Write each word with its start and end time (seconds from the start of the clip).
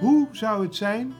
Hoe 0.00 0.28
zou 0.32 0.62
het 0.62 0.76
zijn 0.76 1.12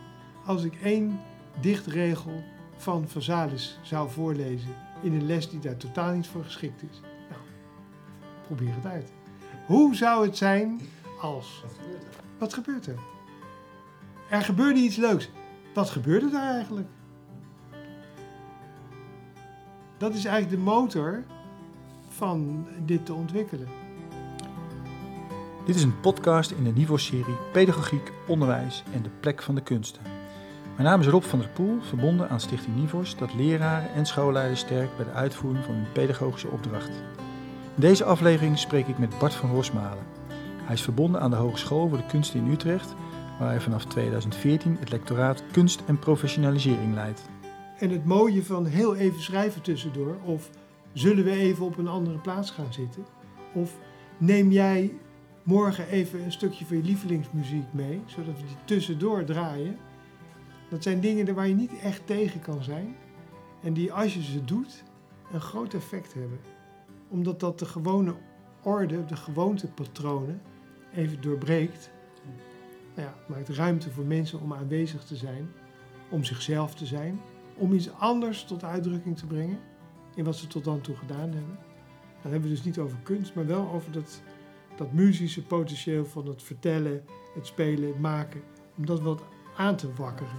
als 0.45 0.65
ik 0.65 0.75
één 0.83 1.21
dichtregel 1.61 2.43
van 2.77 3.09
Vazalis 3.09 3.79
zou 3.83 4.11
voorlezen 4.11 4.75
in 5.03 5.13
een 5.13 5.27
les 5.27 5.51
die 5.51 5.59
daar 5.61 5.77
totaal 5.77 6.15
niet 6.15 6.27
voor 6.27 6.45
geschikt 6.45 6.83
is? 6.83 7.01
Nou, 7.31 7.43
probeer 8.47 8.75
het 8.75 8.87
uit. 8.87 9.13
Hoe 9.67 9.95
zou 9.95 10.27
het 10.27 10.37
zijn 10.37 10.81
als... 11.21 11.65
Wat 12.39 12.55
gebeurt 12.55 12.87
er? 12.87 12.99
Er 14.31 14.43
gebeurde 14.43 14.81
iets 14.81 14.97
leuks. 14.97 15.31
Wat 15.75 15.91
gebeurde 15.91 16.31
daar 16.31 16.55
eigenlijk? 16.55 16.89
Dat 19.97 20.15
is 20.15 20.25
eigenlijk 20.25 20.57
de 20.57 20.71
motor 20.71 21.25
van 22.09 22.67
dit 22.85 23.07
te 23.07 23.15
ontwikkelen. 23.15 23.80
Dit 25.71 25.79
is 25.79 25.85
een 25.85 26.01
podcast 26.01 26.51
in 26.51 26.65
de 26.65 26.71
Niveau-serie 26.71 27.37
Pedagogiek, 27.53 28.13
Onderwijs 28.27 28.83
en 28.93 29.03
de 29.03 29.09
plek 29.21 29.43
van 29.43 29.55
de 29.55 29.61
kunsten. 29.61 30.03
Mijn 30.77 30.89
naam 30.89 31.01
is 31.01 31.07
Rob 31.07 31.23
van 31.23 31.39
der 31.39 31.49
Poel, 31.49 31.81
verbonden 31.81 32.29
aan 32.29 32.41
Stichting 32.41 32.77
Nivos, 32.77 33.17
dat 33.17 33.35
leraren 33.35 33.93
en 33.93 34.07
schoolleiders 34.07 34.61
sterkt 34.61 34.97
bij 34.97 35.05
de 35.05 35.13
uitvoering 35.13 35.65
van 35.65 35.75
hun 35.75 35.93
pedagogische 35.93 36.49
opdracht. 36.49 36.89
In 37.75 37.81
deze 37.81 38.05
aflevering 38.05 38.59
spreek 38.59 38.87
ik 38.87 38.99
met 38.99 39.19
Bart 39.19 39.35
van 39.35 39.51
Rosmalen. 39.51 40.05
Hij 40.63 40.75
is 40.75 40.83
verbonden 40.83 41.21
aan 41.21 41.31
de 41.31 41.37
Hogeschool 41.37 41.89
voor 41.89 41.99
de 41.99 42.07
Kunsten 42.07 42.41
in 42.41 42.53
Utrecht, 42.53 42.95
waar 43.39 43.49
hij 43.49 43.61
vanaf 43.61 43.85
2014 43.85 44.77
het 44.81 44.91
lectoraat 44.91 45.43
Kunst 45.53 45.83
en 45.87 45.99
Professionalisering 45.99 46.95
leidt. 46.95 47.23
En 47.79 47.91
het 47.91 48.05
mooie 48.05 48.45
van 48.45 48.67
heel 48.67 48.97
even 48.97 49.23
schrijven 49.23 49.63
tussendoor, 49.63 50.17
of 50.25 50.51
zullen 50.93 51.25
we 51.25 51.31
even 51.31 51.65
op 51.65 51.79
een 51.79 51.89
andere 51.89 52.19
plaats 52.19 52.51
gaan 52.51 52.73
zitten, 52.73 53.05
of 53.55 53.77
neem 54.19 54.51
jij 54.51 54.93
morgen 55.43 55.89
even 55.89 56.23
een 56.23 56.33
stukje 56.33 56.67
van 56.67 56.77
je 56.77 56.83
lievelingsmuziek 56.83 57.73
mee, 57.73 58.03
zodat 58.07 58.37
we 58.37 58.47
die 58.47 58.57
tussendoor 58.65 59.25
draaien. 59.25 59.77
Dat 60.69 60.83
zijn 60.83 61.01
dingen 61.01 61.35
waar 61.35 61.49
je 61.49 61.55
niet 61.55 61.79
echt 61.83 62.07
tegen 62.07 62.41
kan 62.41 62.63
zijn 62.63 62.97
en 63.63 63.73
die 63.73 63.93
als 63.93 64.15
je 64.15 64.23
ze 64.23 64.45
doet 64.45 64.85
een 65.33 65.41
groot 65.41 65.75
effect 65.75 66.15
hebben. 66.15 66.39
Omdat 67.09 67.41
dat 67.41 67.59
de 67.59 67.67
gewone 67.67 68.15
orde, 68.63 69.05
de 69.05 69.17
gewoontepatronen 69.17 70.41
even 70.95 71.21
doorbreekt. 71.21 71.91
Nou 72.95 73.09
ja, 73.09 73.15
maakt 73.29 73.49
ruimte 73.49 73.91
voor 73.91 74.05
mensen 74.05 74.41
om 74.41 74.53
aanwezig 74.53 75.05
te 75.05 75.17
zijn, 75.17 75.51
om 76.09 76.25
zichzelf 76.25 76.75
te 76.75 76.87
zijn, 76.87 77.21
om 77.57 77.73
iets 77.73 77.93
anders 77.93 78.45
tot 78.45 78.65
uitdrukking 78.65 79.17
te 79.17 79.27
brengen 79.27 79.59
in 80.15 80.25
wat 80.25 80.37
ze 80.37 80.47
tot 80.47 80.65
dan 80.65 80.81
toe 80.81 80.97
gedaan 80.97 81.33
hebben. 81.33 81.59
Dan 82.23 82.33
hebben 82.33 82.49
we 82.49 82.55
dus 82.55 82.65
niet 82.65 82.79
over 82.79 82.99
kunst, 83.03 83.35
maar 83.35 83.47
wel 83.47 83.71
over 83.71 83.93
dat, 83.93 84.23
dat 84.81 84.93
muzische 84.93 85.43
potentieel 85.43 86.05
van 86.05 86.27
het 86.27 86.43
vertellen, 86.43 87.05
het 87.35 87.47
spelen, 87.47 87.89
het 87.89 88.01
maken, 88.01 88.43
om 88.77 88.87
dat 88.87 89.01
wat 89.01 89.23
aan 89.57 89.77
te 89.77 89.93
wakkeren. 89.95 90.39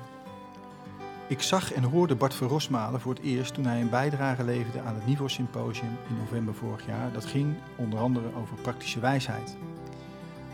Ik 1.28 1.42
zag 1.42 1.74
en 1.74 1.84
hoorde 1.84 2.16
Bart 2.16 2.34
van 2.34 2.48
Rosmalen 2.48 3.00
voor 3.00 3.14
het 3.14 3.24
eerst 3.24 3.54
toen 3.54 3.66
hij 3.66 3.82
een 3.82 3.90
bijdrage 3.90 4.44
leverde 4.44 4.82
aan 4.82 4.96
het 4.96 5.06
Niveau 5.06 5.30
Symposium 5.30 5.98
in 6.10 6.18
november 6.18 6.54
vorig 6.54 6.86
jaar. 6.86 7.12
Dat 7.12 7.26
ging 7.26 7.56
onder 7.76 8.00
andere 8.00 8.36
over 8.36 8.56
praktische 8.62 9.00
wijsheid. 9.00 9.58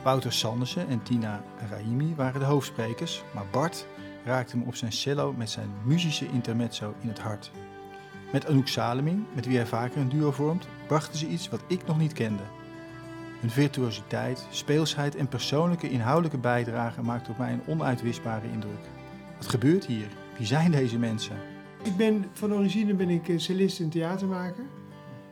Wouter 0.03 0.33
Sandersen 0.33 0.88
en 0.88 1.03
Tina 1.03 1.43
Rahimi 1.69 2.15
waren 2.15 2.39
de 2.39 2.45
hoofdsprekers, 2.45 3.23
maar 3.33 3.45
Bart 3.52 3.88
raakte 4.25 4.58
hem 4.58 4.67
op 4.67 4.75
zijn 4.75 4.91
cello 4.91 5.33
met 5.38 5.49
zijn 5.49 5.69
muzische 5.83 6.27
intermezzo 6.31 6.93
in 7.02 7.08
het 7.08 7.19
hart. 7.19 7.52
Met 8.31 8.47
Anouk 8.47 8.67
Saleming, 8.67 9.25
met 9.33 9.45
wie 9.45 9.55
hij 9.55 9.67
vaker 9.67 10.02
een 10.02 10.09
duo 10.09 10.31
vormt, 10.31 10.67
brachten 10.88 11.17
ze 11.17 11.27
iets 11.27 11.49
wat 11.49 11.63
ik 11.67 11.85
nog 11.85 11.97
niet 11.97 12.13
kende. 12.13 12.43
Hun 13.39 13.49
virtuositeit, 13.49 14.47
speelsheid 14.49 15.16
en 15.16 15.27
persoonlijke 15.27 15.89
inhoudelijke 15.89 16.38
bijdrage 16.38 17.02
maakten 17.02 17.31
op 17.31 17.38
mij 17.38 17.53
een 17.53 17.67
onuitwisbare 17.67 18.52
indruk. 18.52 18.89
Wat 19.37 19.48
gebeurt 19.48 19.86
hier? 19.86 20.08
Wie 20.37 20.45
zijn 20.45 20.71
deze 20.71 20.99
mensen? 20.99 21.36
Ik 21.83 21.95
ben 21.95 22.26
van 22.31 22.53
origine 22.53 22.93
ben 22.93 23.09
ik 23.09 23.30
eh, 23.30 23.37
cellist 23.37 23.80
en 23.80 23.89
theatermaker. 23.89 24.64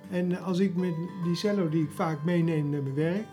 En 0.10 0.42
als 0.42 0.60
ik 0.60 0.76
met 0.76 0.94
die 1.24 1.36
cello 1.36 1.70
die 1.70 1.84
ik 1.84 1.92
vaak 1.92 2.24
meeneem 2.24 2.70
naar 2.70 2.82
mijn 2.82 2.96
werk, 2.96 3.26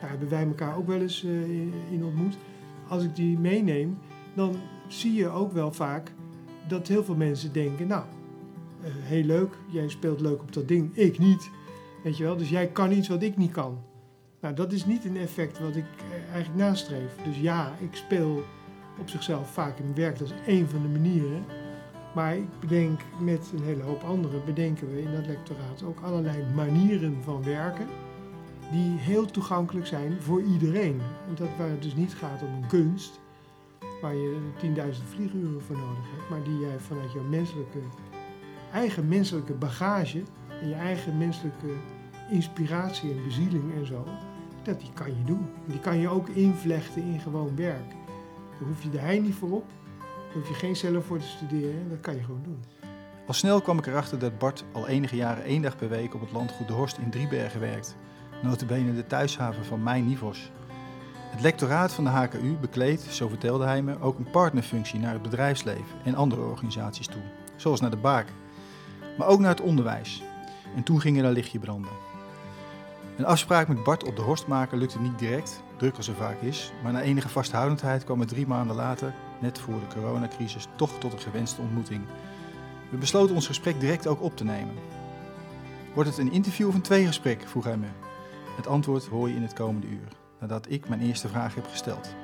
daar 0.00 0.10
hebben 0.10 0.28
wij 0.28 0.46
elkaar 0.46 0.76
ook 0.76 0.86
wel 0.86 1.00
eens 1.00 1.22
uh, 1.22 1.50
in 1.90 2.04
ontmoet. 2.04 2.36
Als 2.88 3.04
ik 3.04 3.16
die 3.16 3.38
meeneem, 3.38 3.98
dan 4.34 4.56
zie 4.88 5.14
je 5.14 5.28
ook 5.28 5.52
wel 5.52 5.72
vaak 5.72 6.12
dat 6.68 6.88
heel 6.88 7.04
veel 7.04 7.14
mensen 7.14 7.52
denken, 7.52 7.86
nou, 7.86 8.04
heel 8.86 9.24
leuk, 9.24 9.58
jij 9.70 9.88
speelt 9.88 10.20
leuk 10.20 10.40
op 10.40 10.52
dat 10.52 10.68
ding, 10.68 10.96
ik 10.96 11.18
niet. 11.18 11.50
Weet 12.02 12.16
je 12.16 12.24
wel, 12.24 12.36
dus 12.36 12.50
jij 12.50 12.66
kan 12.66 12.92
iets 12.92 13.08
wat 13.08 13.22
ik 13.22 13.36
niet 13.36 13.52
kan. 13.52 13.78
Nou, 14.44 14.56
dat 14.56 14.72
is 14.72 14.84
niet 14.84 15.04
een 15.04 15.16
effect 15.16 15.58
wat 15.58 15.76
ik 15.76 15.84
eigenlijk 16.32 16.54
nastreef. 16.54 17.16
Dus 17.24 17.38
ja, 17.38 17.72
ik 17.78 17.96
speel 17.96 18.44
op 18.98 19.08
zichzelf 19.08 19.52
vaak 19.52 19.78
in 19.78 19.84
mijn 19.84 19.96
werk, 19.96 20.18
dat 20.18 20.28
is 20.28 20.34
één 20.46 20.68
van 20.68 20.82
de 20.82 20.88
manieren. 20.88 21.44
Maar 22.14 22.36
ik 22.36 22.60
bedenk 22.60 23.00
met 23.20 23.52
een 23.56 23.62
hele 23.62 23.82
hoop 23.82 24.02
anderen, 24.02 24.44
bedenken 24.44 24.90
we 24.90 25.02
in 25.02 25.12
dat 25.12 25.26
lectoraat 25.26 25.82
ook 25.82 26.00
allerlei 26.00 26.44
manieren 26.54 27.22
van 27.22 27.44
werken 27.44 27.86
die 28.70 28.98
heel 28.98 29.26
toegankelijk 29.26 29.86
zijn 29.86 30.20
voor 30.20 30.42
iedereen. 30.42 31.00
En 31.28 31.34
dat 31.34 31.48
waar 31.58 31.68
het 31.68 31.82
dus 31.82 31.94
niet 31.94 32.14
gaat 32.14 32.42
om 32.42 32.54
een 32.54 32.66
kunst, 32.66 33.20
waar 34.00 34.14
je 34.14 34.38
10.000 34.62 34.72
vlieguren 35.08 35.62
voor 35.62 35.76
nodig 35.76 36.10
hebt, 36.16 36.30
maar 36.30 36.42
die 36.42 36.58
jij 36.58 36.78
vanuit 36.78 37.12
jouw 37.12 37.28
menselijke, 37.28 37.78
eigen 38.72 39.08
menselijke 39.08 39.52
bagage 39.52 40.22
en 40.60 40.68
je 40.68 40.74
eigen 40.74 41.18
menselijke 41.18 41.72
inspiratie 42.30 43.10
en 43.10 43.24
bezieling 43.24 43.74
en 43.74 43.86
zo, 43.86 44.04
dat 44.64 44.80
die 44.80 44.92
kan 44.94 45.06
je 45.06 45.24
doen. 45.24 45.48
Die 45.66 45.80
kan 45.80 45.98
je 45.98 46.08
ook 46.08 46.28
invlechten 46.28 47.02
in 47.02 47.20
gewoon 47.20 47.56
werk. 47.56 47.90
Daar 48.58 48.68
hoef 48.68 48.82
je 48.82 48.90
de 48.90 48.98
hei 48.98 49.20
niet 49.20 49.34
voor 49.34 49.50
op, 49.50 49.64
daar 49.98 50.34
hoef 50.34 50.48
je 50.48 50.54
geen 50.54 50.76
cellen 50.76 51.04
voor 51.04 51.18
te 51.18 51.26
studeren, 51.26 51.88
dat 51.88 52.00
kan 52.00 52.14
je 52.14 52.22
gewoon 52.22 52.42
doen. 52.44 52.62
Al 53.26 53.34
snel 53.34 53.60
kwam 53.60 53.78
ik 53.78 53.86
erachter 53.86 54.18
dat 54.18 54.38
Bart 54.38 54.64
al 54.72 54.88
enige 54.88 55.16
jaren 55.16 55.44
één 55.44 55.62
dag 55.62 55.76
per 55.76 55.88
week 55.88 56.14
op 56.14 56.20
het 56.20 56.32
landgoed 56.32 56.66
De 56.66 56.72
Horst 56.72 56.98
in 56.98 57.10
Driebergen 57.10 57.60
werkt. 57.60 57.96
Notabene 58.42 58.94
de 58.94 59.06
thuishaven 59.06 59.64
van 59.64 59.82
mijn 59.82 60.06
Nivos. 60.06 60.50
Het 61.30 61.42
lectoraat 61.42 61.92
van 61.92 62.04
de 62.04 62.10
HKU 62.10 62.56
bekleedt, 62.60 63.02
zo 63.02 63.28
vertelde 63.28 63.64
hij 63.64 63.82
me, 63.82 64.00
ook 64.00 64.18
een 64.18 64.30
partnerfunctie 64.30 65.00
naar 65.00 65.12
het 65.12 65.22
bedrijfsleven 65.22 65.98
en 66.04 66.14
andere 66.14 66.42
organisaties 66.42 67.06
toe. 67.06 67.22
Zoals 67.56 67.80
naar 67.80 67.90
de 67.90 67.96
Baak. 67.96 68.26
Maar 69.18 69.26
ook 69.26 69.40
naar 69.40 69.50
het 69.50 69.60
onderwijs. 69.60 70.22
En 70.76 70.82
toen 70.82 71.00
ging 71.00 71.18
er 71.18 71.24
een 71.24 71.32
lichtje 71.32 71.58
branden. 71.58 72.13
Een 73.16 73.24
afspraak 73.26 73.68
met 73.68 73.82
Bart 73.82 74.04
op 74.04 74.16
de 74.16 74.22
Horst 74.22 74.46
maken 74.46 74.78
lukte 74.78 75.00
niet 75.00 75.18
direct, 75.18 75.62
druk 75.76 75.96
als 75.96 76.08
er 76.08 76.14
vaak 76.14 76.40
is, 76.40 76.72
maar 76.82 76.92
na 76.92 77.00
enige 77.00 77.28
vasthoudendheid 77.28 78.04
kwam 78.04 78.20
het 78.20 78.28
drie 78.28 78.46
maanden 78.46 78.76
later, 78.76 79.14
net 79.40 79.58
voor 79.58 79.80
de 79.80 79.94
coronacrisis, 79.94 80.66
toch 80.76 80.98
tot 80.98 81.12
een 81.12 81.18
gewenste 81.18 81.60
ontmoeting. 81.60 82.02
We 82.90 82.96
besloten 82.96 83.34
ons 83.34 83.46
gesprek 83.46 83.80
direct 83.80 84.06
ook 84.06 84.22
op 84.22 84.36
te 84.36 84.44
nemen. 84.44 84.74
Wordt 85.94 86.08
het 86.08 86.18
een 86.18 86.32
interview 86.32 86.68
of 86.68 86.74
een 86.74 86.80
tweegesprek? 86.80 87.48
vroeg 87.48 87.64
hij 87.64 87.76
me. 87.76 87.86
Het 88.56 88.66
antwoord 88.66 89.06
hoor 89.06 89.28
je 89.28 89.34
in 89.34 89.42
het 89.42 89.52
komende 89.52 89.86
uur, 89.86 90.08
nadat 90.40 90.70
ik 90.70 90.88
mijn 90.88 91.00
eerste 91.00 91.28
vraag 91.28 91.54
heb 91.54 91.66
gesteld. 91.66 92.14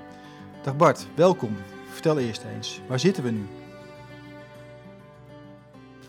Dag 0.62 0.77
Bart, 0.77 1.07
welkom. 1.15 1.57
Vertel 1.93 2.19
eerst 2.19 2.45
eens, 2.45 2.81
waar 2.89 3.01
zitten 3.01 3.22
we 3.25 3.31
nu? 3.31 3.59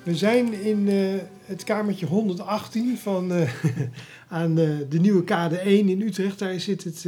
We 0.03 0.16
zijn 0.16 0.53
in 0.53 0.88
uh, 0.88 1.16
het 1.45 1.63
kamertje 1.63 2.06
118 2.06 2.97
van, 2.97 3.31
uh, 3.31 3.53
aan 4.28 4.59
uh, 4.59 4.78
de 4.89 5.00
nieuwe 5.00 5.23
Kade 5.23 5.57
1 5.57 5.89
in 5.89 6.01
Utrecht. 6.01 6.39
Daar 6.39 6.59
zit 6.59 6.84
het, 6.84 7.07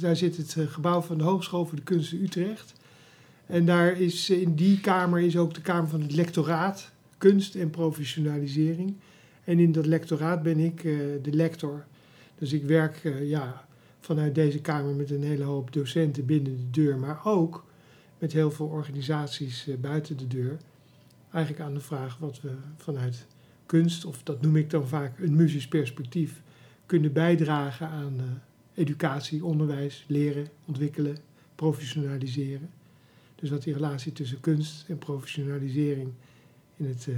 daar 0.00 0.16
zit 0.16 0.36
het 0.36 0.56
gebouw 0.68 1.00
van 1.00 1.18
de 1.18 1.24
Hogeschool 1.24 1.66
voor 1.66 1.76
de 1.76 1.82
Kunsten 1.82 2.22
Utrecht. 2.22 2.72
En 3.46 3.64
daar 3.64 4.00
is, 4.00 4.30
in 4.30 4.54
die 4.54 4.80
kamer 4.80 5.20
is 5.20 5.36
ook 5.36 5.54
de 5.54 5.60
kamer 5.60 5.88
van 5.88 6.00
het 6.00 6.12
lectoraat 6.12 6.90
Kunst 7.18 7.54
en 7.54 7.70
Professionalisering. 7.70 8.94
En 9.44 9.58
in 9.58 9.72
dat 9.72 9.86
lectoraat 9.86 10.42
ben 10.42 10.58
ik 10.58 10.82
de 11.22 11.32
lector. 11.32 11.84
Dus 12.38 12.52
ik 12.52 12.64
werk 12.64 13.00
ja, 13.22 13.64
vanuit 14.00 14.34
deze 14.34 14.60
kamer 14.60 14.94
met 14.94 15.10
een 15.10 15.22
hele 15.22 15.44
hoop 15.44 15.72
docenten 15.72 16.26
binnen 16.26 16.56
de 16.56 16.70
deur, 16.80 16.98
maar 16.98 17.20
ook 17.24 17.64
met 18.18 18.32
heel 18.32 18.50
veel 18.50 18.66
organisaties 18.66 19.68
buiten 19.80 20.16
de 20.16 20.26
deur 20.26 20.58
eigenlijk 21.32 21.64
aan 21.64 21.74
de 21.74 21.80
vraag 21.80 22.18
wat 22.18 22.40
we 22.40 22.54
vanuit 22.76 23.26
kunst, 23.66 24.04
of 24.04 24.22
dat 24.22 24.42
noem 24.42 24.56
ik 24.56 24.70
dan 24.70 24.88
vaak 24.88 25.18
een 25.18 25.36
muzisch 25.36 25.68
perspectief, 25.68 26.42
kunnen 26.86 27.12
bijdragen 27.12 27.88
aan 27.88 28.14
uh, 28.20 28.24
educatie, 28.74 29.44
onderwijs, 29.44 30.04
leren, 30.06 30.48
ontwikkelen, 30.64 31.16
professionaliseren. 31.54 32.70
Dus 33.34 33.50
wat 33.50 33.62
die 33.62 33.74
relatie 33.74 34.12
tussen 34.12 34.40
kunst 34.40 34.88
en 34.88 34.98
professionalisering 34.98 36.12
in 36.76 36.86
het 36.86 37.06
uh, 37.06 37.16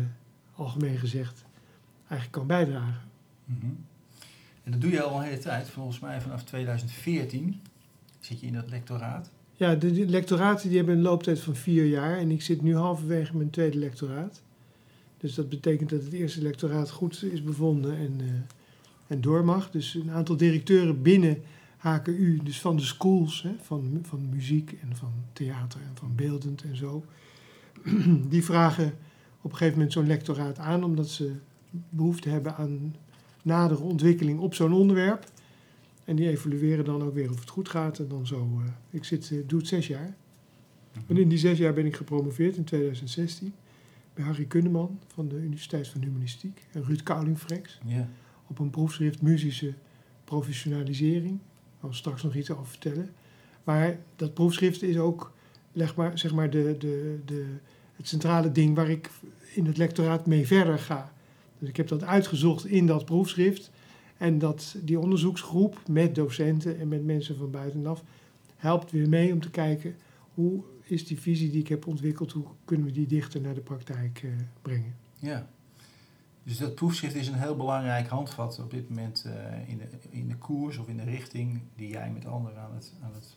algemeen 0.54 0.98
gezegd 0.98 1.44
eigenlijk 2.08 2.30
kan 2.30 2.46
bijdragen. 2.46 3.02
-hmm. 3.44 3.84
En 4.64 4.72
dat 4.72 4.80
doe 4.80 4.90
je 4.90 5.02
al 5.02 5.18
een 5.18 5.24
hele 5.24 5.38
tijd, 5.38 5.68
volgens 5.68 6.00
mij 6.00 6.20
vanaf 6.20 6.44
2014 6.44 7.60
zit 8.20 8.40
je 8.40 8.46
in 8.46 8.52
dat 8.52 8.70
lectoraat. 8.70 9.30
Ja, 9.56 9.74
de 9.74 10.06
lectoraten 10.06 10.68
die 10.68 10.76
hebben 10.76 10.96
een 10.96 11.02
looptijd 11.02 11.40
van 11.40 11.56
vier 11.56 11.86
jaar 11.86 12.18
en 12.18 12.30
ik 12.30 12.42
zit 12.42 12.62
nu 12.62 12.76
halverwege 12.76 13.36
mijn 13.36 13.50
tweede 13.50 13.78
lectoraat. 13.78 14.42
Dus 15.18 15.34
dat 15.34 15.48
betekent 15.48 15.90
dat 15.90 16.02
het 16.02 16.12
eerste 16.12 16.42
lectoraat 16.42 16.90
goed 16.90 17.22
is 17.22 17.42
bevonden 17.42 17.96
en, 17.96 18.18
uh, 18.20 18.30
en 19.06 19.20
door 19.20 19.44
mag. 19.44 19.70
Dus 19.70 19.94
een 19.94 20.10
aantal 20.10 20.36
directeuren 20.36 21.02
binnen 21.02 21.42
HKU, 21.76 22.40
dus 22.42 22.60
van 22.60 22.76
de 22.76 22.82
schools, 22.82 23.42
hè, 23.42 23.50
van, 23.60 23.98
van 24.02 24.28
muziek 24.28 24.76
en 24.82 24.96
van 24.96 25.12
theater 25.32 25.80
en 25.80 25.94
van 25.94 26.12
beeldend 26.14 26.62
en 26.62 26.76
zo. 26.76 27.04
Die 28.28 28.44
vragen 28.44 28.94
op 29.40 29.50
een 29.50 29.56
gegeven 29.56 29.72
moment 29.72 29.92
zo'n 29.92 30.06
lectoraat 30.06 30.58
aan, 30.58 30.84
omdat 30.84 31.08
ze 31.08 31.32
behoefte 31.88 32.28
hebben 32.28 32.56
aan 32.56 32.94
nadere 33.42 33.82
ontwikkeling 33.82 34.40
op 34.40 34.54
zo'n 34.54 34.72
onderwerp. 34.72 35.26
En 36.04 36.16
die 36.16 36.28
evalueren 36.28 36.84
dan 36.84 37.02
ook 37.02 37.14
weer 37.14 37.30
of 37.30 37.40
het 37.40 37.48
goed 37.48 37.68
gaat. 37.68 37.98
En 37.98 38.08
dan 38.08 38.26
zo, 38.26 38.60
eh, 38.64 38.70
ik 38.90 39.04
zit, 39.04 39.30
eh, 39.30 39.38
doe 39.46 39.58
het 39.58 39.68
zes 39.68 39.86
jaar. 39.86 40.16
En 41.06 41.16
in 41.16 41.28
die 41.28 41.38
zes 41.38 41.58
jaar 41.58 41.72
ben 41.72 41.86
ik 41.86 41.96
gepromoveerd 41.96 42.56
in 42.56 42.64
2016 42.64 43.52
bij 44.14 44.24
Harry 44.24 44.44
Kunneman 44.44 44.98
van 45.06 45.28
de 45.28 45.36
Universiteit 45.36 45.88
van 45.88 46.02
Humanistiek 46.02 46.66
en 46.72 46.84
Ruud 46.84 47.02
Kouling-Frex 47.02 47.78
Ja. 47.86 48.08
op 48.46 48.58
een 48.58 48.70
proefschrift 48.70 49.22
muzische 49.22 49.74
professionalisering. 50.24 51.38
Daar 51.38 51.80
zal 51.80 51.92
straks 51.92 52.22
nog 52.22 52.34
iets 52.34 52.50
over 52.50 52.66
vertellen. 52.66 53.10
Maar 53.64 53.98
dat 54.16 54.34
proefschrift 54.34 54.82
is 54.82 54.96
ook 54.96 55.32
leg 55.72 55.96
maar, 55.96 56.18
zeg 56.18 56.34
maar 56.34 56.50
de, 56.50 56.76
de, 56.78 57.18
de, 57.24 57.46
het 57.96 58.08
centrale 58.08 58.52
ding 58.52 58.74
waar 58.76 58.90
ik 58.90 59.10
in 59.54 59.66
het 59.66 59.76
lectoraat 59.76 60.26
mee 60.26 60.46
verder 60.46 60.78
ga. 60.78 61.12
Dus 61.58 61.68
ik 61.68 61.76
heb 61.76 61.88
dat 61.88 62.04
uitgezocht 62.04 62.66
in 62.66 62.86
dat 62.86 63.04
proefschrift. 63.04 63.70
En 64.24 64.38
dat, 64.38 64.76
die 64.82 64.98
onderzoeksgroep 64.98 65.80
met 65.88 66.14
docenten 66.14 66.80
en 66.80 66.88
met 66.88 67.04
mensen 67.04 67.36
van 67.36 67.50
buitenaf 67.50 68.02
helpt 68.56 68.90
weer 68.90 69.08
mee 69.08 69.32
om 69.32 69.40
te 69.40 69.50
kijken 69.50 69.96
hoe 70.34 70.62
is 70.82 71.06
die 71.06 71.20
visie 71.20 71.50
die 71.50 71.60
ik 71.60 71.68
heb 71.68 71.86
ontwikkeld, 71.86 72.32
hoe 72.32 72.44
kunnen 72.64 72.86
we 72.86 72.92
die 72.92 73.06
dichter 73.06 73.40
naar 73.40 73.54
de 73.54 73.60
praktijk 73.60 74.20
eh, 74.22 74.30
brengen. 74.62 74.94
Ja. 75.18 75.48
Dus 76.42 76.56
dat 76.56 76.74
proefschrift 76.74 77.14
is 77.14 77.28
een 77.28 77.34
heel 77.34 77.56
belangrijk 77.56 78.08
handvat 78.08 78.58
op 78.58 78.70
dit 78.70 78.88
moment 78.88 79.24
eh, 79.26 79.68
in, 79.68 79.78
de, 79.78 79.84
in 80.10 80.28
de 80.28 80.36
koers 80.36 80.78
of 80.78 80.88
in 80.88 80.96
de 80.96 81.04
richting 81.04 81.60
die 81.76 81.88
jij 81.88 82.10
met 82.10 82.26
anderen 82.26 82.58
aan 82.58 82.74
het, 82.74 82.92
aan 83.02 83.14
het, 83.14 83.36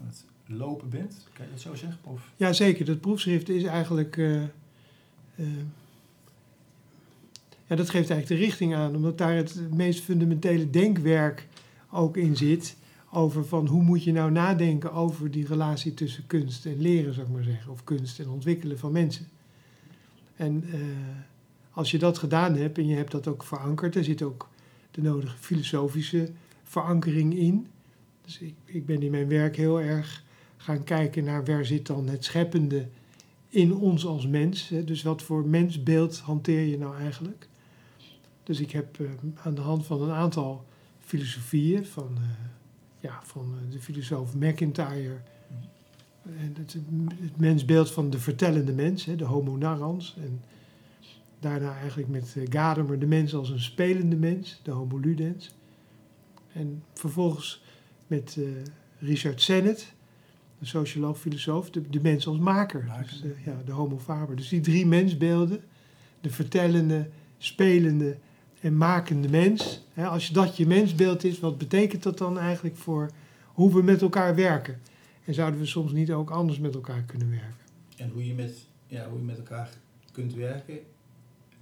aan 0.00 0.06
het 0.06 0.24
lopen 0.46 0.88
bent. 0.88 1.26
Kan 1.32 1.44
je 1.44 1.50
dat 1.50 1.60
zo 1.60 1.74
zeggen? 1.74 1.98
Of? 2.02 2.32
Ja, 2.36 2.52
zeker. 2.52 2.84
Dat 2.84 3.00
proefschrift 3.00 3.48
is 3.48 3.64
eigenlijk. 3.64 4.16
eh, 4.16 4.42
ja, 7.74 7.80
dat 7.80 7.90
geeft 7.90 8.10
eigenlijk 8.10 8.40
de 8.40 8.46
richting 8.46 8.74
aan, 8.74 8.94
omdat 8.94 9.18
daar 9.18 9.34
het 9.34 9.60
meest 9.72 10.00
fundamentele 10.00 10.70
denkwerk 10.70 11.46
ook 11.90 12.16
in 12.16 12.36
zit. 12.36 12.76
Over 13.10 13.46
van 13.46 13.66
hoe 13.66 13.82
moet 13.82 14.04
je 14.04 14.12
nou 14.12 14.30
nadenken 14.30 14.92
over 14.92 15.30
die 15.30 15.46
relatie 15.46 15.94
tussen 15.94 16.26
kunst 16.26 16.66
en 16.66 16.80
leren, 16.80 17.14
zou 17.14 17.26
ik 17.26 17.32
maar 17.32 17.42
zeggen. 17.42 17.72
Of 17.72 17.84
kunst 17.84 18.20
en 18.20 18.28
ontwikkelen 18.28 18.78
van 18.78 18.92
mensen. 18.92 19.28
En 20.36 20.64
eh, 20.72 20.80
als 21.70 21.90
je 21.90 21.98
dat 21.98 22.18
gedaan 22.18 22.56
hebt 22.56 22.78
en 22.78 22.86
je 22.86 22.96
hebt 22.96 23.10
dat 23.10 23.28
ook 23.28 23.42
verankerd, 23.42 23.94
er 23.94 24.04
zit 24.04 24.22
ook 24.22 24.48
de 24.90 25.02
nodige 25.02 25.36
filosofische 25.36 26.30
verankering 26.62 27.36
in. 27.36 27.66
Dus 28.24 28.38
ik, 28.38 28.54
ik 28.64 28.86
ben 28.86 29.02
in 29.02 29.10
mijn 29.10 29.28
werk 29.28 29.56
heel 29.56 29.80
erg 29.80 30.24
gaan 30.56 30.84
kijken 30.84 31.24
naar 31.24 31.44
waar 31.44 31.64
zit 31.64 31.86
dan 31.86 32.08
het 32.08 32.24
scheppende 32.24 32.86
in 33.48 33.74
ons 33.74 34.06
als 34.06 34.26
mens. 34.26 34.72
Dus 34.84 35.02
wat 35.02 35.22
voor 35.22 35.46
mensbeeld 35.46 36.18
hanteer 36.18 36.66
je 36.66 36.78
nou 36.78 36.96
eigenlijk? 36.96 37.48
Dus 38.44 38.60
ik 38.60 38.70
heb 38.70 39.00
eh, 39.00 39.06
aan 39.42 39.54
de 39.54 39.60
hand 39.60 39.86
van 39.86 40.02
een 40.02 40.10
aantal 40.10 40.64
filosofieën 40.98 41.86
van, 41.86 42.16
eh, 42.16 42.22
ja, 43.00 43.20
van 43.22 43.54
eh, 43.54 43.72
de 43.72 43.80
filosoof 43.80 44.34
McIntyre 44.34 45.16
en 46.38 46.54
het, 46.58 46.72
het 47.20 47.36
mensbeeld 47.36 47.90
van 47.90 48.10
de 48.10 48.18
vertellende 48.18 48.72
mens, 48.72 49.04
hè, 49.04 49.16
de 49.16 49.24
homo 49.24 49.56
narrans. 49.56 50.16
En 50.18 50.42
daarna 51.38 51.76
eigenlijk 51.76 52.08
met 52.08 52.36
Gadamer 52.48 52.98
de 52.98 53.06
mens 53.06 53.34
als 53.34 53.50
een 53.50 53.60
spelende 53.60 54.16
mens, 54.16 54.60
de 54.62 54.70
homo 54.70 54.98
ludens. 54.98 55.54
En 56.52 56.82
vervolgens 56.92 57.62
met 58.06 58.38
Richard 58.98 59.42
Sennett, 59.42 59.94
een 60.60 60.66
socioloog, 60.66 61.18
filosoof, 61.18 61.70
de, 61.70 61.90
de 61.90 62.00
mens 62.00 62.26
als 62.26 62.38
maker. 62.38 62.84
Maker, 62.84 63.20
Dus, 63.22 63.32
ja, 63.44 63.62
de 63.64 63.72
homo 63.72 63.98
faber. 63.98 64.36
Dus 64.36 64.48
die 64.48 64.60
drie 64.60 64.86
mensbeelden, 64.86 65.60
de 66.20 66.30
vertellende, 66.30 67.08
spelende 67.38 68.16
en 68.64 68.76
makende 68.76 69.28
mens. 69.28 69.82
Hè, 69.92 70.06
als 70.06 70.28
dat 70.28 70.56
je 70.56 70.66
mensbeeld 70.66 71.24
is, 71.24 71.40
wat 71.40 71.58
betekent 71.58 72.02
dat 72.02 72.18
dan 72.18 72.38
eigenlijk 72.38 72.76
voor 72.76 73.10
hoe 73.46 73.74
we 73.74 73.82
met 73.82 74.02
elkaar 74.02 74.34
werken? 74.34 74.80
En 75.24 75.34
zouden 75.34 75.60
we 75.60 75.66
soms 75.66 75.92
niet 75.92 76.12
ook 76.12 76.30
anders 76.30 76.58
met 76.58 76.74
elkaar 76.74 77.02
kunnen 77.02 77.30
werken? 77.30 77.56
En 77.96 78.10
hoe 78.10 78.26
je, 78.26 78.34
met, 78.34 78.66
ja, 78.86 79.08
hoe 79.08 79.18
je 79.18 79.24
met 79.24 79.36
elkaar 79.36 79.68
kunt 80.12 80.34
werken, 80.34 80.78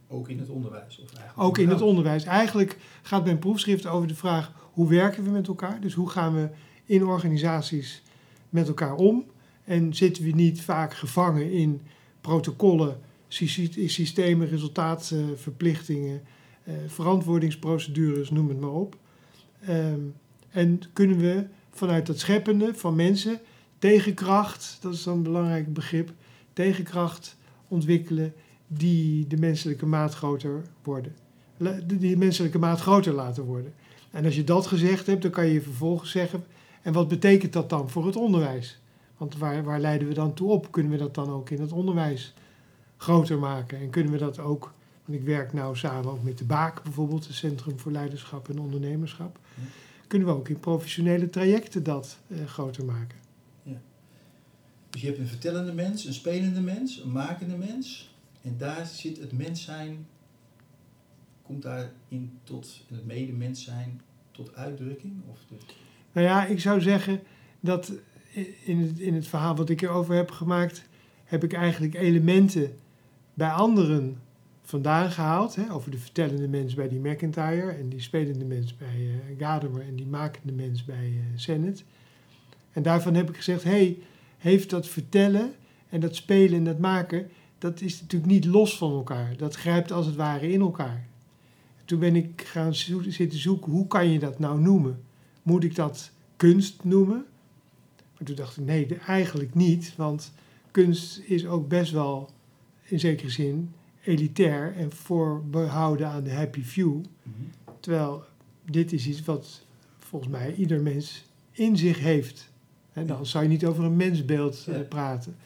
ook 0.08 0.28
in 0.28 0.38
het 0.38 0.48
onderwijs. 0.48 1.00
Of 1.02 1.12
eigenlijk 1.12 1.48
Ook 1.48 1.58
in 1.58 1.68
het 1.68 1.80
onderwijs. 1.80 2.24
Eigenlijk 2.24 2.76
gaat 3.02 3.24
mijn 3.24 3.38
proefschrift 3.38 3.86
over 3.86 4.08
de 4.08 4.14
vraag 4.14 4.52
hoe 4.72 4.88
werken 4.88 5.24
we 5.24 5.30
met 5.30 5.48
elkaar? 5.48 5.80
Dus 5.80 5.94
hoe 5.94 6.08
gaan 6.10 6.34
we 6.34 6.48
in 6.84 7.04
organisaties 7.04 8.02
met 8.48 8.68
elkaar 8.68 8.94
om? 8.94 9.24
En 9.64 9.94
zitten 9.94 10.24
we 10.24 10.30
niet 10.30 10.60
vaak 10.62 10.94
gevangen 10.94 11.52
in 11.52 11.80
protocollen, 12.20 13.00
sy- 13.28 13.86
systemen, 13.88 14.48
resultaatverplichtingen, 14.48 16.22
verantwoordingsprocedures, 16.86 18.30
noem 18.30 18.48
het 18.48 18.60
maar 18.60 18.70
op. 18.70 18.96
Ehm, 19.66 20.00
en 20.50 20.80
kunnen 20.92 21.18
we 21.18 21.44
vanuit 21.70 22.06
dat 22.06 22.18
scheppende 22.18 22.74
van 22.74 22.94
mensen 22.94 23.40
tegenkracht, 23.78 24.78
dat 24.80 24.94
is 24.94 25.02
dan 25.02 25.16
een 25.16 25.22
belangrijk 25.22 25.72
begrip, 25.72 26.12
tegenkracht 26.52 27.36
ontwikkelen 27.68 28.32
die 28.66 29.26
de 29.26 29.36
menselijke 29.36 29.86
maat 29.86 30.14
groter 30.14 30.62
worden. 30.82 31.14
Die 31.84 32.16
menselijke 32.16 32.58
maat 32.58 32.80
groter 32.80 33.12
laten 33.12 33.44
worden. 33.44 33.72
En 34.10 34.24
als 34.24 34.36
je 34.36 34.44
dat 34.44 34.66
gezegd 34.66 35.06
hebt, 35.06 35.22
dan 35.22 35.30
kan 35.30 35.46
je 35.46 35.62
vervolgens 35.62 36.10
zeggen, 36.10 36.44
en 36.82 36.92
wat 36.92 37.08
betekent 37.08 37.52
dat 37.52 37.70
dan 37.70 37.90
voor 37.90 38.06
het 38.06 38.16
onderwijs? 38.16 38.80
Want 39.16 39.38
waar, 39.38 39.64
waar 39.64 39.80
leiden 39.80 40.08
we 40.08 40.14
dan 40.14 40.34
toe 40.34 40.50
op? 40.50 40.72
Kunnen 40.72 40.92
we 40.92 40.98
dat 40.98 41.14
dan 41.14 41.30
ook 41.30 41.50
in 41.50 41.60
het 41.60 41.72
onderwijs 41.72 42.34
groter 42.96 43.38
maken? 43.38 43.80
En 43.80 43.90
kunnen 43.90 44.12
we 44.12 44.18
dat 44.18 44.38
ook, 44.38 44.72
want 45.04 45.18
ik 45.18 45.24
werk 45.24 45.52
nou 45.52 45.76
samen 45.76 46.10
ook 46.10 46.22
met 46.22 46.38
de 46.38 46.44
BAAK 46.44 46.82
bijvoorbeeld, 46.82 47.26
het 47.26 47.36
Centrum 47.36 47.78
voor 47.78 47.92
Leiderschap 47.92 48.48
en 48.48 48.58
Ondernemerschap. 48.58 49.38
Ja. 49.54 49.62
Kunnen 50.06 50.28
we 50.28 50.34
ook 50.34 50.48
in 50.48 50.60
professionele 50.60 51.30
trajecten 51.30 51.82
dat 51.82 52.18
eh, 52.28 52.44
groter 52.46 52.84
maken? 52.84 53.22
Dus 54.92 55.00
je 55.00 55.06
hebt 55.06 55.18
een 55.18 55.26
vertellende 55.26 55.72
mens, 55.72 56.04
een 56.04 56.14
spelende 56.14 56.60
mens, 56.60 57.00
een 57.00 57.12
makende 57.12 57.56
mens. 57.56 58.14
En 58.42 58.54
daar 58.58 58.86
zit 58.86 59.18
het 59.18 59.32
mens 59.32 59.64
zijn, 59.64 60.06
komt 61.42 61.62
daarin 61.62 62.38
tot, 62.44 62.84
en 62.88 62.94
het 62.94 63.06
medemens 63.06 63.64
zijn, 63.64 64.00
tot 64.30 64.54
uitdrukking? 64.54 65.12
Of 65.30 65.38
de, 65.48 65.54
Nou 66.12 66.26
ja, 66.26 66.46
ik 66.46 66.60
zou 66.60 66.80
zeggen 66.80 67.20
dat 67.60 67.92
in 68.64 68.78
het, 68.78 68.98
in 68.98 69.14
het 69.14 69.26
verhaal 69.26 69.56
wat 69.56 69.68
ik 69.68 69.82
erover 69.82 70.14
heb 70.14 70.30
gemaakt, 70.30 70.82
heb 71.24 71.44
ik 71.44 71.52
eigenlijk 71.52 71.94
elementen 71.94 72.78
bij 73.34 73.50
anderen 73.50 74.20
vandaan 74.72 75.10
gehaald. 75.10 75.54
Hè, 75.54 75.72
over 75.72 75.90
de 75.90 75.98
vertellende 75.98 76.48
mens 76.48 76.74
bij 76.74 76.88
die 76.88 77.00
McIntyre 77.00 77.70
en 77.70 77.88
die 77.88 78.00
spelende 78.00 78.44
mens 78.44 78.76
bij 78.76 78.88
eh 78.88 79.38
Gadamer 79.38 79.80
en 79.80 79.96
die 79.96 80.06
makende 80.06 80.52
mens 80.52 80.84
bij 80.84 81.04
eh 81.04 81.22
Sennett. 81.34 81.84
En 82.72 82.82
daarvan 82.82 83.14
heb 83.14 83.28
ik 83.28 83.36
gezegd, 83.36 83.64
hey, 83.64 83.98
heeft 84.38 84.70
dat 84.70 84.88
vertellen 84.88 85.52
en 85.88 86.00
dat 86.00 86.16
spelen 86.16 86.58
en 86.58 86.64
dat 86.64 86.78
maken, 86.78 87.30
dat 87.58 87.80
is 87.80 88.00
natuurlijk 88.00 88.32
niet 88.32 88.44
los 88.44 88.76
van 88.78 88.92
elkaar. 88.92 89.36
Dat 89.36 89.54
grijpt 89.54 89.92
als 89.92 90.06
het 90.06 90.16
ware 90.16 90.52
in 90.52 90.60
elkaar. 90.60 91.06
Toen 91.84 91.98
ben 91.98 92.16
ik 92.16 92.42
gaan 92.44 92.74
zitten 92.74 93.38
zoeken, 93.38 93.72
hoe 93.72 93.86
kan 93.86 94.08
je 94.08 94.18
dat 94.18 94.38
nou 94.38 94.60
noemen? 94.60 95.02
Moet 95.42 95.64
ik 95.64 95.74
dat 95.74 96.10
kunst 96.36 96.84
noemen? 96.84 97.24
Maar 97.96 98.26
toen 98.26 98.36
dacht 98.36 98.56
ik, 98.56 98.64
nee, 98.64 98.96
eigenlijk 99.06 99.54
niet. 99.54 99.94
Want 99.96 100.32
kunst 100.70 101.18
is 101.18 101.46
ook 101.46 101.68
best 101.68 101.92
wel 101.92 102.30
in 102.82 103.00
zekere 103.00 103.30
zin 103.30 103.72
elitair 104.04 104.74
en 104.76 104.92
voorbehouden 104.92 106.08
aan 106.08 106.24
de 106.24 106.32
happy 106.32 106.62
few. 106.62 107.00
Terwijl 107.80 108.24
dit 108.64 108.92
is 108.92 109.06
iets 109.06 109.24
wat 109.24 109.64
volgens 109.98 110.32
mij 110.32 110.54
ieder 110.54 110.80
mens 110.80 111.24
in 111.52 111.76
zich 111.76 111.98
heeft. 111.98 112.50
En 112.92 113.06
dan 113.06 113.26
zou 113.26 113.44
je 113.44 113.50
niet 113.50 113.64
over 113.64 113.84
een 113.84 113.96
mensbeeld 113.96 114.66
eh, 114.68 114.80
praten. 114.88 115.36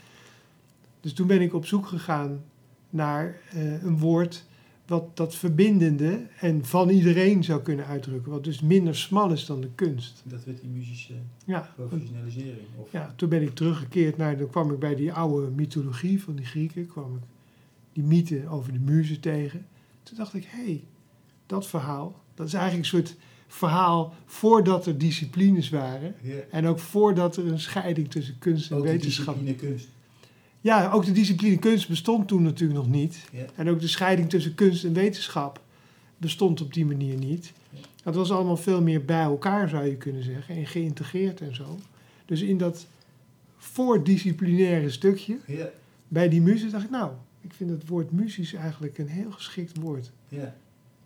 Dus 1.00 1.12
toen 1.12 1.26
ben 1.26 1.40
ik 1.40 1.54
op 1.54 1.66
zoek 1.66 1.86
gegaan 1.86 2.44
naar 2.90 3.40
eh, 3.50 3.82
een 3.82 3.98
woord 3.98 4.44
wat 4.86 5.16
dat 5.16 5.34
verbindende 5.34 6.26
en 6.40 6.64
van 6.64 6.88
iedereen 6.88 7.44
zou 7.44 7.62
kunnen 7.62 7.86
uitdrukken. 7.86 8.32
Wat 8.32 8.44
dus 8.44 8.60
minder 8.60 8.96
smal 8.96 9.32
is 9.32 9.46
dan 9.46 9.60
de 9.60 9.70
kunst. 9.74 10.22
Dat 10.24 10.44
werd 10.44 10.60
die 10.60 10.70
muzische 10.70 11.12
Ja, 11.44 11.70
professionalisering. 11.76 12.66
Of, 12.76 12.92
ja, 12.92 13.12
toen 13.16 13.28
ben 13.28 13.42
ik 13.42 13.54
teruggekeerd 13.54 14.16
naar, 14.16 14.38
dan 14.38 14.50
kwam 14.50 14.72
ik 14.72 14.78
bij 14.78 14.94
die 14.94 15.12
oude 15.12 15.50
mythologie 15.50 16.22
van 16.22 16.34
die 16.34 16.44
Grieken, 16.44 16.86
kwam 16.86 17.14
ik 17.14 17.22
die 17.96 18.04
mythe 18.04 18.48
over 18.48 18.72
de 18.72 18.78
muzen 18.78 19.20
tegen. 19.20 19.66
Toen 20.02 20.16
dacht 20.16 20.34
ik, 20.34 20.44
hé, 20.48 20.64
hey, 20.64 20.84
dat 21.46 21.66
verhaal, 21.66 22.22
dat 22.34 22.46
is 22.46 22.54
eigenlijk 22.54 22.84
een 22.84 22.98
soort 22.98 23.16
verhaal 23.46 24.14
voordat 24.26 24.86
er 24.86 24.98
disciplines 24.98 25.68
waren. 25.68 26.14
Ja, 26.22 26.34
En 26.50 26.66
ook 26.66 26.78
voordat 26.78 27.36
er 27.36 27.46
een 27.46 27.60
scheiding 27.60 28.10
tussen 28.10 28.38
kunst 28.38 28.70
en 28.70 28.76
ook 28.76 28.82
de 28.82 28.88
wetenschap. 28.90 29.34
discipline 29.34 29.68
kunst. 29.68 29.88
Ja, 30.60 30.90
ook 30.90 31.04
de 31.04 31.12
discipline 31.12 31.58
kunst 31.58 31.88
bestond 31.88 32.28
toen 32.28 32.42
natuurlijk 32.42 32.78
nog 32.78 32.88
niet. 32.88 33.24
Ja. 33.32 33.44
En 33.54 33.68
ook 33.68 33.80
de 33.80 33.88
scheiding 33.88 34.30
tussen 34.30 34.54
kunst 34.54 34.84
en 34.84 34.92
wetenschap 34.92 35.60
bestond 36.16 36.60
op 36.60 36.74
die 36.74 36.86
manier 36.86 37.16
niet. 37.16 37.52
Dat 38.02 38.14
was 38.14 38.30
allemaal 38.30 38.56
veel 38.56 38.82
meer 38.82 39.04
bij 39.04 39.22
elkaar, 39.22 39.68
zou 39.68 39.84
je 39.84 39.96
kunnen 39.96 40.22
zeggen, 40.22 40.56
en 40.56 40.66
geïntegreerd 40.66 41.40
en 41.40 41.54
zo. 41.54 41.78
Dus 42.24 42.40
in 42.40 42.58
dat 42.58 42.86
voordisciplinaire 43.56 44.90
stukje, 44.90 45.38
bij 46.08 46.28
die 46.28 46.40
muziek, 46.40 46.70
dacht 46.70 46.84
ik, 46.84 46.90
nou, 46.90 47.12
ik 47.46 47.54
vind 47.54 47.70
het 47.70 47.88
woord 47.88 48.10
muzisch 48.12 48.52
eigenlijk 48.54 48.98
een 48.98 49.08
heel 49.08 49.30
geschikt 49.30 49.76
woord. 49.80 50.10
ja. 50.28 50.56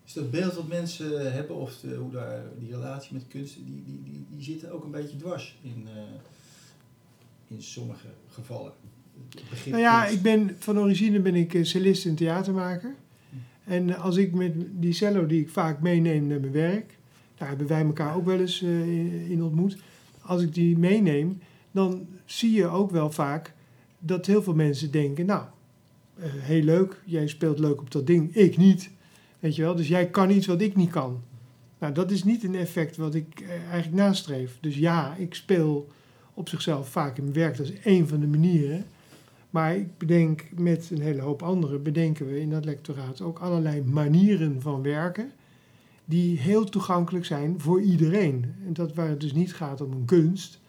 Is 0.05 0.13
dat 0.13 0.31
beeld 0.31 0.53
wat 0.53 0.67
mensen 0.67 1.33
hebben, 1.33 1.55
of 1.55 1.79
de, 1.79 1.95
hoe 1.95 2.11
daar, 2.11 2.43
die 2.59 2.71
relatie 2.71 3.13
met 3.13 3.27
kunst, 3.27 3.55
die, 3.55 3.83
die, 3.85 4.01
die, 4.03 4.25
die 4.29 4.43
zitten 4.43 4.71
ook 4.71 4.83
een 4.83 4.91
beetje 4.91 5.17
dwars 5.17 5.57
in, 5.61 5.87
eh, 5.95 6.01
in 7.47 7.61
sommige 7.61 8.07
gevallen. 8.29 8.71
Nou 9.65 9.81
ja, 9.81 10.05
ik 10.05 10.21
ben 10.21 10.55
van 10.59 10.79
origine 10.79 11.19
ben 11.19 11.35
ik 11.35 11.53
eh, 11.53 11.63
cellist 11.63 12.05
en 12.05 12.15
theatermaker. 12.15 12.95
En 13.63 13.95
als 13.97 14.17
ik 14.17 14.33
met 14.33 14.53
die 14.71 14.93
cello 14.93 15.25
die 15.25 15.41
ik 15.41 15.49
vaak 15.49 15.81
meeneem 15.81 16.27
naar 16.27 16.39
mijn 16.39 16.51
werk, 16.51 16.97
daar 17.35 17.47
hebben 17.47 17.67
wij 17.67 17.83
elkaar 17.85 18.15
ook 18.15 18.25
wel 18.25 18.39
eens 18.39 18.61
eh, 18.61 19.29
in- 19.31 19.43
ontmoet. 19.43 19.77
Als 20.21 20.41
ik 20.41 20.53
die 20.53 20.77
meeneem, 20.77 21.39
dan 21.71 22.07
zie 22.25 22.51
je 22.51 22.67
ook 22.67 22.91
wel 22.91 23.11
vaak 23.11 23.53
dat 23.99 24.25
heel 24.25 24.43
veel 24.43 24.55
mensen 24.55 24.91
denken, 24.91 25.25
nou, 25.25 25.41
eh, 25.43 25.47
heel 26.19 26.63
leuk, 26.63 27.01
jij 27.05 27.27
speelt 27.27 27.59
leuk 27.59 27.81
op 27.81 27.91
dat 27.91 28.07
ding, 28.07 28.35
ik 28.35 28.57
niet. 28.57 28.89
Weet 29.39 29.55
je 29.55 29.61
wel, 29.61 29.75
dus 29.75 29.87
jij 29.87 30.09
kan 30.09 30.29
iets 30.29 30.47
wat 30.47 30.61
ik 30.61 30.75
niet 30.75 30.89
kan. 30.89 31.21
Nou, 31.79 31.93
dat 31.93 32.11
is 32.11 32.23
niet 32.23 32.43
een 32.43 32.55
effect 32.55 32.97
wat 32.97 33.15
ik 33.15 33.39
eh, 33.39 33.49
eigenlijk 33.49 34.03
nastreef. 34.03 34.57
Dus 34.59 34.77
ja, 34.77 35.15
ik 35.15 35.33
speel 35.33 35.87
op 36.33 36.49
zichzelf 36.49 36.89
vaak 36.89 37.17
in 37.17 37.23
mijn 37.23 37.35
werk, 37.35 37.57
dat 37.57 37.65
is 37.65 37.79
één 37.79 38.07
van 38.07 38.19
de 38.19 38.27
manieren. 38.27 38.85
Maar 39.49 39.75
ik 39.75 39.97
bedenk 39.97 40.45
met 40.55 40.89
een 40.91 41.01
hele 41.01 41.21
hoop 41.21 41.43
anderen, 41.43 41.83
bedenken 41.83 42.27
we 42.27 42.39
in 42.39 42.49
dat 42.49 42.65
lectoraat 42.65 43.21
ook 43.21 43.39
allerlei 43.39 43.81
manieren 43.83 44.61
van 44.61 44.81
werken 44.81 45.31
die 46.05 46.39
heel 46.39 46.63
toegankelijk 46.63 47.25
zijn 47.25 47.59
voor 47.59 47.81
iedereen. 47.81 48.53
En 48.65 48.73
dat 48.73 48.93
waar 48.93 49.09
het 49.09 49.19
dus 49.19 49.33
niet 49.33 49.53
gaat 49.53 49.81
om 49.81 49.91
een 49.91 50.05
kunst, 50.05 50.59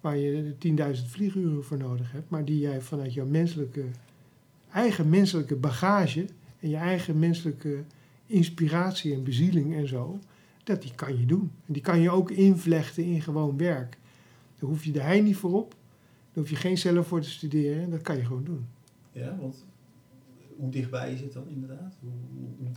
waar 0.00 0.16
je 0.16 0.54
10.000 0.68 1.06
vlieguren 1.06 1.64
voor 1.64 1.76
nodig 1.76 2.12
hebt, 2.12 2.30
maar 2.30 2.44
die 2.44 2.58
jij 2.58 2.80
vanuit 2.80 3.14
jouw 3.14 3.26
menselijke, 3.26 3.84
eigen 4.74 5.08
menselijke 5.08 5.56
bagage 5.56 6.26
en 6.60 6.68
je 6.68 6.76
eigen 6.76 7.18
menselijke 7.18 7.84
inspiratie 8.26 9.14
en 9.14 9.24
bezieling 9.24 9.74
en 9.74 9.88
zo, 9.88 10.18
dat 10.64 10.82
die 10.82 10.94
kan 10.94 11.18
je 11.18 11.26
doen. 11.26 11.50
En 11.66 11.72
die 11.72 11.82
kan 11.82 12.00
je 12.00 12.10
ook 12.10 12.30
invlechten 12.30 13.04
in 13.04 13.22
gewoon 13.22 13.56
werk. 13.56 13.98
Daar 14.58 14.70
hoef 14.70 14.84
je 14.84 14.92
de 14.92 15.00
hei 15.00 15.22
niet 15.22 15.36
voor 15.36 15.52
op. 15.52 15.70
Daar 15.70 16.42
hoef 16.44 16.50
je 16.50 16.56
geen 16.56 16.76
cellen 16.76 17.04
voor 17.04 17.20
te 17.20 17.30
studeren. 17.30 17.90
Dat 17.90 18.02
kan 18.02 18.16
je 18.16 18.24
gewoon 18.24 18.44
doen. 18.44 18.66
Ja, 19.12 19.36
want 19.40 19.64
hoe 20.56 20.70
dichtbij 20.70 21.12
is 21.12 21.20
het 21.20 21.32
dan 21.32 21.48
inderdaad? 21.48 21.94
Hoe, 22.00 22.10
hoe, 22.34 22.48
hoe 22.58 22.68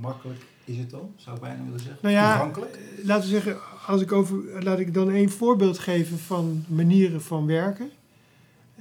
makkelijk 0.00 0.40
is 0.64 0.78
het 0.78 0.90
dan, 0.90 1.12
zou 1.16 1.36
ik 1.36 1.42
bijna 1.42 1.64
willen 1.64 1.80
zeggen? 1.80 1.98
Nou 2.02 2.14
ja, 2.14 2.50
eh, 2.50 3.04
laten 3.04 3.24
we 3.24 3.30
zeggen, 3.30 3.56
als 3.86 4.00
ik 4.02 4.12
over, 4.12 4.62
laat 4.62 4.78
ik 4.78 4.94
dan 4.94 5.10
één 5.10 5.30
voorbeeld 5.30 5.78
geven 5.78 6.18
van 6.18 6.64
manieren 6.68 7.22
van 7.22 7.46
werken. 7.46 7.90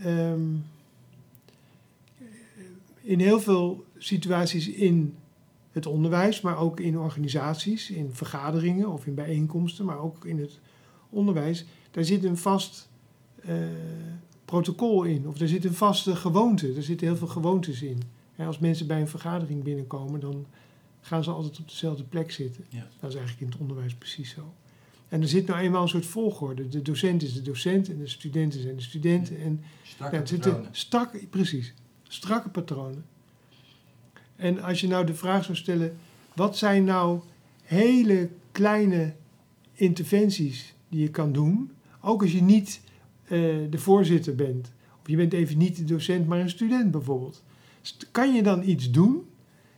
Ehm, 0.01 0.41
in 3.03 3.19
heel 3.19 3.39
veel 3.39 3.85
situaties 3.97 4.69
in 4.69 5.15
het 5.71 5.85
onderwijs, 5.85 6.41
maar 6.41 6.57
ook 6.57 6.79
in 6.79 6.97
organisaties, 6.97 7.89
in 7.89 8.09
vergaderingen 8.11 8.87
of 8.87 9.05
in 9.05 9.15
bijeenkomsten, 9.15 9.85
maar 9.85 9.99
ook 9.99 10.25
in 10.25 10.39
het 10.39 10.59
onderwijs, 11.09 11.65
daar 11.91 12.03
zit 12.03 12.23
een 12.23 12.37
vast 12.37 12.89
eh, 13.41 13.55
protocol 14.45 15.03
in, 15.03 15.27
of 15.27 15.39
er 15.39 15.47
zit 15.47 15.65
een 15.65 15.73
vaste 15.73 16.15
gewoonte. 16.15 16.73
Er 16.73 16.83
zitten 16.83 17.07
heel 17.07 17.15
veel 17.15 17.27
gewoontes 17.27 17.81
in. 17.81 18.01
Als 18.37 18.59
mensen 18.59 18.87
bij 18.87 19.01
een 19.01 19.07
vergadering 19.07 19.63
binnenkomen, 19.63 20.19
dan 20.19 20.45
gaan 21.01 21.23
ze 21.23 21.31
altijd 21.31 21.59
op 21.59 21.67
dezelfde 21.67 22.03
plek 22.03 22.31
zitten. 22.31 22.65
Ja. 22.69 22.87
Dat 22.99 23.09
is 23.09 23.15
eigenlijk 23.15 23.45
in 23.45 23.51
het 23.51 23.61
onderwijs 23.61 23.95
precies 23.95 24.29
zo. 24.29 24.53
En 25.07 25.21
er 25.21 25.27
zit 25.27 25.47
nou 25.47 25.59
eenmaal 25.59 25.81
een 25.81 25.87
soort 25.87 26.05
volgorde. 26.05 26.67
De 26.67 26.81
docent 26.81 27.23
is 27.23 27.33
de 27.33 27.41
docent 27.41 27.89
en 27.89 27.97
de 27.97 28.07
studenten 28.07 28.61
zijn 28.61 28.75
de 28.75 28.81
studenten. 28.81 29.39
En 29.39 29.61
Strakke 29.83 30.15
het 30.15 30.29
zitten 30.29 30.65
strakke, 30.71 31.27
precies, 31.27 31.73
strakke 32.13 32.49
patronen. 32.49 33.05
En 34.35 34.61
als 34.61 34.81
je 34.81 34.87
nou 34.87 35.05
de 35.05 35.13
vraag 35.13 35.43
zou 35.43 35.57
stellen, 35.57 35.97
wat 36.35 36.57
zijn 36.57 36.83
nou 36.83 37.19
hele 37.63 38.29
kleine 38.51 39.13
interventies 39.73 40.73
die 40.89 41.01
je 41.01 41.09
kan 41.09 41.31
doen, 41.31 41.71
ook 42.01 42.21
als 42.21 42.31
je 42.31 42.41
niet 42.41 42.81
eh, 43.23 43.39
de 43.69 43.77
voorzitter 43.77 44.35
bent, 44.35 44.71
of 45.01 45.07
je 45.07 45.15
bent 45.15 45.33
even 45.33 45.57
niet 45.57 45.75
de 45.75 45.83
docent, 45.83 46.27
maar 46.27 46.39
een 46.39 46.49
student 46.49 46.91
bijvoorbeeld. 46.91 47.43
Kan 48.11 48.33
je 48.33 48.43
dan 48.43 48.63
iets 48.63 48.91
doen 48.91 49.25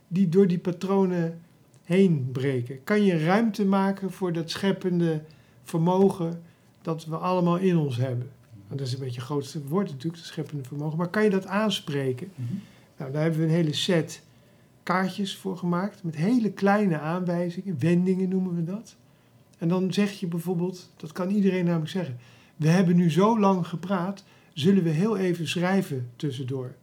die 0.08 0.30
door 0.30 0.48
die 0.48 0.60
patronen 0.60 1.42
heen 1.84 2.30
breken? 2.32 2.84
Kan 2.84 3.04
je 3.04 3.18
ruimte 3.25 3.65
maken 3.65 4.12
voor 4.12 4.34
dat 4.34 4.50
scheppende 4.50 5.22
vermogen 5.63 6.42
dat 6.82 7.06
we 7.06 7.15
allemaal 7.15 7.58
in 7.58 7.77
ons 7.77 7.98
hebben? 7.98 8.32
Want 8.75 8.88
dat 8.88 8.96
is 8.96 9.01
een 9.01 9.05
beetje 9.05 9.22
het 9.22 9.29
grootste 9.29 9.67
woord 9.67 9.89
natuurlijk, 9.89 10.15
het 10.15 10.25
scheppende 10.25 10.63
vermogen. 10.63 10.98
Maar 10.98 11.08
kan 11.08 11.24
je 11.24 11.29
dat 11.29 11.48
aanspreken? 11.48 12.32
Mhm. 12.36 12.53
Nou, 12.98 13.12
daar 13.12 13.22
hebben 13.22 13.39
we 13.39 13.46
een 13.46 13.51
hele 13.51 13.74
set 13.74 14.22
kaartjes 14.84 15.38
voor 15.38 15.58
gemaakt. 15.58 16.03
Met 16.03 16.15
hele 16.15 16.51
kleine 16.51 17.00
aanwijzingen. 17.00 17.79
Wendingen 17.79 18.29
noemen 18.29 18.55
we 18.55 18.63
dat. 18.63 18.96
En 19.58 19.67
dan 19.67 19.94
zeg 19.94 20.12
je 20.12 20.27
bijvoorbeeld, 20.27 20.89
dat 20.98 21.12
kan 21.12 21.29
iedereen 21.29 21.65
namelijk 21.65 21.91
zeggen. 21.91 22.17
We 22.55 22.67
hebben 22.67 22.96
nu 22.96 23.12
zo 23.12 23.39
lang 23.39 23.67
gepraat, 23.67 24.24
zullen 24.53 24.84
we 24.84 24.89
heel 24.89 25.17
even 25.17 25.48
schrijven 25.48 26.10
tussendoor. 26.15 26.75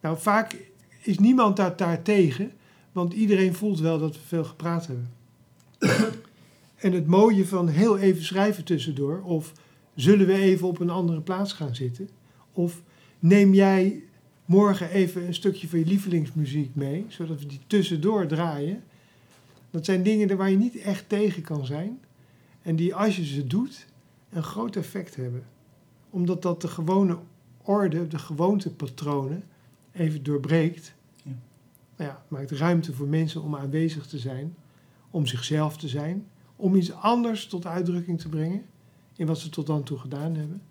Nou, 0.00 0.18
vaak 0.18 0.56
is 1.02 1.18
niemand 1.18 1.56
daar, 1.56 1.76
daar 1.76 2.02
tegen, 2.02 2.52
want 2.92 3.12
iedereen 3.12 3.54
voelt 3.54 3.80
wel 3.80 3.98
dat 3.98 4.14
we 4.14 4.22
veel 4.26 4.44
gepraat 4.44 4.86
hebben. 4.86 5.10
en 6.84 6.92
het 6.92 7.06
mooie 7.06 7.46
van 7.46 7.68
heel 7.68 7.98
even 7.98 8.24
schrijven 8.24 8.64
tussendoor, 8.64 9.22
of 9.22 9.52
zullen 9.94 10.26
we 10.26 10.34
even 10.34 10.68
op 10.68 10.80
een 10.80 10.90
andere 10.90 11.20
plaats 11.20 11.52
gaan 11.52 11.74
zitten, 11.74 12.08
of 12.52 12.82
neem 13.18 13.54
jij 13.54 14.02
morgen 14.44 14.90
even 14.90 15.26
een 15.26 15.34
stukje 15.34 15.68
van 15.68 15.78
je 15.78 15.84
lievelingsmuziek 15.84 16.74
mee, 16.74 17.04
zodat 17.08 17.38
we 17.38 17.46
die 17.46 17.60
tussendoor 17.66 18.26
draaien. 18.26 18.82
Dat 19.70 19.84
zijn 19.84 20.02
dingen 20.02 20.36
waar 20.36 20.50
je 20.50 20.56
niet 20.56 20.76
echt 20.76 21.08
tegen 21.08 21.42
kan 21.42 21.66
zijn. 21.66 22.00
En 22.62 22.76
die 22.76 22.94
als 22.94 23.16
je 23.16 23.24
ze 23.24 23.46
doet, 23.46 23.86
een 24.30 24.42
groot 24.42 24.76
effect 24.76 25.16
hebben. 25.16 25.44
Omdat 26.10 26.42
dat 26.42 26.60
de 26.60 26.68
gewone 26.68 27.18
orde, 27.62 28.08
de 28.08 28.18
gewoontepatronen 28.18 29.42
even 29.92 30.22
doorbreekt. 30.22 30.94
Ja. 31.22 31.32
Nou 31.96 32.10
ja, 32.10 32.24
maakt 32.28 32.50
ruimte 32.50 32.92
voor 32.92 33.08
mensen 33.08 33.42
om 33.42 33.56
aanwezig 33.56 34.06
te 34.06 34.18
zijn, 34.18 34.54
om 35.10 35.26
zichzelf 35.26 35.76
te 35.76 35.88
zijn, 35.88 36.26
om 36.56 36.74
iets 36.74 36.92
anders 36.92 37.46
tot 37.46 37.66
uitdrukking 37.66 38.20
te 38.20 38.28
brengen 38.28 38.64
in 39.20 39.26
wat 39.26 39.38
ze 39.38 39.48
tot 39.48 39.66
dan 39.66 39.82
toe 39.82 39.98
gedaan 39.98 40.34
hebben. 40.34 40.62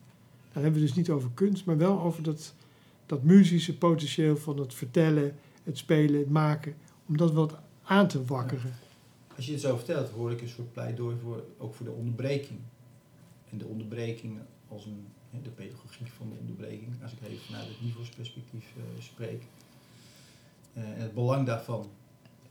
Dan 0.54 0.64
hebben 0.64 0.82
we 0.82 0.88
dus 0.88 0.96
niet 0.96 1.10
over 1.10 1.30
kunst, 1.34 1.66
maar 1.66 1.78
wel 1.78 2.00
over 2.02 2.24
dat, 2.24 2.54
dat 3.06 3.24
muzische 3.24 3.78
potentieel 3.78 4.38
van 4.38 4.58
het 4.60 4.74
vertellen, 4.74 5.36
het 5.64 5.78
spelen, 5.78 6.20
het 6.20 6.30
maken, 6.30 6.76
om 7.06 7.18
dat 7.18 7.34
wat 7.34 7.58
aan 7.84 8.08
te 8.08 8.26
wakkeren. 8.26 8.74
Als 9.36 9.46
je 9.46 9.52
het 9.52 9.62
zo 9.62 9.76
vertelt, 9.76 10.10
hoor 10.10 10.32
ik 10.32 10.42
een 10.42 10.50
soort 10.50 10.74
pleidooi 10.74 11.18
voor, 11.24 11.44
ook 11.58 11.76
voor 11.76 11.86
de 11.86 11.92
onderbreking. 11.92 12.60
En 13.50 13.58
de 13.58 13.66
onderbreking 13.66 14.40
als 14.68 14.86
een, 14.86 15.06
de 15.44 15.50
pedagogiek 15.50 16.08
van 16.08 16.30
de 16.30 16.36
onderbreking, 16.40 17.04
als 17.04 17.12
ik 17.12 17.22
even 17.22 17.46
vanuit 17.46 17.68
het 17.68 17.82
niveausperspectief 17.82 18.74
eh, 18.78 19.02
spreek. 19.02 19.44
Eh, 20.74 20.84
en 20.84 21.02
het 21.02 21.14
belang 21.14 21.46
daarvan, 21.46 21.90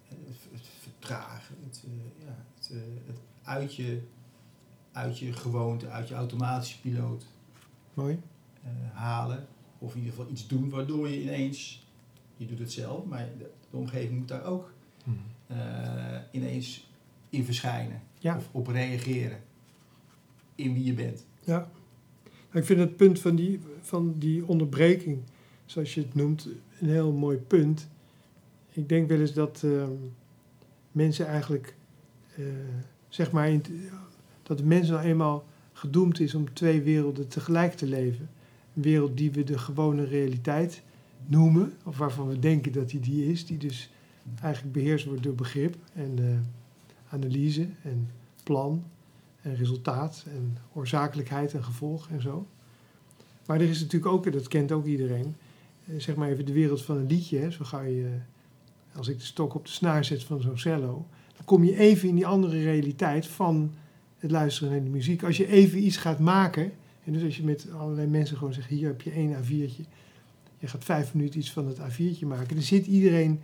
eh, 0.09 0.17
het, 0.53 0.63
vertragen, 0.83 1.57
het, 1.65 1.85
eh, 1.85 2.27
ja, 2.27 2.45
het, 2.55 2.73
het 3.07 3.19
uit, 3.43 3.75
je, 3.75 4.01
uit 4.99 5.19
je 5.19 5.33
gewoonte, 5.33 5.89
uit 5.89 6.09
je 6.09 6.15
automatische 6.15 6.81
piloot 6.81 7.27
Mooi. 7.95 8.19
eh, 8.63 8.71
halen. 8.93 9.47
Of 9.79 9.93
in 9.95 9.99
ieder 9.99 10.15
geval 10.15 10.31
iets 10.31 10.47
doen 10.47 10.69
waardoor 10.71 11.09
je 11.09 11.23
ineens, 11.23 11.87
je 12.37 12.47
doet 12.47 12.59
het 12.59 12.73
zelf, 12.73 13.05
maar 13.05 13.29
de, 13.39 13.51
de 13.71 13.77
omgeving 13.77 14.19
moet 14.19 14.29
daar 14.29 14.45
ook 14.45 14.73
eh, 15.47 15.57
ineens 16.31 16.91
in 17.31 17.45
verschijnen. 17.45 18.03
Ja. 18.19 18.37
Of 18.37 18.49
op 18.53 18.67
reageren. 18.67 19.39
In 20.55 20.75
wie 20.75 20.85
je 20.85 20.93
bent. 20.95 21.27
Ja. 21.45 21.57
Nou, 21.57 22.59
Ik 22.61 22.65
vind 22.65 22.79
het 22.81 22.97
punt 22.97 23.21
van 23.21 23.37
die, 23.37 23.61
van 23.81 24.15
die 24.19 24.47
onderbreking, 24.47 25.19
zoals 25.67 25.95
je 25.95 26.01
het 26.01 26.15
noemt, 26.15 26.49
een 26.81 26.89
heel 26.89 27.13
mooi 27.13 27.37
punt. 27.39 27.89
Ik 28.73 28.89
denk 28.89 29.09
wel 29.09 29.21
eens 29.21 29.33
dat 29.33 29.63
ehm, 29.65 29.93
mensen 30.93 31.27
eigenlijk, 31.27 31.75
eh, 32.37 32.45
zeg 33.09 33.33
maar, 33.33 33.49
in 33.51 33.63
dat 34.49 34.59
de 34.59 34.65
mens 34.65 34.89
nou 34.89 35.03
eenmaal 35.03 35.45
gedoemd 35.73 36.21
is 36.21 36.35
om 36.35 36.53
twee 36.53 36.83
werelden 36.83 37.29
tegelijk 37.29 37.75
te 37.75 37.87
leven. 37.87 38.29
Een 38.75 38.83
wereld 38.83 39.17
die 39.17 39.31
we 39.31 39.45
de 39.45 39.59
gewone 39.59 40.05
realiteit 40.05 40.83
noemen, 41.27 41.73
of 41.85 41.99
waarvan 41.99 42.29
we 42.29 42.39
denken 42.39 42.73
dat 42.73 42.91
die 42.91 43.01
die 43.01 43.31
is, 43.31 43.47
die 43.47 43.59
dus 43.59 43.91
eigenlijk 44.43 44.75
beheerst 44.75 45.05
wordt 45.05 45.23
door 45.23 45.35
begrip 45.35 45.77
en 45.93 46.19
eh, 46.19 46.25
analyse 47.13 47.69
en 47.83 48.11
plan 48.43 48.85
en 49.43 49.57
resultaat 49.57 50.25
en 50.27 50.57
oorzakelijkheid 50.73 51.55
en 51.55 51.65
gevolg 51.65 52.09
en 52.09 52.23
zo. 52.23 52.47
Maar 53.47 53.61
er 53.61 53.69
is 53.69 53.81
natuurlijk 53.81 54.13
ook, 54.13 54.27
en 54.27 54.33
dat 54.33 54.49
kent 54.49 54.73
ook 54.73 54.87
iedereen, 54.87 55.37
eh, 55.87 55.95
zeg 55.99 56.17
maar 56.17 56.29
even 56.29 56.47
de 56.47 56.53
wereld 56.53 56.83
van 56.83 56.97
een 56.97 57.07
liedje. 57.07 57.39
Hè. 57.39 57.51
Zo 57.51 57.65
ga 57.65 57.81
je 57.81 58.19
als 58.95 59.09
ik 59.09 59.19
de 59.19 59.25
stok 59.25 59.55
op 59.55 59.65
de 59.65 59.71
snaar 59.71 60.05
zet 60.05 60.25
van 60.25 60.41
zo'n 60.41 60.59
cello, 60.59 61.07
dan 61.37 61.45
kom 61.45 61.65
je 61.65 61.79
even 61.79 62.09
in 62.09 62.15
die 62.15 62.27
andere 62.27 62.63
realiteit 62.63 63.27
van 63.27 63.75
het 64.19 64.31
luisteren 64.31 64.73
naar 64.73 64.83
de 64.83 64.91
muziek. 64.91 65.23
Als 65.23 65.37
je 65.37 65.47
even 65.47 65.85
iets 65.85 65.97
gaat 65.97 66.19
maken, 66.19 66.73
en 67.05 67.13
dus 67.13 67.23
als 67.23 67.37
je 67.37 67.45
met 67.45 67.67
allerlei 67.79 68.07
mensen 68.07 68.37
gewoon 68.37 68.53
zegt, 68.53 68.69
hier 68.69 68.89
heb 68.89 69.03
je 69.03 69.11
één 69.11 69.35
A4'tje, 69.35 69.83
je 70.59 70.67
gaat 70.67 70.85
vijf 70.85 71.15
minuten 71.15 71.41
iets 71.41 71.53
van 71.53 71.67
het 71.67 71.79
A4'tje 71.79 72.27
maken, 72.27 72.55
dan 72.55 72.65
zit 72.65 72.87
iedereen 72.87 73.41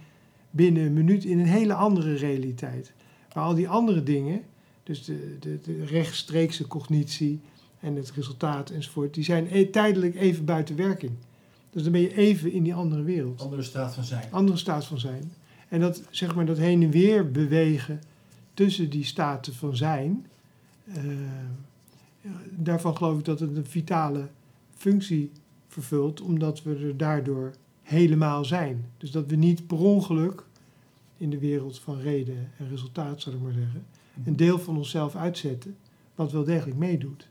binnen 0.50 0.82
een 0.82 0.92
minuut 0.92 1.24
in 1.24 1.38
een 1.38 1.46
hele 1.46 1.74
andere 1.74 2.14
realiteit. 2.14 2.92
Maar 3.34 3.44
al 3.44 3.54
die 3.54 3.68
andere 3.68 4.02
dingen, 4.02 4.42
dus 4.82 5.04
de, 5.04 5.36
de, 5.40 5.60
de 5.62 5.84
rechtstreekse 5.84 6.66
cognitie 6.66 7.40
en 7.80 7.96
het 7.96 8.10
resultaat 8.10 8.70
enzovoort, 8.70 9.14
die 9.14 9.24
zijn 9.24 9.46
e- 9.50 9.70
tijdelijk 9.70 10.14
even 10.14 10.44
buiten 10.44 10.76
werking. 10.76 11.12
Dus 11.70 11.82
dan 11.82 11.92
ben 11.92 12.00
je 12.00 12.16
even 12.16 12.52
in 12.52 12.62
die 12.62 12.74
andere 12.74 13.02
wereld. 13.02 13.40
Andere 13.40 13.62
staat 13.62 13.94
van 13.94 14.04
zijn. 14.04 14.24
Andere 14.30 14.58
staat 14.58 14.84
van 14.84 14.98
zijn. 14.98 15.32
En 15.68 15.80
dat, 15.80 16.02
zeg 16.10 16.34
maar, 16.34 16.46
dat 16.46 16.58
heen 16.58 16.82
en 16.82 16.90
weer 16.90 17.30
bewegen 17.30 18.00
tussen 18.54 18.90
die 18.90 19.04
staten 19.04 19.54
van 19.54 19.76
zijn, 19.76 20.26
daarvan 22.50 22.96
geloof 22.96 23.18
ik 23.18 23.24
dat 23.24 23.40
het 23.40 23.56
een 23.56 23.66
vitale 23.66 24.28
functie 24.70 25.32
vervult, 25.68 26.20
omdat 26.20 26.62
we 26.62 26.76
er 26.76 26.96
daardoor 26.96 27.54
helemaal 27.82 28.44
zijn. 28.44 28.84
Dus 28.96 29.10
dat 29.10 29.26
we 29.26 29.36
niet 29.36 29.66
per 29.66 29.78
ongeluk 29.78 30.44
in 31.16 31.30
de 31.30 31.38
wereld 31.38 31.78
van 31.78 31.98
reden 31.98 32.50
en 32.58 32.68
resultaat, 32.68 33.20
zal 33.20 33.32
ik 33.32 33.40
maar 33.40 33.52
zeggen, 33.52 33.86
een 34.24 34.36
deel 34.36 34.58
van 34.58 34.76
onszelf 34.76 35.16
uitzetten, 35.16 35.76
wat 36.14 36.32
wel 36.32 36.44
degelijk 36.44 36.78
meedoet. 36.78 37.28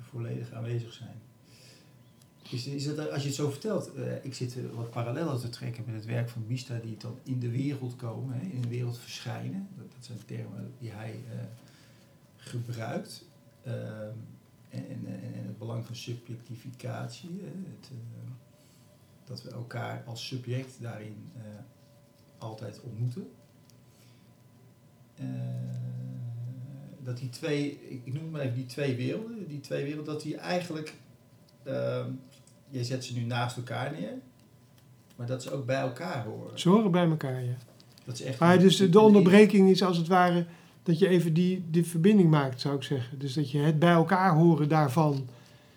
Volledig 0.00 0.52
aanwezig 0.52 0.92
zijn. 0.92 1.29
Is, 2.50 2.66
is 2.66 2.94
dat, 2.94 3.10
als 3.10 3.22
je 3.22 3.28
het 3.28 3.36
zo 3.36 3.50
vertelt, 3.50 3.94
eh, 3.94 4.24
ik 4.24 4.34
zit 4.34 4.54
er 4.54 4.74
wat 4.74 4.90
parallellen 4.90 5.40
te 5.40 5.48
trekken 5.48 5.84
met 5.86 5.94
het 5.94 6.04
werk 6.04 6.28
van 6.28 6.46
Bista, 6.46 6.78
die 6.78 6.96
dan 6.96 7.18
in 7.22 7.38
de 7.38 7.50
wereld 7.50 7.96
komen, 7.96 8.40
hè, 8.40 8.46
in 8.46 8.60
de 8.60 8.68
wereld 8.68 8.98
verschijnen. 8.98 9.68
Dat, 9.76 9.92
dat 9.92 10.04
zijn 10.04 10.18
termen 10.24 10.72
die 10.78 10.90
hij 10.90 11.10
eh, 11.10 11.38
gebruikt. 12.36 13.24
Ehm, 13.62 14.14
en, 14.68 15.06
en, 15.06 15.44
het 15.46 15.58
belang 15.58 15.86
van 15.86 15.96
subjectificatie. 15.96 17.40
Het, 17.42 17.90
eh, 17.90 18.30
dat 19.24 19.42
we 19.42 19.50
elkaar 19.50 20.02
als 20.06 20.26
subject 20.26 20.76
daarin 20.80 21.30
altijd 22.38 22.80
ontmoeten. 22.80 23.28
Dat 27.02 27.18
die 27.18 27.28
twee, 27.28 27.88
ik 27.88 28.00
ik 28.04 28.12
noem 28.12 28.30
maar 28.30 28.40
even 28.40 28.54
die 28.54 28.66
twee 28.66 28.96
werelden, 28.96 29.48
die 29.48 29.60
twee 29.60 29.84
werelden, 29.84 30.12
dat 30.14 30.22
die 30.22 30.36
eigenlijk, 30.36 30.94
ehm 31.62 32.12
je 32.70 32.84
zet 32.84 33.04
ze 33.04 33.14
nu 33.14 33.20
naast 33.24 33.56
elkaar 33.56 33.92
neer, 33.92 34.12
maar 35.16 35.26
dat 35.26 35.42
ze 35.42 35.50
ook 35.52 35.66
bij 35.66 35.80
elkaar 35.80 36.24
horen. 36.24 36.58
Ze 36.58 36.68
horen 36.68 36.90
bij 36.90 37.04
elkaar, 37.04 37.44
ja. 37.44 37.56
Dat 38.04 38.14
is 38.14 38.22
echt 38.22 38.38
Maar 38.38 38.54
een- 38.54 38.60
dus 38.60 38.76
de, 38.76 39.00
onderbreking 39.00 39.70
is 39.70 39.82
als 39.82 39.96
het 39.96 40.06
ware 40.06 40.46
dat 40.82 40.98
je 40.98 41.08
even 41.08 41.34
die, 41.34 41.64
die 41.70 41.84
verbinding 41.84 42.30
maakt, 42.30 42.60
zou 42.60 42.76
ik 42.76 42.82
zeggen. 42.82 43.18
Dus 43.18 43.32
dat 43.34 43.50
je 43.50 43.58
het 43.58 43.78
bij 43.78 43.92
elkaar 43.92 44.34
horen 44.34 44.68
daarvan 44.68 45.28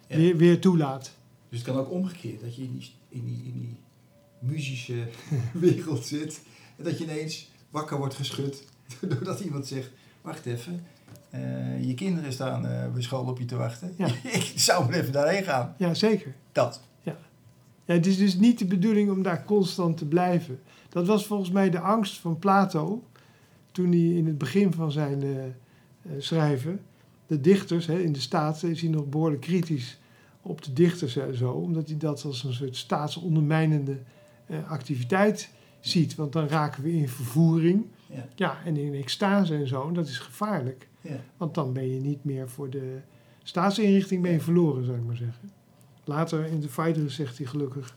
Ja. 0.07 0.15
weer, 0.15 0.38
weer 0.38 0.59
toelaat. 0.59 1.12
Dus 1.50 1.59
het 1.59 1.67
kan 1.67 1.77
ook 1.77 1.91
omgekeerd, 1.91 2.41
dat 2.41 2.55
je 2.55 2.63
in 2.63 2.73
die, 2.77 2.91
in 3.09 3.25
die, 3.25 3.43
in 3.45 3.53
die 3.59 3.75
muzische 4.39 5.07
wereld 5.53 6.05
zit 6.05 6.41
en 6.77 6.83
dat 6.83 6.97
je 6.97 7.03
ineens 7.03 7.50
wakker 7.69 7.97
wordt 7.97 8.15
geschud 8.15 8.63
doordat 9.09 9.39
iemand 9.39 9.67
zegt, 9.67 9.89
wacht 10.21 10.45
even, 10.45 10.83
eh, 11.33 11.83
je 11.87 11.93
kinderen 11.93 12.33
staan 12.33 12.67
eh, 12.67 12.91
bij 12.91 13.01
school 13.01 13.25
op 13.25 13.39
je 13.39 13.45
te 13.45 13.55
wachten. 13.55 13.93
Ja. 13.97 14.07
ik 14.39 14.53
zou 14.55 14.85
maar 14.85 14.93
even 14.93 15.11
daarheen 15.11 15.43
gaan. 15.43 15.75
Ja, 15.77 15.93
zeker. 15.93 16.33
Dat. 16.51 16.81
Ja, 17.01 17.15
het 17.85 18.05
is 18.05 18.17
dus 18.17 18.35
niet 18.35 18.59
de 18.59 18.65
bedoeling 18.65 19.11
om 19.11 19.23
daar 19.23 19.45
constant 19.45 19.97
te 19.97 20.05
blijven. 20.05 20.59
Dat 20.89 21.07
was 21.07 21.25
volgens 21.25 21.51
mij 21.51 21.69
de 21.69 21.79
angst 21.79 22.19
van 22.19 22.39
Plato 22.39 23.03
toen 23.71 23.89
hij 23.89 23.99
in 23.99 24.25
het 24.25 24.37
begin 24.37 24.73
van 24.73 24.91
zijn 24.91 25.23
eh, 25.23 26.11
schrijven, 26.17 26.81
de 27.27 27.41
dichters, 27.41 27.85
hè, 27.85 28.00
in 28.00 28.13
de 28.13 28.19
staat 28.19 28.63
is 28.63 28.81
hij 28.81 28.89
nog 28.89 29.09
behoorlijk 29.09 29.41
kritisch 29.41 30.00
op 30.41 30.61
de 30.61 30.74
dichters 30.74 31.15
en 31.15 31.37
zo, 31.37 31.51
omdat 31.51 31.87
hij 31.87 31.98
dat 31.98 32.25
als 32.25 32.43
een 32.43 32.53
soort 32.53 32.75
staatsondermijnende 32.75 33.98
activiteit 34.67 35.50
ziet. 35.79 36.15
Want 36.15 36.33
dan 36.33 36.48
raken 36.48 36.83
we 36.83 36.93
in 36.93 37.09
vervoering 37.09 37.85
Ja. 38.07 38.27
ja, 38.35 38.57
en 38.65 38.77
in 38.77 38.93
extase 38.93 39.55
en 39.55 39.67
zo, 39.67 39.87
en 39.87 39.93
dat 39.93 40.07
is 40.07 40.17
gevaarlijk. 40.17 40.87
Ja. 41.03 41.20
Want 41.37 41.53
dan 41.55 41.74
ben 41.74 41.89
je 41.94 42.00
niet 42.00 42.24
meer 42.24 42.50
voor 42.50 42.70
de 42.70 42.98
staatsinrichting 43.44 44.22
ben 44.22 44.31
je 44.31 44.39
verloren, 44.39 44.85
zou 44.85 44.98
ik 44.98 45.03
maar 45.05 45.16
zeggen. 45.16 45.51
Later 46.03 46.46
in 46.46 46.59
de 46.59 46.70
Phaedrus 46.70 47.16
zegt 47.16 47.37
hij 47.37 47.48
gelukkig 47.48 47.96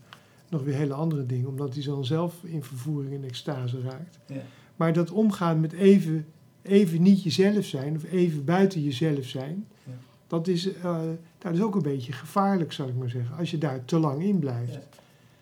nog 0.48 0.62
weer 0.62 0.74
hele 0.74 0.94
andere 0.94 1.26
dingen, 1.26 1.48
omdat 1.48 1.74
hij 1.74 1.82
dan 1.84 2.04
zelf 2.04 2.34
in 2.44 2.62
vervoering 2.62 3.14
en 3.14 3.24
extase 3.24 3.80
raakt. 3.80 4.18
Ja. 4.26 4.42
Maar 4.76 4.92
dat 4.92 5.10
omgaan 5.10 5.60
met 5.60 5.72
even, 5.72 6.26
even 6.62 7.02
niet 7.02 7.22
jezelf 7.22 7.64
zijn 7.64 7.96
of 7.96 8.04
even 8.04 8.44
buiten 8.44 8.82
jezelf 8.82 9.24
zijn, 9.24 9.66
Ja. 9.84 9.92
dat, 10.26 10.48
is, 10.48 10.72
eh, 10.72 11.00
dat 11.38 11.54
is 11.54 11.60
ook 11.60 11.74
een 11.74 11.82
beetje 11.82 12.12
gevaarlijk, 12.12 12.72
zou 12.72 12.88
ik 12.88 12.96
maar 12.96 13.10
zeggen, 13.10 13.36
als 13.36 13.50
je 13.50 13.58
daar 13.58 13.84
te 13.84 13.98
lang 13.98 14.22
in 14.22 14.38
blijft. 14.38 14.72
Ja. 14.72 14.82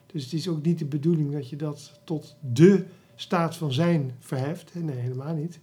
Dus 0.06 0.24
het 0.24 0.32
is 0.32 0.48
ook 0.48 0.62
niet 0.62 0.78
de 0.78 0.84
bedoeling 0.84 1.32
dat 1.32 1.48
je 1.48 1.56
dat 1.56 2.00
tot 2.04 2.36
de 2.52 2.84
staat 3.14 3.56
van 3.56 3.72
zijn 3.72 4.12
verheft. 4.18 4.74
Nee, 4.74 4.96
helemaal 4.96 5.34
niet. 5.34 5.58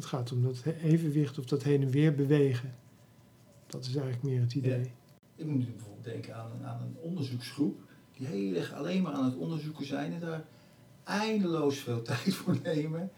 Het 0.00 0.08
gaat 0.08 0.32
om 0.32 0.42
dat 0.42 0.62
evenwicht 0.82 1.38
of 1.38 1.44
dat 1.44 1.62
heen 1.62 1.82
en 1.82 1.90
weer 1.90 2.14
bewegen. 2.14 2.74
Dat 3.66 3.80
is 3.84 3.94
eigenlijk 3.94 4.22
meer 4.22 4.40
het 4.40 4.54
idee. 4.54 4.92
Ik 5.36 5.46
moet 5.46 5.58
nu 5.58 5.64
bijvoorbeeld 5.70 6.04
denken 6.04 6.34
aan, 6.36 6.50
een- 6.52 6.66
aan 6.66 6.82
een 6.82 6.96
onderzoeksgroep 7.00 7.80
die 8.16 8.26
heel 8.26 8.54
erg 8.54 8.72
alleen 8.72 9.02
maar 9.02 9.12
aan 9.12 9.24
het 9.24 9.36
onderzoeken 9.36 9.86
zijn 9.86 10.12
en 10.12 10.20
daar 10.20 10.44
eindeloos 11.04 11.78
veel 11.78 12.02
tijd 12.10 12.34
voor 12.34 12.58
nemen. 12.62 13.10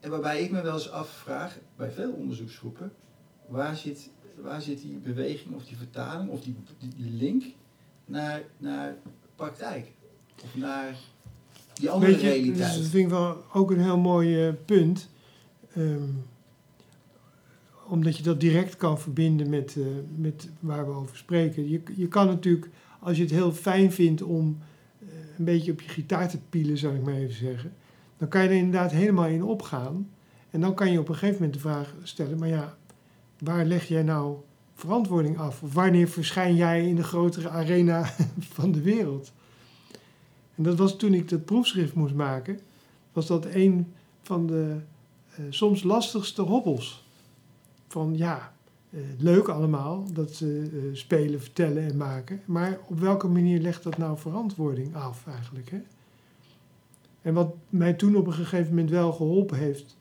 En 0.00 0.10
waarbij 0.10 0.42
ik 0.42 0.50
me 0.50 0.62
wel 0.62 0.74
eens 0.74 0.90
afvraag, 0.90 1.58
bij 1.76 1.90
veel 1.90 2.12
onderzoeksgroepen, 2.12 2.92
waar 3.46 3.76
zit, 3.76 4.10
waar 4.36 4.62
zit 4.62 4.80
die 4.80 4.96
beweging 4.98 5.54
of 5.54 5.64
die 5.66 5.76
vertaling 5.76 6.30
of 6.30 6.40
die, 6.42 6.56
die, 6.78 6.94
die 6.96 7.10
link 7.10 7.44
naar, 8.04 8.42
naar 8.56 8.96
praktijk? 9.34 9.92
Of 10.44 10.56
naar 10.56 10.96
die 11.80 11.90
andere 11.90 12.12
Weet 12.12 12.20
je, 12.20 12.26
dus 12.26 12.36
realiteit? 12.36 12.74
dat 12.74 12.86
vind 12.86 13.04
ik 13.04 13.08
wel 13.08 13.44
ook 13.52 13.70
een 13.70 13.80
heel 13.80 13.98
mooi 13.98 14.46
eh, 14.46 14.52
punt. 14.64 15.08
Ehm, 15.74 16.08
omdat 17.86 18.16
je 18.16 18.22
dat 18.22 18.40
direct 18.40 18.76
kan 18.76 19.00
verbinden 19.00 19.48
met, 19.48 19.76
eh, 19.78 19.84
met 20.16 20.48
waar 20.60 20.86
we 20.86 20.92
over 20.92 21.16
spreken. 21.16 21.68
Je, 21.68 21.80
je 21.96 22.08
kan 22.08 22.26
natuurlijk, 22.26 22.68
als 23.00 23.16
je 23.16 23.22
het 23.22 23.32
heel 23.32 23.52
fijn 23.52 23.92
vindt 23.92 24.22
om 24.22 24.58
eh, 25.00 25.08
een 25.38 25.44
beetje 25.44 25.72
op 25.72 25.80
je 25.80 25.88
gitaar 25.88 26.28
te 26.28 26.38
pielen, 26.48 26.78
zou 26.78 26.94
ik 26.94 27.02
maar 27.02 27.14
even 27.14 27.34
zeggen. 27.34 27.72
Dan 28.18 28.28
kan 28.28 28.42
je 28.42 28.48
er 28.48 28.54
inderdaad 28.54 28.90
helemaal 28.90 29.26
in 29.26 29.42
opgaan. 29.42 30.08
En 30.50 30.60
dan 30.60 30.74
kan 30.74 30.92
je 30.92 30.98
op 30.98 31.08
een 31.08 31.14
gegeven 31.14 31.34
moment 31.34 31.54
de 31.54 31.60
vraag 31.60 31.94
stellen, 32.02 32.38
maar 32.38 32.48
ja, 32.48 32.76
waar 33.38 33.64
leg 33.64 33.88
jij 33.88 34.02
nou 34.02 34.36
verantwoording 34.74 35.38
af? 35.38 35.62
Of 35.62 35.72
wanneer 35.72 36.08
verschijn 36.08 36.54
jij 36.54 36.86
in 36.88 36.96
de 36.96 37.02
grotere 37.02 37.48
arena 37.48 38.10
van 38.54 38.72
de 38.72 38.80
wereld? 38.82 39.32
En 40.60 40.66
dat 40.66 40.78
was 40.78 40.96
toen 40.96 41.14
ik 41.14 41.28
dat 41.28 41.44
proefschrift 41.44 41.94
moest 41.94 42.14
maken, 42.14 42.60
was 43.12 43.26
dat 43.26 43.44
een 43.44 43.92
van 44.22 44.46
de 44.46 44.76
eh, 45.34 45.44
soms 45.48 45.82
lastigste 45.82 46.42
hobbels. 46.42 47.04
Van 47.86 48.16
ja, 48.16 48.52
eh, 48.90 49.00
leuk 49.18 49.48
allemaal, 49.48 50.04
dat 50.12 50.40
eh, 50.42 50.62
eh, 50.62 50.70
spelen, 50.92 51.40
vertellen 51.40 51.82
en 51.82 51.96
maken. 51.96 52.40
Maar 52.44 52.78
op 52.88 52.98
welke 52.98 53.28
manier 53.28 53.60
legt 53.60 53.82
dat 53.82 53.98
nou 53.98 54.18
verantwoording 54.18 54.94
af 54.94 55.26
eigenlijk? 55.26 55.70
Hè? 55.70 55.80
En 57.22 57.34
wat 57.34 57.54
mij 57.68 57.94
toen 57.94 58.16
op 58.16 58.26
een 58.26 58.32
gegeven 58.32 58.68
moment 58.68 58.90
wel 58.90 59.12
geholpen 59.12 59.58
heeft, 59.58 59.98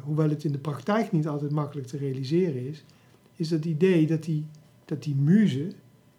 hoewel 0.00 0.28
het 0.28 0.44
in 0.44 0.52
de 0.52 0.58
praktijk 0.58 1.12
niet 1.12 1.28
altijd 1.28 1.50
makkelijk 1.50 1.86
te 1.86 1.96
realiseren 1.96 2.68
is, 2.68 2.84
is 3.36 3.48
dat 3.48 3.64
idee 3.64 4.06
dat 4.06 4.22
die, 4.22 4.46
dat 4.84 5.02
die 5.02 5.16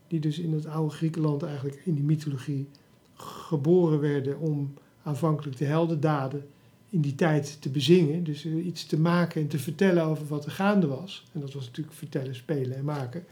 die 0.07 0.19
dus 0.19 0.39
in 0.39 0.53
het 0.53 0.65
oude 0.65 0.93
Griekenland 0.93 1.43
eigenlijk 1.43 1.81
in 1.85 1.93
die 1.93 2.03
mythologie 2.03 2.67
geboren 3.15 3.99
werden 3.99 4.39
om 4.39 4.73
aanvankelijk 5.03 5.57
de 5.57 5.65
heldendaden 5.65 6.45
in 6.89 7.01
die 7.01 7.15
tijd 7.15 7.57
te 7.61 7.69
bezingen. 7.69 8.23
Dus 8.23 8.45
eh, 8.45 8.65
iets 8.65 8.85
te 8.85 8.99
maken 8.99 9.41
en 9.41 9.47
te 9.47 9.59
vertellen 9.59 10.03
over 10.03 10.27
wat 10.27 10.45
er 10.45 10.51
gaande 10.51 10.87
was. 10.87 11.25
En 11.33 11.39
dat 11.41 11.53
was 11.53 11.65
natuurlijk 11.65 11.95
vertellen, 11.95 12.35
spelen 12.35 12.77
en 12.77 12.83
maken. 12.83 13.25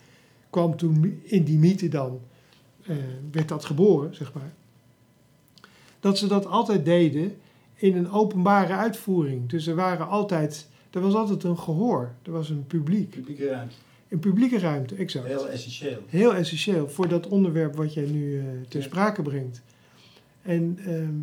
Kwam 0.50 0.78
toen 0.78 1.22
in 1.24 1.44
die 1.44 1.58
mythe 1.58 1.88
dan, 1.89 2.20
eh, 2.86 2.96
werd 3.32 3.48
dat 3.48 3.65
geboren, 3.65 4.15
zeg 4.15 4.34
maar. 4.34 4.54
Dat 6.00 6.17
ze 6.17 6.28
dat 6.28 6.46
altijd 6.46 6.86
deden 6.86 7.36
in 7.76 7.96
een 7.98 8.12
openbare 8.12 8.74
uitvoering. 8.74 9.50
Dus 9.50 9.67
er 9.67 9.76
waren 9.76 10.08
altijd, 10.08 10.67
er 10.91 11.02
was 11.02 11.13
altijd 11.13 11.44
een 11.44 11.58
gehoor. 11.58 12.12
Er 12.24 12.32
was 12.32 12.50
een 12.50 12.67
publiek. 12.67 13.10
Publieke 13.10 13.48
ruimte. 13.48 13.76
Een 14.10 14.20
publieke 14.20 14.60
ruimte, 14.60 14.96
exact. 14.96 15.28
Heel 15.28 15.50
essentieel. 15.50 16.00
Heel 16.08 16.36
essentieel 16.36 16.89
voor 16.89 17.08
dat 17.08 17.28
onderwerp 17.28 17.76
wat 17.76 17.94
jij 17.94 18.06
nu 18.06 18.39
eh, 18.39 18.46
ter 18.67 18.80
Ja. 18.80 18.86
sprake 18.86 19.22
brengt. 19.22 19.62
En 20.41 20.77
ehm, 20.86 21.13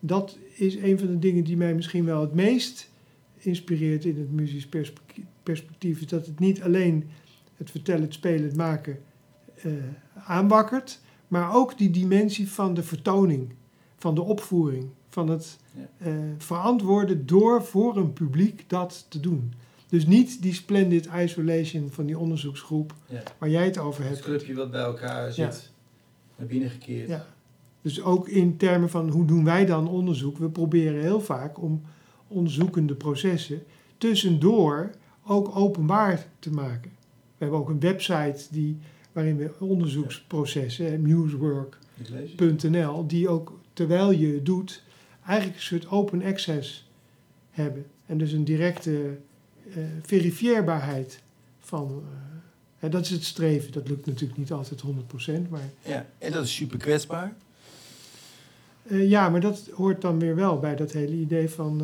dat 0.00 0.38
is 0.54 0.76
een 0.76 0.98
van 0.98 1.06
de 1.06 1.18
dingen 1.18 1.44
die 1.44 1.56
mij 1.56 1.74
misschien 1.74 2.04
wel 2.04 2.20
het 2.20 2.34
meest 2.34 2.90
inspireert 3.36 4.04
in 4.04 4.18
het 4.18 4.32
muzisch 4.32 4.66
perspe- 4.66 5.00
perspectief. 5.42 6.00
Is 6.00 6.06
dat 6.06 6.26
het 6.26 6.38
niet 6.38 6.62
alleen 6.62 7.08
het 7.56 7.70
vertellen, 7.70 8.02
het 8.02 8.14
spelen, 8.14 8.42
het 8.44 8.56
maken 8.56 8.98
eh, 9.54 9.72
aanwakkert, 10.14 11.00
Maar 11.28 11.54
ook 11.54 11.78
die 11.78 11.90
dimensie 11.90 12.48
van 12.50 12.74
de 12.74 12.82
vertoning, 12.82 13.52
van 13.98 14.14
de 14.14 14.22
opvoering, 14.22 14.86
van 15.08 15.28
het 15.28 15.58
eh, 15.98 16.12
verantwoorden 16.38 17.26
door 17.26 17.64
voor 17.64 17.96
een 17.96 18.12
publiek 18.12 18.64
dat 18.66 19.06
te 19.08 19.20
doen. 19.20 19.52
Dus 19.88 20.06
niet 20.06 20.42
die 20.42 20.54
splendid 20.54 21.08
isolation 21.16 21.90
van 21.90 22.06
die 22.06 22.18
onderzoeksgroep 22.18 22.94
Ja. 23.06 23.22
waar 23.38 23.48
jij 23.50 23.64
het 23.64 23.78
over 23.78 24.02
Het 24.02 24.12
hebt. 24.12 24.24
clubje 24.24 24.54
wat 24.54 24.70
bij 24.70 24.80
elkaar 24.80 25.32
zit, 25.32 25.70
naar 26.36 26.46
binnen 26.46 26.70
gekeerd. 26.70 27.08
Ja. 27.08 27.26
Dus 27.84 28.02
ook 28.02 28.28
in 28.28 28.56
termen 28.56 28.90
van 28.90 29.08
hoe 29.08 29.24
doen 29.24 29.44
wij 29.44 29.66
dan 29.66 29.88
onderzoek? 29.88 30.38
We 30.38 30.48
proberen 30.48 31.00
heel 31.00 31.20
vaak 31.20 31.62
om 31.62 31.82
onderzoekende 32.28 32.94
processen 32.94 33.62
tussendoor 33.98 34.90
ook 35.26 35.56
openbaar 35.56 36.26
te 36.38 36.50
maken. 36.50 36.90
We 37.10 37.44
hebben 37.44 37.58
ook 37.58 37.68
een 37.68 37.80
website 37.80 38.44
die, 38.50 38.78
waarin 39.12 39.36
we 39.36 39.50
onderzoeksprocessen, 39.58 40.90
het. 40.90 41.02
die 43.06 43.28
ook 43.28 43.58
terwijl 43.72 44.10
je 44.10 44.42
doet, 44.42 44.82
eigenlijk 45.26 45.56
een 45.56 45.64
soort 45.64 45.88
open 45.90 46.22
access 46.22 46.88
hebben. 47.50 47.86
En 48.06 48.18
dus 48.18 48.32
een 48.32 48.44
directe 48.44 49.18
eh, 49.74 49.82
verifieerbaarheid 50.02 51.22
van. 51.58 52.02
eh, 52.78 52.90
dat 52.90 53.04
is 53.04 53.10
het 53.10 53.24
streven. 53.24 53.72
Dat 53.72 53.88
lukt 53.88 54.06
natuurlijk 54.06 54.38
niet 54.38 54.52
altijd 54.52 54.82
100%, 54.82 55.48
maar 55.50 55.70
Ja, 55.82 56.06
en 56.18 56.32
dat 56.32 56.44
is 56.44 56.54
super 56.54 56.78
kwetsbaar. 56.78 57.36
Eh, 58.84 59.08
ja, 59.08 59.28
maar 59.28 59.40
dat 59.40 59.68
hoort 59.74 60.00
dan 60.00 60.18
weer 60.18 60.34
wel 60.34 60.58
bij 60.58 60.76
dat 60.76 60.92
hele 60.92 61.14
idee 61.14 61.50
van 61.50 61.80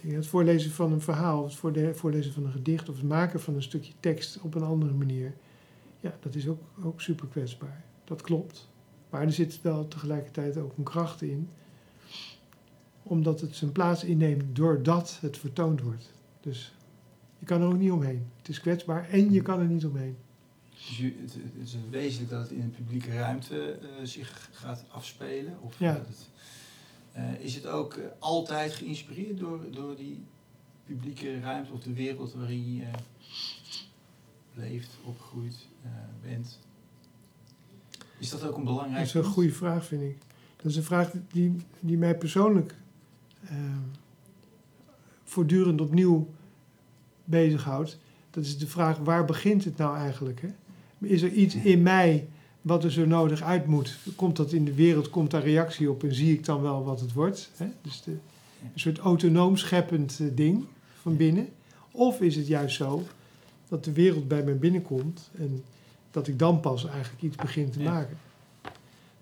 eh, 0.00 0.14
het 0.14 0.26
voorlezen 0.26 0.70
van 0.70 0.92
een 0.92 1.00
verhaal, 1.00 1.44
het 1.44 1.96
voorlezen 1.96 2.32
van 2.32 2.44
een 2.44 2.52
gedicht 2.52 2.88
of 2.88 2.96
het 2.96 3.08
maken 3.08 3.40
van 3.40 3.54
een 3.54 3.62
stukje 3.62 3.92
tekst 4.00 4.40
op 4.40 4.54
een 4.54 4.62
andere 4.62 4.92
manier. 4.92 5.34
Ja, 6.00 6.14
dat 6.20 6.34
is 6.34 6.48
ook, 6.48 6.60
ook 6.82 7.00
super 7.00 7.26
kwetsbaar. 7.26 7.84
Dat 8.04 8.22
klopt. 8.22 8.68
Maar 9.10 9.22
er 9.22 9.32
zit 9.32 9.62
wel 9.62 9.88
tegelijkertijd 9.88 10.56
ook 10.56 10.76
een 10.76 10.84
kracht 10.84 11.22
in, 11.22 11.48
omdat 13.02 13.40
het 13.40 13.56
zijn 13.56 13.72
plaats 13.72 14.04
inneemt 14.04 14.56
doordat 14.56 15.18
het 15.20 15.38
vertoond 15.38 15.80
wordt. 15.80 16.12
Dus 16.40 16.74
je 17.38 17.46
kan 17.46 17.60
er 17.60 17.66
ook 17.66 17.78
niet 17.78 17.90
omheen. 17.90 18.26
Het 18.38 18.48
is 18.48 18.60
kwetsbaar 18.60 19.08
en 19.08 19.32
je 19.32 19.42
kan 19.42 19.60
er 19.60 19.66
niet 19.66 19.86
omheen. 19.86 20.16
Dus 20.88 20.96
je, 20.98 21.14
het, 21.20 21.34
het 21.34 21.66
is 21.68 21.76
wezenlijk 21.90 22.30
dat 22.30 22.40
het 22.42 22.50
in 22.50 22.60
een 22.60 22.70
publieke 22.70 23.12
ruimte 23.12 23.72
eh, 23.72 23.88
zich 24.02 24.48
gaat 24.52 24.84
afspelen. 24.88 25.56
Of 25.60 25.78
Ja. 25.78 25.92
het, 25.92 26.28
eh, 27.12 27.40
is 27.40 27.54
het 27.54 27.66
ook 27.66 27.94
eh, 27.94 28.04
altijd 28.18 28.72
geïnspireerd 28.72 29.38
door, 29.38 29.60
door 29.70 29.96
die 29.96 30.24
publieke 30.86 31.40
ruimte 31.40 31.72
of 31.72 31.80
de 31.80 31.92
wereld 31.92 32.32
waarin 32.32 32.74
je 32.74 32.84
leeft, 34.54 34.90
opgegroeid 35.04 35.66
eh, 35.82 35.90
bent? 36.22 36.58
Is 38.18 38.30
dat 38.30 38.42
ook 38.42 38.56
een 38.56 38.64
belangrijk 38.64 38.96
Dat 38.98 39.06
is 39.06 39.14
een 39.14 39.32
goede 39.32 39.52
vraag, 39.52 39.84
vind 39.86 40.02
ik. 40.02 40.16
Dat 40.56 40.66
is 40.66 40.76
een 40.76 40.82
vraag 40.82 41.10
die, 41.32 41.56
die 41.80 41.96
mij 41.98 42.16
persoonlijk 42.18 42.74
eh, 43.44 43.56
voortdurend 45.24 45.80
opnieuw 45.80 46.28
bezighoudt. 47.24 47.98
Dat 48.30 48.44
is 48.44 48.58
de 48.58 48.66
vraag, 48.66 48.98
waar 48.98 49.24
begint 49.24 49.64
het 49.64 49.76
nou 49.76 49.96
eigenlijk? 49.96 50.40
Hè? 50.40 50.48
Is 51.04 51.22
er 51.22 51.30
iets 51.30 51.54
in 51.54 51.82
mij 51.82 52.28
wat 52.60 52.84
er 52.84 52.92
zo 52.92 53.06
nodig 53.06 53.42
uit 53.42 53.66
moet? 53.66 53.98
Komt 54.16 54.36
dat 54.36 54.52
in 54.52 54.64
de 54.64 54.74
wereld, 54.74 55.10
komt 55.10 55.30
daar 55.30 55.42
reactie 55.42 55.90
op 55.90 56.02
en 56.02 56.14
zie 56.14 56.32
ik 56.32 56.44
dan 56.44 56.62
wel 56.62 56.84
wat 56.84 57.00
het 57.00 57.12
wordt? 57.12 57.50
Hè? 57.56 57.66
Dus 57.82 58.02
de, 58.02 58.10
een 58.10 58.80
soort 58.80 58.98
autonoom 58.98 59.56
scheppend 59.56 60.18
eh, 60.20 60.26
ding 60.34 60.64
van 61.00 61.16
binnen. 61.16 61.48
Of 61.90 62.20
is 62.20 62.36
het 62.36 62.46
juist 62.46 62.76
zo 62.76 63.02
dat 63.68 63.84
de 63.84 63.92
wereld 63.92 64.28
bij 64.28 64.44
mij 64.44 64.58
binnenkomt 64.58 65.30
en 65.38 65.62
dat 66.10 66.28
ik 66.28 66.38
dan 66.38 66.60
pas 66.60 66.86
eigenlijk 66.86 67.22
iets 67.22 67.36
begin 67.36 67.70
te 67.70 67.80
maken? 67.80 68.16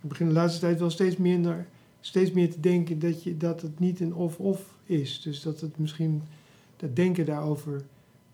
Ik 0.03 0.09
begin 0.09 0.27
de 0.27 0.33
laatste 0.33 0.61
tijd 0.61 0.79
wel 0.79 0.91
steeds 0.91 1.17
minder, 1.17 1.67
steeds 2.01 2.33
meer 2.33 2.51
te 2.51 2.61
denken 2.61 2.99
dat, 2.99 3.23
je, 3.23 3.37
dat 3.37 3.63
het 3.63 3.79
niet 3.79 4.01
een 4.01 4.15
of-of 4.15 4.75
is. 4.85 5.21
Dus 5.21 5.43
dat 5.43 5.61
het 5.61 5.79
misschien, 5.79 6.23
dat 6.77 6.97
denken 6.97 7.27
daarover 7.27 7.83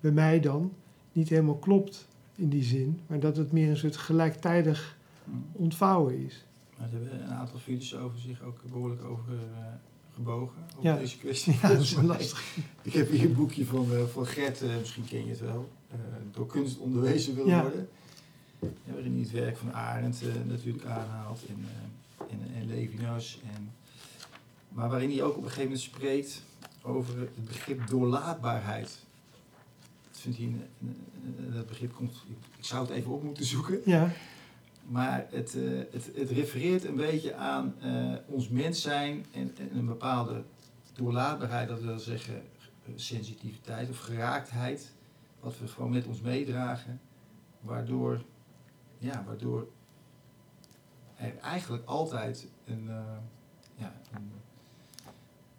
bij 0.01 0.11
mij 0.11 0.41
dan, 0.41 0.73
niet 1.13 1.29
helemaal 1.29 1.57
klopt 1.57 2.07
in 2.39 2.49
die 2.49 2.63
zin. 2.65 3.01
Maar 3.07 3.21
dat 3.21 3.37
het 3.37 3.53
meer 3.53 3.71
een 3.71 3.77
soort 3.77 3.97
gelijktijdig 3.97 4.97
Hm. 5.25 5.31
ontvouwen 5.53 6.25
is. 6.27 6.45
Maar 6.79 6.89
hebben 6.91 7.23
een 7.23 7.29
aantal 7.31 7.59
filosofen 7.59 8.21
zich 8.21 8.43
ook 8.43 8.61
behoorlijk 8.71 9.05
over 9.05 9.33
eh, 9.33 9.65
gebogen, 10.15 10.63
over 10.77 10.83
Ja. 10.91 10.97
deze 10.97 11.19
kwestie. 11.19 11.57
Ja, 11.63 11.69
dat 11.69 11.81
is 11.81 11.95
lastig. 12.03 12.57
Ik 12.83 12.93
heb 12.93 13.11
hier 13.11 13.25
een 13.25 13.35
boekje 13.35 13.65
van, 13.67 13.93
eh, 13.93 14.05
van 14.05 14.27
Gert, 14.27 14.63
eh, 14.63 14.69
misschien 14.79 15.05
ken 15.05 15.25
je 15.25 15.31
het 15.31 15.41
wel, 15.41 15.69
door 16.33 16.47
kunst 16.47 16.79
onderwezen 16.79 17.35
wil 17.35 17.47
Ja. 17.47 17.63
worden. 17.63 17.89
Ja, 18.61 18.93
waarin 18.93 19.13
hij 19.13 19.21
het 19.21 19.31
werk 19.31 19.57
van 19.57 19.75
Arendt 19.75 20.23
natuurlijk 20.47 20.85
aanhaalt 20.85 21.41
en, 21.49 21.65
en, 22.31 22.41
en 22.61 22.67
Levinas. 22.67 23.41
En, 23.55 23.71
maar 24.69 24.89
waarin 24.89 25.11
hij 25.11 25.23
ook 25.23 25.31
op 25.37 25.43
een 25.43 25.43
gegeven 25.49 25.63
moment 25.63 25.81
spreekt 25.81 26.43
over 26.83 27.19
het 27.19 27.45
begrip 27.45 27.87
doorlaatbaarheid. 27.89 29.05
Een- 30.25 30.63
een- 31.39 31.53
dat 31.53 31.67
begrip 31.67 31.93
komt, 31.95 32.25
ik 32.59 32.65
zou 32.65 32.87
het 32.87 32.91
even 32.97 33.11
op 33.13 33.23
moeten 33.23 33.45
zoeken. 33.45 33.81
Ja, 33.85 34.11
Maar 34.87 35.27
het, 35.31 35.55
eh, 35.55 35.79
het, 35.91 36.11
het 36.15 36.31
refereert 36.31 36.85
een 36.85 36.97
beetje 36.97 37.35
aan 37.35 37.75
eh, 37.81 38.15
ons 38.27 38.49
mens 38.49 38.83
zijn 38.83 39.27
en, 39.33 39.55
en 39.59 39.77
een 39.77 39.87
bepaalde 39.87 40.43
doorlaatbaarheid, 40.93 41.69
dat 41.69 41.81
wil 41.81 41.99
zeggen 41.99 42.35
eh, 42.35 42.93
sensitiviteit 42.95 43.89
of 43.91 43.99
geraaktheid, 43.99 44.93
wat 45.41 45.59
we 45.59 45.69
gewoon 45.69 45.91
met 45.91 46.07
ons 46.07 46.21
meedragen, 46.21 47.01
waardoor, 47.61 48.25
ja, 48.99 49.25
waardoor 49.27 49.69
er 51.17 51.37
eigenlijk 51.39 51.85
altijd 51.85 52.49
een, 52.67 52.85
ja, 53.77 54.01
een, 54.15 54.31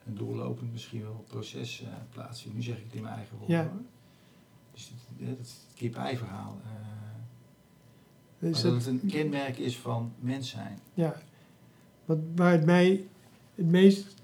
een 0.06 0.16
doorlopend 0.16 0.72
misschien 0.72 1.02
wel 1.02 1.24
proces 1.28 1.84
plaatsvindt. 2.12 2.58
Nu 2.58 2.64
zeg 2.64 2.78
ik 2.78 2.84
het 2.84 2.94
in 2.94 3.02
mijn 3.02 3.16
eigen 3.16 3.38
woorden. 3.38 3.58
Ja. 3.58 3.72
Dus 5.18 5.28
het 5.38 5.56
kip-ei-verhaal. 5.76 6.58
dus 8.40 8.52
maar 8.52 8.52
dat, 8.52 8.62
dat 8.62 8.74
het 8.74 8.86
een 8.86 9.10
kenmerk 9.10 9.58
is 9.58 9.78
van 9.78 10.12
mens 10.20 10.50
zijn. 10.50 10.80
ja. 10.94 11.22
Wat, 12.06 12.18
waar 12.36 12.52
het 12.52 12.66
mij 12.66 13.08
het 13.56 13.66
meest, 13.66 14.16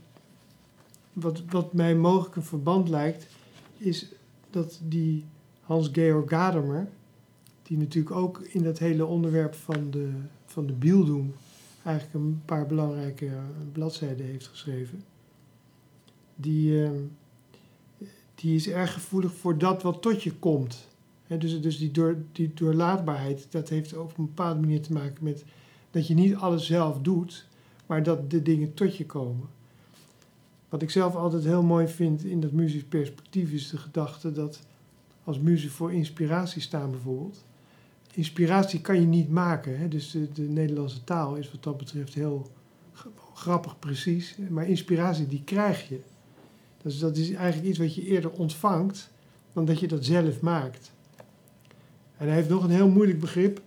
wat, 1.13 1.43
wat 1.49 1.73
mij 1.73 1.95
mogelijk 1.95 2.35
een 2.35 2.43
verband 2.43 2.89
lijkt, 2.89 3.27
is 3.77 4.07
dat 4.49 4.79
die 4.83 5.25
Hans-Georg 5.61 6.29
Gadamer, 6.29 6.87
die 7.63 7.77
natuurlijk 7.77 8.15
ook 8.15 8.39
in 8.39 8.63
dat 8.63 8.79
hele 8.79 9.05
onderwerp 9.05 9.53
van 9.53 9.91
de, 9.91 10.11
van 10.45 10.65
de 10.65 10.73
Bildung 10.73 11.31
eigenlijk 11.83 12.25
een 12.25 12.41
paar 12.45 12.65
belangrijke 12.65 13.29
bladzijden 13.71 14.25
heeft 14.25 14.47
geschreven, 14.47 15.03
die, 16.35 16.83
eh, 16.83 16.91
die 18.35 18.55
is 18.55 18.69
erg 18.69 18.93
gevoelig 18.93 19.33
voor 19.33 19.57
dat 19.57 19.81
wat 19.81 20.01
tot 20.01 20.23
je 20.23 20.33
komt. 20.33 20.87
Dus 21.27 21.61
dus 21.61 21.77
die, 21.77 21.91
door, 21.91 22.17
die 22.31 22.51
doorlaatbaarheid, 22.53 23.47
dat 23.49 23.69
heeft 23.69 23.97
op 23.97 24.17
een 24.17 24.25
bepaalde 24.25 24.59
manier 24.59 24.81
te 24.81 24.93
maken 24.93 25.23
met 25.23 25.43
dat 25.91 26.07
je 26.07 26.13
niet 26.13 26.35
alles 26.35 26.65
zelf 26.65 26.99
doet, 26.99 27.47
maar 27.85 28.03
dat 28.03 28.29
de 28.29 28.41
dingen 28.41 28.73
tot 28.73 28.97
je 28.97 29.05
komen. 29.05 29.47
Wat 30.69 30.81
ik 30.81 30.89
zelf 30.89 31.15
altijd 31.15 31.43
heel 31.43 31.63
mooi 31.63 31.87
vind 31.87 32.23
in 32.23 32.41
dat 32.41 32.51
muzisch 32.51 32.83
perspectief 32.83 33.51
is 33.51 33.69
de 33.69 33.77
gedachte 33.77 34.31
dat 34.31 34.59
als 35.23 35.39
muziek 35.39 35.71
voor 35.71 35.93
inspiratie 35.93 36.61
staan 36.61 36.91
bijvoorbeeld. 36.91 37.43
Inspiratie 38.13 38.81
kan 38.81 38.99
je 38.99 39.07
niet 39.07 39.29
maken. 39.29 39.79
Hè? 39.79 39.87
Dus 39.87 40.11
de, 40.11 40.31
de 40.31 40.41
Nederlandse 40.41 41.03
taal 41.03 41.35
is 41.35 41.51
wat 41.51 41.63
dat 41.63 41.77
betreft 41.77 42.13
heel 42.13 42.51
grappig 43.33 43.79
precies. 43.79 44.35
Maar 44.49 44.67
inspiratie 44.67 45.27
die 45.27 45.43
krijg 45.43 45.89
je. 45.89 45.99
Dus 46.85 46.99
dat 46.99 47.17
is 47.17 47.31
eigenlijk 47.31 47.67
iets 47.67 47.77
wat 47.77 47.95
je 47.95 48.05
eerder 48.05 48.31
ontvangt 48.31 49.11
dan 49.53 49.65
dat 49.65 49.79
je 49.79 49.87
dat 49.87 50.05
zelf 50.05 50.41
maakt. 50.41 50.91
En 52.17 52.25
hij 52.25 52.35
heeft 52.35 52.49
nog 52.49 52.63
een 52.63 52.69
heel 52.69 52.89
moeilijk 52.89 53.19
begrip. 53.19 53.61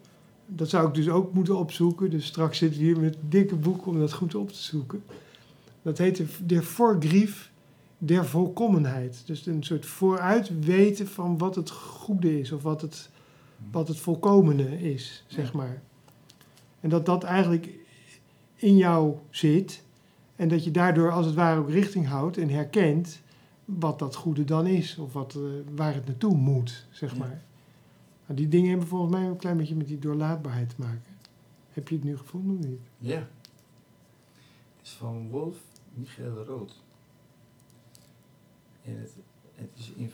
Dat 0.47 0.69
zou 0.69 0.89
ik 0.89 0.95
dus 0.95 1.09
ook 1.09 1.33
moeten 1.33 1.59
opzoeken. 1.59 2.11
Dus 2.11 2.27
straks 2.27 2.59
zit 2.59 2.75
hij 2.75 2.85
hier 2.85 3.01
met 3.01 3.15
een 3.15 3.29
dikke 3.29 3.57
boek 3.57 3.87
om 3.87 3.99
dat 3.99 4.13
goed 4.13 4.35
op 4.35 4.49
te 4.49 4.63
zoeken. 4.63 5.03
Dat 5.83 5.99
heet 5.99 6.17
de, 6.17 6.27
de 6.47 6.63
voorgrief 6.63 7.51
der 7.99 8.27
volkomenheid. 8.27 9.23
Dus 9.27 9.47
een 9.47 9.63
soort 9.63 9.87
vooruit 9.87 10.61
weten 10.61 11.09
van 11.09 11.39
wat 11.39 11.55
het 11.55 11.71
goede 11.71 12.41
is. 12.41 12.53
Of 12.53 12.63
wat 12.63 12.81
het, 12.81 13.11
wat 13.71 13.89
het 13.89 13.99
volkomene 13.99 14.93
is, 14.93 15.25
zeg 15.27 15.53
maar. 15.53 15.83
En 16.81 16.89
dat 16.89 17.07
dat 17.07 17.25
eigenlijk 17.25 17.69
in 18.55 18.77
jou 18.77 19.17
zit. 19.31 19.83
En 20.39 20.49
dat 20.49 20.65
je 20.65 20.71
daardoor 20.71 21.11
als 21.13 21.27
het 21.27 21.35
ware 21.35 21.61
ook 21.61 21.71
richting 21.71 22.07
houdt 22.07 22.37
en 22.39 22.49
herkent 22.49 23.21
wat 23.65 23.99
dat 23.99 24.15
goede 24.15 24.45
dan 24.45 24.67
is. 24.67 24.99
Of 24.99 25.13
wat, 25.13 25.35
eh, 25.35 25.43
waar 25.75 25.95
het 25.95 26.07
naartoe 26.07 26.35
moet, 26.37 26.87
zeg 26.91 27.13
Ja. 27.13 27.19
maar. 27.19 27.43
Nou, 28.27 28.41
die 28.41 28.49
dingen 28.49 28.69
hebben 28.71 28.89
volgens 28.89 29.13
mij 29.13 29.25
een 29.27 29.37
klein 29.37 29.57
beetje 29.57 29.77
met 29.77 29.87
die 29.89 29.99
doorlaatbaarheid 29.99 30.69
te 30.69 30.75
maken. 30.79 31.17
Heb 31.73 31.89
je 31.89 31.95
het 31.95 32.05
nu 32.05 32.17
gevonden 32.17 32.59
of 32.59 32.65
niet? 32.65 32.81
Ja. 32.99 33.17
Het 34.77 34.87
is 34.87 34.91
van 34.93 35.29
Wolf 35.29 35.57
Michael 35.95 36.45
Rood. 36.45 36.83
En 38.85 38.99
het, 38.99 39.13
het, 39.55 39.71
is 39.75 39.93
in, 39.97 40.11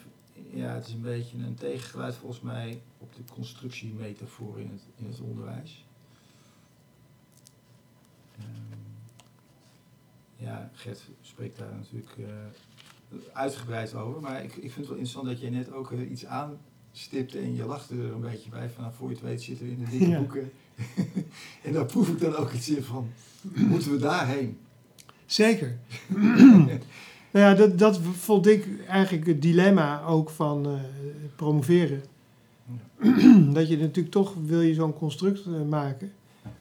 ja, 0.50 0.74
het 0.74 0.86
is 0.86 0.92
een 0.92 1.00
beetje 1.02 1.38
een 1.38 1.54
tegengeluid 1.54 2.14
volgens 2.14 2.40
mij 2.40 2.82
op 2.98 3.14
de 3.14 3.22
constructiemetafoor 3.32 4.60
in 4.60 4.70
het, 4.70 4.82
in 4.96 5.06
het 5.06 5.20
onderwijs. 5.20 5.84
Gert 10.72 11.02
spreekt 11.20 11.58
daar 11.58 11.72
natuurlijk 11.76 12.14
eh, 12.18 12.24
uitgebreid 13.32 13.94
over. 13.94 14.20
Maar 14.20 14.44
ik, 14.44 14.54
ik 14.54 14.60
vind 14.60 14.74
het 14.76 14.86
wel 14.86 14.96
interessant 14.96 15.26
dat 15.26 15.40
jij 15.40 15.50
net 15.50 15.72
ook 15.72 15.92
eh, 15.92 16.10
iets 16.10 16.24
aanstipte 16.26 17.38
en 17.38 17.54
je 17.54 17.64
lachte 17.64 17.94
er 17.94 18.12
een 18.12 18.20
beetje 18.20 18.50
bij. 18.50 18.68
Van, 18.68 18.82
nou, 18.82 18.94
voor 18.94 19.08
je 19.08 19.14
het 19.14 19.24
weet 19.24 19.42
zitten 19.42 19.66
we 19.66 19.72
in 19.72 19.78
de 19.78 19.90
dikke 19.90 20.08
Ja. 20.08 20.18
boeken. 20.18 20.52
en 21.64 21.72
daar 21.72 21.86
proef 21.86 22.08
ik 22.08 22.20
dan 22.20 22.36
ook 22.36 22.52
iets 22.52 22.68
in 22.68 22.82
van, 22.82 23.08
moeten 23.42 23.90
we 23.90 23.98
daarheen? 23.98 24.58
Zeker. 25.26 25.78
nou 27.32 27.44
ja, 27.44 27.54
dat, 27.54 27.78
dat 27.78 28.00
vond 28.00 28.46
ik 28.46 28.86
eigenlijk 28.88 29.26
het 29.26 29.42
dilemma 29.42 30.02
ook 30.02 30.30
van 30.30 30.66
eh, 30.66 30.72
promoveren. 31.36 32.02
dat 33.54 33.68
je 33.68 33.76
natuurlijk 33.78 34.10
toch, 34.10 34.34
wil 34.44 34.60
je 34.60 34.74
zo'n 34.74 34.94
construct 34.94 35.46
maken, 35.68 36.12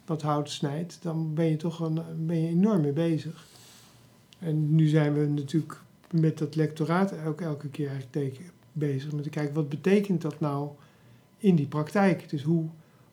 wat 0.06 0.22
hout 0.22 0.50
snijdt, 0.50 1.00
dan 1.02 1.34
ben 1.34 1.46
je 1.46 1.56
toch 1.56 1.80
een, 1.80 2.00
ben 2.18 2.42
je 2.42 2.48
enorm 2.48 2.82
mee 2.82 2.92
bezig. 2.92 3.46
En 4.44 4.76
nu 4.76 4.88
zijn 4.88 5.14
we 5.14 5.26
natuurlijk 5.26 5.82
met 6.12 6.38
dat 6.38 6.56
lectoraat 6.56 7.14
ook 7.26 7.42
elke 7.42 7.70
keer 7.70 7.92
bezig 8.72 9.12
met 9.12 9.24
te 9.24 9.30
kijken, 9.30 9.54
wat 9.54 9.70
betekent 9.70 10.22
dat 10.22 10.40
nou 10.40 10.70
in 11.38 11.56
die 11.56 11.68
praktijk? 11.68 12.30
Dus 12.30 12.44
hoe, 12.44 12.66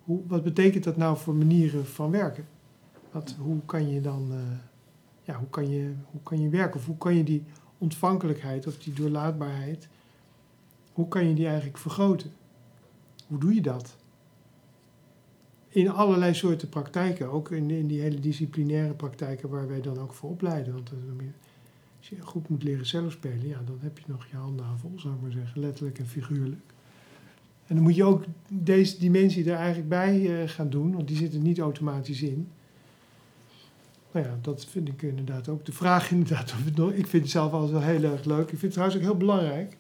hoe, 0.04 0.20
wat 0.26 0.42
betekent 0.42 0.84
dat 0.84 0.96
nou 0.96 1.16
voor 1.16 1.34
manieren 1.34 1.86
van 1.86 2.10
werken? 2.10 2.46
Wat, 3.10 3.34
hoe 3.38 3.60
kan 3.66 3.90
je 3.90 4.00
dan... 4.00 4.28
eh, 4.32 4.38
ja, 5.22 5.38
hoe 5.38 5.48
kan, 5.48 5.70
je, 5.70 5.92
hoe 6.10 6.20
kan 6.22 6.40
je 6.40 6.48
werken? 6.48 6.80
Of 6.80 6.86
hoe 6.86 6.98
kan 6.98 7.16
je 7.16 7.24
die 7.24 7.44
ontvankelijkheid 7.78 8.66
of 8.66 8.78
die 8.78 8.92
doorlaatbaarheid, 8.92 9.88
hoe 10.92 11.08
kan 11.08 11.28
je 11.28 11.34
die 11.34 11.46
eigenlijk 11.46 11.78
vergroten? 11.78 12.32
Hoe 13.26 13.38
doe 13.38 13.54
je 13.54 13.60
dat? 13.60 13.96
In 15.72 15.90
allerlei 15.90 16.34
soorten 16.34 16.68
praktijken, 16.68 17.30
ook 17.30 17.50
in, 17.50 17.70
in 17.70 17.86
die 17.86 18.00
hele 18.00 18.20
disciplinaire 18.20 18.94
praktijken 18.94 19.48
waar 19.48 19.68
wij 19.68 19.80
dan 19.80 19.98
ook 19.98 20.12
voor 20.12 20.30
opleiden. 20.30 20.72
Want 20.72 20.90
eh, 20.90 21.26
als 21.98 22.08
je 22.08 22.16
goed 22.20 22.48
moet 22.48 22.62
leren 22.62 22.86
cello 22.86 23.10
spelen, 23.10 23.48
ja, 23.48 23.60
dan 23.66 23.78
heb 23.80 23.98
je 23.98 24.04
nog 24.06 24.26
je 24.30 24.36
handen 24.36 24.64
aan 24.64 24.78
vol, 24.78 24.92
zou 24.96 25.14
ik 25.14 25.20
maar 25.20 25.32
zeggen, 25.32 25.60
letterlijk 25.60 25.98
en 25.98 26.06
figuurlijk. 26.06 26.60
En 27.66 27.74
dan 27.74 27.84
moet 27.84 27.94
je 27.94 28.04
ook 28.04 28.24
deze 28.48 28.98
dimensie 28.98 29.50
er 29.50 29.56
eigenlijk 29.56 29.88
bij 29.88 30.42
eh, 30.42 30.48
gaan 30.48 30.70
doen, 30.70 30.92
want 30.92 31.08
die 31.08 31.16
zit 31.16 31.34
er 31.34 31.40
niet 31.40 31.58
automatisch 31.58 32.22
in. 32.22 32.48
Nou 34.12 34.26
ja, 34.26 34.38
dat 34.40 34.64
vind 34.64 34.88
ik 34.88 35.02
inderdaad 35.02 35.48
ook. 35.48 35.64
De 35.64 35.72
vraag 35.72 36.10
inderdaad 36.12 36.52
of 36.52 36.64
het 36.64 36.76
nog... 36.76 36.92
Ik 36.92 37.06
vind 37.06 37.22
het 37.22 37.32
zelf 37.32 37.52
altijd 37.52 37.70
wel 37.70 37.82
heel 37.82 38.04
erg 38.04 38.24
leuk. 38.24 38.42
Ik 38.42 38.48
vind 38.48 38.62
het 38.62 38.72
trouwens 38.72 38.98
ook 38.98 39.04
heel 39.04 39.16
belangrijk... 39.16 39.76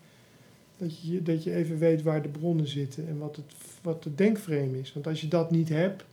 dat 0.80 1.00
je, 1.00 1.22
dat 1.22 1.42
je 1.44 1.54
even 1.54 1.78
weet 1.78 2.02
waar 2.02 2.22
de 2.22 2.28
bronnen 2.28 2.68
zitten... 2.68 3.08
en 3.08 3.18
wat 3.18 3.36
het, 3.36 3.54
wat 3.82 4.04
het 4.04 4.18
denkframe 4.18 4.78
is. 4.80 4.92
Want 4.92 5.06
als 5.06 5.20
je 5.20 5.28
dat 5.28 5.50
niet 5.50 5.68
hebt... 5.68 6.04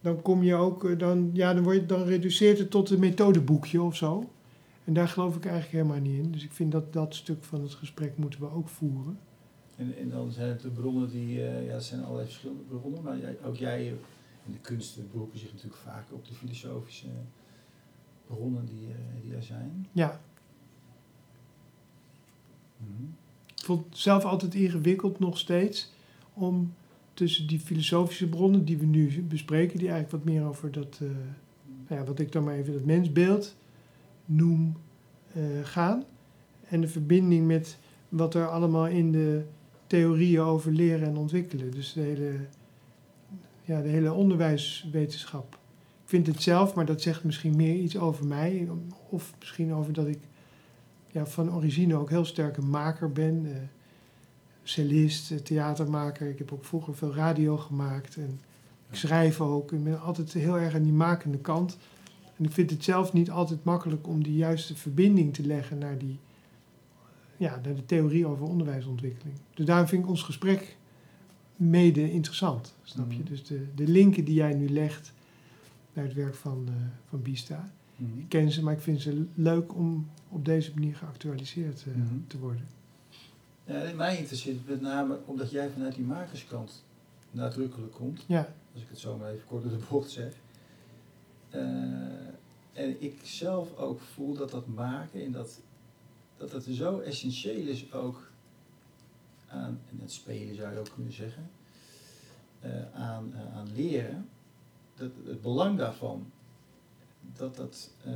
dan 0.00 0.22
kom 0.22 0.42
je 0.42 0.54
ook... 0.54 0.84
eh, 0.84 0.98
Dan, 0.98 1.30
ja, 1.32 1.54
dan, 1.54 1.62
word 1.62 1.76
je, 1.76 1.86
dan 1.86 2.02
reduceert 2.02 2.58
het 2.58 2.70
tot 2.70 2.90
een 2.90 3.00
methodeboekje 3.00 3.82
of 3.82 3.96
zo. 3.96 4.30
En 4.84 4.92
daar 4.92 5.08
geloof 5.08 5.36
ik 5.36 5.44
eigenlijk 5.46 5.72
helemaal 5.84 6.10
niet 6.12 6.24
in. 6.24 6.32
Dus 6.32 6.44
ik 6.44 6.52
vind 6.52 6.72
dat 6.72 6.92
dat 6.92 7.14
stuk 7.14 7.44
van 7.44 7.62
het 7.62 7.74
gesprek 7.74 8.16
moeten 8.16 8.40
we 8.40 8.50
ook 8.50 8.68
voeren. 8.68 9.18
En, 9.76 9.96
en 9.96 10.08
dan 10.08 10.30
zijn 10.30 10.48
het 10.48 10.60
de 10.60 10.68
bronnen 10.70 11.10
die, 11.10 11.46
eh, 11.46 11.66
ja, 11.66 11.72
het 11.72 11.82
zijn 11.84 12.02
allerlei 12.02 12.26
verschillende 12.26 12.62
bronnen, 12.62 13.02
maar 13.02 13.18
jij, 13.18 13.36
ook 13.44 13.56
jij 13.56 13.80
eh, 13.80 13.92
in 14.46 14.52
de 14.52 14.58
kunsten 14.60 15.08
beroepen 15.12 15.38
zich 15.38 15.50
natuurlijk 15.52 15.82
vaak 15.82 16.04
op 16.12 16.26
de 16.26 16.34
filosofische 16.34 17.06
bronnen 18.26 18.66
die, 18.66 18.88
die 19.22 19.34
er 19.34 19.42
zijn. 19.42 19.86
Ja, 19.92 20.20
Mhm. 22.86 23.04
Ik 23.62 23.68
vond 23.68 23.84
het 23.84 23.98
zelf 23.98 24.24
altijd 24.24 24.54
ingewikkeld 24.54 25.18
nog 25.18 25.38
steeds... 25.38 25.92
om 26.32 26.74
tussen 27.14 27.46
die 27.46 27.60
filosofische 27.60 28.28
bronnen 28.28 28.64
die 28.64 28.78
we 28.78 28.86
nu 28.86 29.22
bespreken... 29.22 29.78
die 29.78 29.88
eigenlijk 29.88 30.24
wat 30.24 30.34
meer 30.34 30.44
over 30.44 30.72
dat... 30.72 30.98
eh, 31.02 31.08
nou 31.88 32.00
ja, 32.00 32.06
wat 32.06 32.18
ik 32.18 32.32
dan 32.32 32.44
maar 32.44 32.54
even 32.54 32.72
dat 32.72 32.84
mensbeeld 32.84 33.56
noem 34.24 34.76
eh, 35.32 35.42
gaan. 35.62 36.04
En 36.68 36.80
de 36.80 36.88
verbinding 36.88 37.46
met 37.46 37.78
wat 38.08 38.34
er 38.34 38.48
allemaal 38.48 38.86
in 38.86 39.12
de 39.12 39.42
theorieën 39.86 40.40
over 40.40 40.72
leren 40.72 41.08
en 41.08 41.16
ontwikkelen. 41.16 41.70
Dus 41.70 41.92
de 41.92 42.00
hele, 42.00 42.32
ja, 43.64 43.82
de 43.82 43.88
hele 43.88 44.12
onderwijswetenschap. 44.12 45.58
Ik 46.02 46.08
vind 46.08 46.26
het 46.26 46.42
zelf, 46.42 46.74
maar 46.74 46.86
dat 46.86 47.02
zegt 47.02 47.24
misschien 47.24 47.56
meer 47.56 47.74
iets 47.74 47.98
over 47.98 48.26
mij. 48.26 48.68
Of 49.08 49.34
misschien 49.38 49.74
over 49.74 49.92
dat 49.92 50.06
ik 50.06 50.18
ja, 51.12 51.26
van 51.26 51.54
origine 51.54 51.94
ook 51.94 52.10
heel 52.10 52.24
sterk 52.24 52.56
een 52.56 52.70
maker 52.70 53.12
ben. 53.12 53.46
eh 53.46 53.56
cellist, 54.62 55.30
eh, 55.30 55.38
theatermaker. 55.38 56.28
Ik 56.28 56.38
heb 56.38 56.52
ook 56.52 56.64
vroeger 56.64 56.94
veel 56.94 57.14
radio 57.14 57.56
gemaakt. 57.56 58.16
En 58.16 58.40
ik 58.90 58.96
schrijf 58.96 59.40
ook. 59.40 59.72
Ik 59.72 59.84
ben 59.84 60.00
altijd 60.00 60.32
heel 60.32 60.58
erg 60.58 60.74
aan 60.74 60.82
die 60.82 60.92
makende 60.92 61.38
kant. 61.38 61.78
En 62.36 62.44
ik 62.44 62.52
vind 62.52 62.70
het 62.70 62.84
zelf 62.84 63.12
niet 63.12 63.30
altijd 63.30 63.64
makkelijk 63.64 64.06
om 64.06 64.22
die 64.22 64.36
juiste 64.36 64.76
verbinding 64.76 65.34
te 65.34 65.46
leggen 65.46 65.78
naar, 65.78 65.98
die, 65.98 66.18
ja, 67.36 67.60
naar 67.64 67.74
de 67.74 67.86
theorie 67.86 68.26
over 68.26 68.46
onderwijsontwikkeling. 68.46 69.36
Dus 69.54 69.66
daarom 69.66 69.86
vind 69.86 70.02
ik 70.02 70.08
ons 70.08 70.22
gesprek 70.22 70.76
mede 71.56 72.12
interessant, 72.12 72.74
snap 72.82 73.12
je? 73.12 73.18
Mhm. 73.18 73.28
Dus 73.28 73.44
de, 73.44 73.66
de 73.74 73.86
linken 73.88 74.24
die 74.24 74.34
jij 74.34 74.54
nu 74.54 74.68
legt 74.68 75.12
naar 75.92 76.04
het 76.04 76.14
werk 76.14 76.34
van, 76.34 76.64
eh 76.68 76.74
van 77.08 77.22
Bista. 77.22 77.72
Mhm. 77.96 78.18
Ik 78.18 78.28
ken 78.28 78.50
ze, 78.50 78.62
maar 78.62 78.74
ik 78.74 78.80
vind 78.80 79.00
ze 79.00 79.26
leuk 79.34 79.74
om 79.74 80.08
op 80.28 80.44
deze 80.44 80.72
manier 80.74 80.96
geactualiseerd 80.96 81.84
eh, 81.86 81.94
Mhm. 81.94 82.14
te 82.26 82.38
worden. 82.38 82.66
Ja, 83.64 83.92
mij 83.94 84.16
interesseert 84.18 84.56
het 84.56 84.68
met 84.68 84.80
name 84.80 85.18
omdat 85.24 85.50
jij 85.50 85.70
vanuit 85.70 85.94
die 85.94 86.04
makerskant 86.04 86.84
nadrukkelijk 87.30 87.92
komt, 87.92 88.24
Ja, 88.26 88.52
als 88.72 88.82
ik 88.82 88.88
het 88.88 88.98
zo 88.98 89.16
maar 89.18 89.30
even 89.30 89.46
kort 89.46 89.62
door 89.62 89.72
de 89.72 89.84
bocht 89.90 90.10
zeg. 90.10 90.32
Eh, 91.50 91.62
en 92.72 93.02
ik 93.02 93.20
zelf 93.22 93.76
ook 93.76 94.00
voel 94.00 94.34
dat 94.34 94.50
dat 94.50 94.66
maken 94.66 95.24
en 95.24 95.32
dat, 95.32 95.60
dat 96.36 96.52
het 96.52 96.64
zo 96.70 96.98
essentieel 96.98 97.66
is 97.68 97.92
ook 97.92 98.30
aan, 99.48 99.78
en 99.90 99.98
het 100.00 100.12
spelen 100.12 100.54
zou 100.56 100.72
je 100.72 100.78
ook 100.78 100.90
kunnen 100.94 101.12
zeggen, 101.12 101.50
eh, 102.60 102.70
aan, 102.94 103.32
aan 103.54 103.68
leren, 103.74 104.28
dat, 104.96 105.10
het 105.26 105.42
belang 105.42 105.78
daarvan, 105.78 106.30
dat 107.36 107.56
dat, 107.56 107.90
eh, 108.04 108.12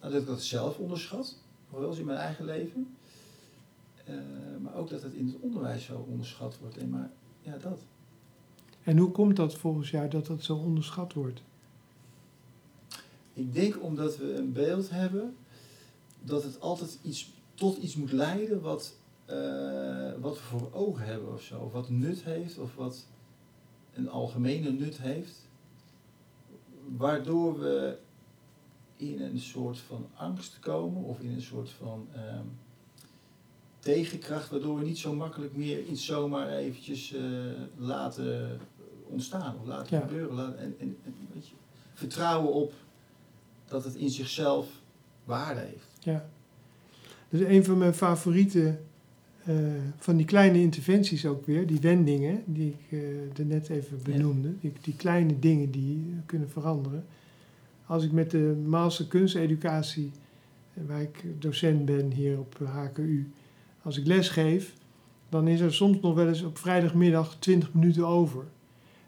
nou, 0.00 0.12
dat 0.12 0.20
ik 0.20 0.26
dat 0.26 0.42
zelf 0.42 0.78
onderschat, 0.78 1.36
nog 1.70 1.80
wel 1.80 1.88
eens 1.88 1.98
in 1.98 2.04
mijn 2.06 2.18
eigen 2.18 2.44
leven, 2.44 2.94
Eh, 4.04 4.16
maar 4.62 4.74
ook 4.74 4.88
dat 4.90 5.02
het 5.02 5.12
in 5.12 5.26
het 5.26 5.36
onderwijs 5.40 5.84
zo 5.84 6.06
onderschat 6.08 6.58
wordt. 6.58 6.76
En 6.76 6.90
maar 6.90 7.10
ja, 7.40 7.56
dat. 7.56 7.80
en 8.82 8.96
hoe 8.98 9.10
komt 9.10 9.36
dat 9.36 9.54
volgens 9.54 9.90
jou 9.90 10.08
dat 10.08 10.26
dat 10.26 10.42
zo 10.42 10.56
onderschat 10.56 11.12
wordt? 11.12 11.42
Ik 13.32 13.54
denk 13.54 13.82
omdat 13.82 14.16
we 14.16 14.34
een 14.34 14.52
beeld 14.52 14.90
hebben 14.90 15.36
dat 16.22 16.42
het 16.42 16.60
altijd 16.60 16.98
iets, 17.02 17.32
tot 17.54 17.76
iets 17.76 17.96
moet 17.96 18.12
leiden 18.12 18.60
wat, 18.60 18.96
eh, 19.24 20.12
wat 20.20 20.34
we 20.34 20.42
voor 20.42 20.68
ogen 20.72 21.04
hebben 21.04 21.32
of 21.32 21.42
zo. 21.42 21.58
Of 21.58 21.72
wat 21.72 21.88
nut 21.88 22.22
heeft 22.22 22.58
of 22.58 22.74
wat 22.74 23.06
een 23.94 24.08
algemene 24.08 24.70
nut 24.70 24.98
heeft. 24.98 25.48
Waardoor 26.96 27.58
we 27.60 27.96
in 28.96 29.20
een 29.22 29.38
soort 29.38 29.78
van 29.78 30.06
angst 30.14 30.58
komen 30.58 31.02
of 31.02 31.20
in 31.20 31.30
een 31.32 31.42
soort 31.42 31.70
van 31.70 32.06
ehm, 32.14 32.44
tegenkracht. 33.78 34.50
Waardoor 34.50 34.78
we 34.78 34.84
niet 34.84 34.98
zo 34.98 35.14
makkelijk 35.14 35.56
meer 35.56 35.84
iets 35.84 36.04
zomaar 36.06 36.48
eventjes 36.48 37.12
eh, 37.14 37.22
laten 37.76 38.60
ontstaan 39.08 39.54
of 39.60 39.66
laten 39.66 39.96
Ja. 39.96 40.02
gebeuren. 40.06 40.34
Laten, 40.34 40.58
en, 40.58 40.74
en, 40.78 40.96
en 41.04 41.14
weet 41.32 41.48
je, 41.48 41.54
vertrouwen 41.94 42.52
op 42.52 42.72
dat 43.66 43.84
het 43.84 43.94
in 43.94 44.10
zichzelf 44.10 44.66
waarde 45.24 45.60
heeft. 45.60 45.86
Ja. 46.00 46.28
Dus 47.28 47.40
een 47.40 47.64
van 47.64 47.78
mijn 47.78 47.94
favoriete 47.94 48.78
eh, 49.44 49.56
van 49.96 50.16
die 50.16 50.26
kleine 50.26 50.60
interventies 50.60 51.26
ook 51.26 51.46
weer, 51.46 51.66
die 51.66 51.80
wendingen, 51.80 52.42
die 52.46 52.68
ik 52.68 52.98
eh 52.98 53.38
er 53.38 53.44
net 53.44 53.68
even 53.68 53.98
benoemde, 54.02 54.52
die, 54.60 54.72
die 54.80 54.96
kleine 54.96 55.38
dingen 55.38 55.70
die 55.70 56.14
kunnen 56.26 56.50
veranderen. 56.50 57.04
Als 57.86 58.04
ik 58.04 58.12
met 58.12 58.30
de 58.30 58.62
Maalse 58.66 59.08
kunsteducatie, 59.08 60.10
eh, 60.74 60.82
waar 60.86 61.02
ik 61.02 61.24
docent 61.38 61.84
ben 61.84 62.12
hier 62.12 62.38
op 62.38 62.58
HKU, 62.64 63.30
als 63.82 63.98
ik 63.98 64.06
les 64.06 64.28
geef, 64.28 64.74
dan 65.28 65.48
is 65.48 65.60
er 65.60 65.74
soms 65.74 66.00
nog 66.00 66.14
wel 66.14 66.28
eens 66.28 66.42
op 66.42 66.58
vrijdagmiddag 66.58 67.36
20 67.38 67.72
minuten 67.72 68.06
over. 68.06 68.44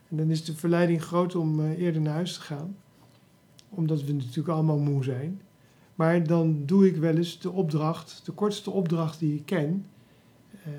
En 0.09 0.17
dan 0.17 0.31
is 0.31 0.45
de 0.45 0.57
verleiding 0.57 1.03
groot 1.03 1.35
om 1.35 1.71
eerder 1.71 2.01
naar 2.01 2.15
huis 2.15 2.35
te 2.35 2.41
gaan, 2.41 2.77
omdat 3.69 4.05
we 4.05 4.13
natuurlijk 4.13 4.49
allemaal 4.49 4.79
moe 4.79 5.05
zijn. 5.05 5.41
Maar 5.95 6.27
dan 6.27 6.63
doe 6.67 6.87
ik 6.87 6.97
wel 6.97 7.17
eens 7.17 7.39
de 7.39 7.51
opdracht, 7.51 8.23
de 8.25 8.33
kortste 8.33 8.71
opdracht 8.71 9.19
die 9.19 9.35
ik 9.35 9.47
ken. 9.47 9.87
Eh, 10.65 10.71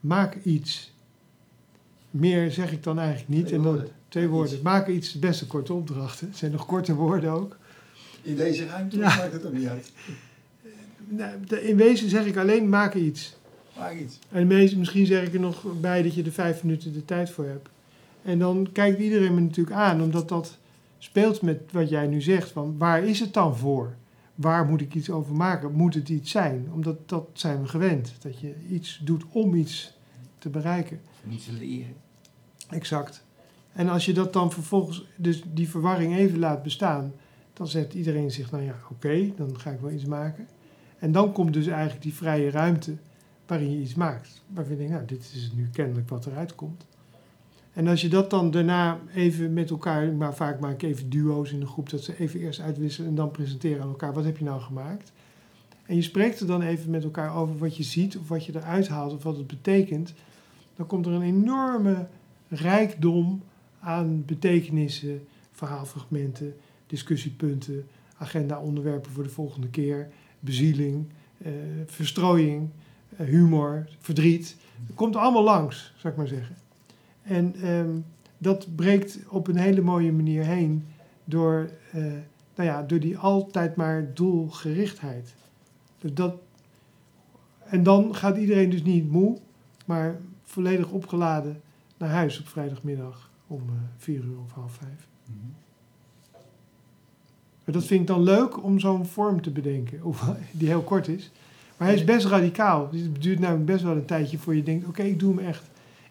maak 0.00 0.36
iets. 0.42 0.92
Meer 2.10 2.50
zeg 2.50 2.72
ik 2.72 2.82
dan 2.82 2.98
eigenlijk 2.98 3.28
niet. 3.28 3.46
Twee 3.46 3.58
en 3.58 3.64
dan, 3.64 3.72
woorden. 3.74 3.92
Twee 4.08 4.28
woorden. 4.28 4.52
iets. 4.54 4.62
Maak 4.62 4.88
iets, 4.88 5.18
best 5.18 5.40
een 5.40 5.46
korte 5.46 5.72
opdrachten. 5.72 6.26
Het 6.28 6.36
zijn 6.36 6.52
nog 6.52 6.66
korte 6.66 6.94
woorden 6.94 7.30
ook. 7.30 7.56
In 8.22 8.36
deze 8.36 8.66
ruimte 8.66 8.96
Ja. 8.96 9.16
maakt 9.16 9.32
het 9.32 9.46
ook 9.46 9.52
niet 9.52 9.66
uit. 9.66 9.92
Nou, 11.08 11.32
de- 11.46 11.68
in 11.68 11.76
wezen 11.76 12.08
zeg 12.08 12.26
ik 12.26 12.36
alleen 12.36 12.68
maak 12.68 12.94
iets. 12.94 13.36
Maak 13.78 13.94
iets. 13.98 14.18
En 14.30 14.46
misschien 14.46 15.06
zeg 15.06 15.26
ik 15.26 15.34
er 15.34 15.40
nog 15.40 15.64
bij 15.80 16.02
dat 16.02 16.14
je 16.14 16.22
er 16.22 16.32
vijf 16.32 16.62
minuten 16.62 16.92
de 16.92 17.04
tijd 17.04 17.30
voor 17.30 17.44
hebt. 17.44 17.68
En 18.22 18.38
dan 18.38 18.68
kijkt 18.72 19.00
iedereen 19.00 19.34
me 19.34 19.40
natuurlijk 19.40 19.76
aan, 19.76 20.02
omdat 20.02 20.28
dat 20.28 20.56
speelt 20.98 21.42
met 21.42 21.60
wat 21.70 21.88
jij 21.88 22.06
nu 22.06 22.20
zegt, 22.20 22.50
van 22.50 22.74
waar 22.78 23.04
is 23.04 23.20
het 23.20 23.34
dan 23.34 23.56
voor? 23.56 23.94
Waar 24.36 24.66
moet 24.66 24.80
ik 24.80 24.94
iets 24.94 25.10
over 25.10 25.34
maken? 25.34 25.72
Moet 25.72 25.94
het 25.94 26.08
iets 26.08 26.30
zijn? 26.30 26.68
Omdat 26.72 27.08
dat 27.08 27.28
zijn 27.32 27.60
we 27.60 27.68
gewend, 27.68 28.12
dat 28.18 28.38
je 28.38 28.54
iets 28.68 29.00
doet 29.04 29.24
om 29.32 29.54
iets 29.54 29.98
te 30.38 30.48
bereiken. 30.48 31.00
Om 31.24 31.30
iets 31.30 31.44
te 31.44 31.52
leren. 31.52 31.94
Exact. 32.68 33.24
En 33.72 33.88
als 33.88 34.04
je 34.04 34.12
dat 34.12 34.32
dan 34.32 34.52
vervolgens, 34.52 35.06
dus 35.16 35.42
die 35.52 35.68
verwarring 35.68 36.16
even 36.16 36.38
laat 36.38 36.62
bestaan, 36.62 37.12
dan 37.52 37.68
zegt 37.68 37.94
iedereen 37.94 38.30
zich, 38.30 38.50
nou 38.50 38.64
ja, 38.64 38.74
oké, 38.90 39.32
dan 39.36 39.58
ga 39.58 39.70
ik 39.70 39.80
wel 39.80 39.90
iets 39.90 40.04
maken. 40.04 40.46
En 40.98 41.12
dan 41.12 41.32
komt 41.32 41.52
dus 41.52 41.66
eigenlijk 41.66 42.02
die 42.02 42.14
vrije 42.14 42.50
ruimte 42.50 42.96
waarin 43.46 43.70
je 43.70 43.80
iets 43.80 43.94
maakt. 43.94 44.42
Waarvan 44.46 44.72
je 44.72 44.78
denkt, 44.78 44.92
nou, 44.92 45.06
dit 45.06 45.32
is 45.34 45.52
nu 45.54 45.68
kennelijk 45.72 46.08
wat 46.08 46.26
eruit 46.26 46.54
komt. 46.54 46.86
En 47.76 47.86
als 47.86 48.00
je 48.00 48.08
dat 48.08 48.30
dan 48.30 48.50
daarna 48.50 48.98
even 49.14 49.52
met 49.52 49.70
elkaar, 49.70 50.12
maar 50.12 50.34
vaak 50.34 50.60
maak 50.60 50.72
ik 50.72 50.82
even 50.82 51.10
duo's 51.10 51.52
in 51.52 51.60
de 51.60 51.66
groep, 51.66 51.90
dat 51.90 52.02
ze 52.02 52.18
even 52.18 52.40
eerst 52.40 52.60
uitwisselen 52.60 53.08
en 53.08 53.14
dan 53.14 53.30
presenteren 53.30 53.82
aan 53.82 53.88
elkaar, 53.88 54.12
wat 54.12 54.24
heb 54.24 54.38
je 54.38 54.44
nou 54.44 54.60
gemaakt? 54.60 55.12
En 55.86 55.94
je 55.94 56.02
spreekt 56.02 56.40
er 56.40 56.46
dan 56.46 56.62
even 56.62 56.90
met 56.90 57.04
elkaar 57.04 57.34
over 57.34 57.58
wat 57.58 57.76
je 57.76 57.82
ziet, 57.82 58.16
of 58.16 58.28
wat 58.28 58.44
je 58.44 58.54
eruit 58.54 58.88
haalt, 58.88 59.12
of 59.12 59.22
wat 59.22 59.36
het 59.36 59.46
betekent. 59.46 60.14
Dan 60.76 60.86
komt 60.86 61.06
er 61.06 61.12
een 61.12 61.22
enorme 61.22 62.06
rijkdom 62.48 63.42
aan 63.80 64.24
betekenissen, 64.26 65.26
verhaalfragmenten, 65.52 66.54
discussiepunten, 66.86 67.86
agenda-onderwerpen 68.18 69.10
voor 69.10 69.22
de 69.22 69.28
volgende 69.28 69.68
keer, 69.68 70.08
bezieling, 70.40 71.06
eh, 71.38 71.52
verstrooiing, 71.86 72.68
eh, 73.16 73.26
humor, 73.26 73.88
verdriet. 73.98 74.56
Het 74.86 74.94
komt 74.94 75.16
allemaal 75.16 75.44
langs, 75.44 75.92
zou 75.96 76.12
ik 76.12 76.18
maar 76.18 76.28
zeggen. 76.28 76.65
En 77.26 77.54
ehm, 77.62 77.90
dat 78.38 78.66
breekt 78.74 79.18
op 79.28 79.48
een 79.48 79.56
hele 79.56 79.80
mooie 79.80 80.12
manier 80.12 80.44
heen 80.44 80.86
door, 81.24 81.70
eh, 81.92 82.02
nou 82.54 82.68
ja, 82.68 82.82
door 82.82 83.00
die 83.00 83.18
altijd 83.18 83.76
maar 83.76 84.10
doelgerichtheid. 84.14 85.34
Dus 85.98 86.14
dat, 86.14 86.34
en 87.64 87.82
dan 87.82 88.14
gaat 88.14 88.36
iedereen 88.36 88.70
dus 88.70 88.82
niet 88.82 89.10
moe, 89.10 89.38
maar 89.86 90.16
volledig 90.44 90.90
opgeladen 90.90 91.60
naar 91.96 92.10
huis 92.10 92.40
op 92.40 92.48
vrijdagmiddag 92.48 93.30
om 93.46 93.62
uh, 93.66 93.74
vier 93.96 94.24
uur 94.24 94.38
of 94.44 94.52
half 94.52 94.72
vijf. 94.72 95.08
Maar 97.64 97.74
dat 97.74 97.84
vind 97.84 98.00
ik 98.00 98.06
dan 98.06 98.22
leuk 98.22 98.62
om 98.62 98.78
zo'n 98.78 99.06
vorm 99.06 99.42
te 99.42 99.50
bedenken, 99.50 100.00
die 100.58 100.68
heel 100.68 100.82
kort 100.82 101.08
is. 101.08 101.30
Maar 101.76 101.88
hij 101.88 101.96
is 101.96 102.04
best 102.04 102.26
radicaal. 102.26 102.88
Dus 102.90 103.00
het 103.00 103.22
duurt 103.22 103.38
namelijk 103.38 103.66
best 103.66 103.82
wel 103.82 103.96
een 103.96 104.04
tijdje 104.04 104.38
voor 104.38 104.54
je 104.54 104.62
denkt, 104.62 104.86
oké, 104.86 105.02
ik 105.02 105.18
doe 105.18 105.36
hem 105.36 105.46
echt. 105.46 105.62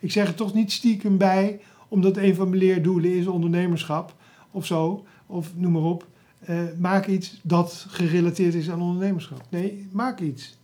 Ik 0.05 0.11
zeg 0.11 0.27
er 0.27 0.35
toch 0.35 0.53
niet 0.53 0.71
stiekem 0.71 1.17
bij, 1.17 1.61
omdat 1.87 2.17
een 2.17 2.35
van 2.35 2.49
mijn 2.49 2.61
leerdoelen 2.61 3.17
is 3.17 3.27
ondernemerschap 3.27 4.15
of 4.51 4.65
zo, 4.65 5.05
of 5.25 5.55
noem 5.55 5.71
maar 5.71 5.81
op. 5.81 6.07
Eh, 6.39 6.63
maak 6.77 7.07
iets 7.07 7.39
dat 7.43 7.85
gerelateerd 7.89 8.53
is 8.53 8.69
aan 8.69 8.81
ondernemerschap. 8.81 9.41
Nee, 9.49 9.87
maak 9.91 10.19
iets. 10.19 10.57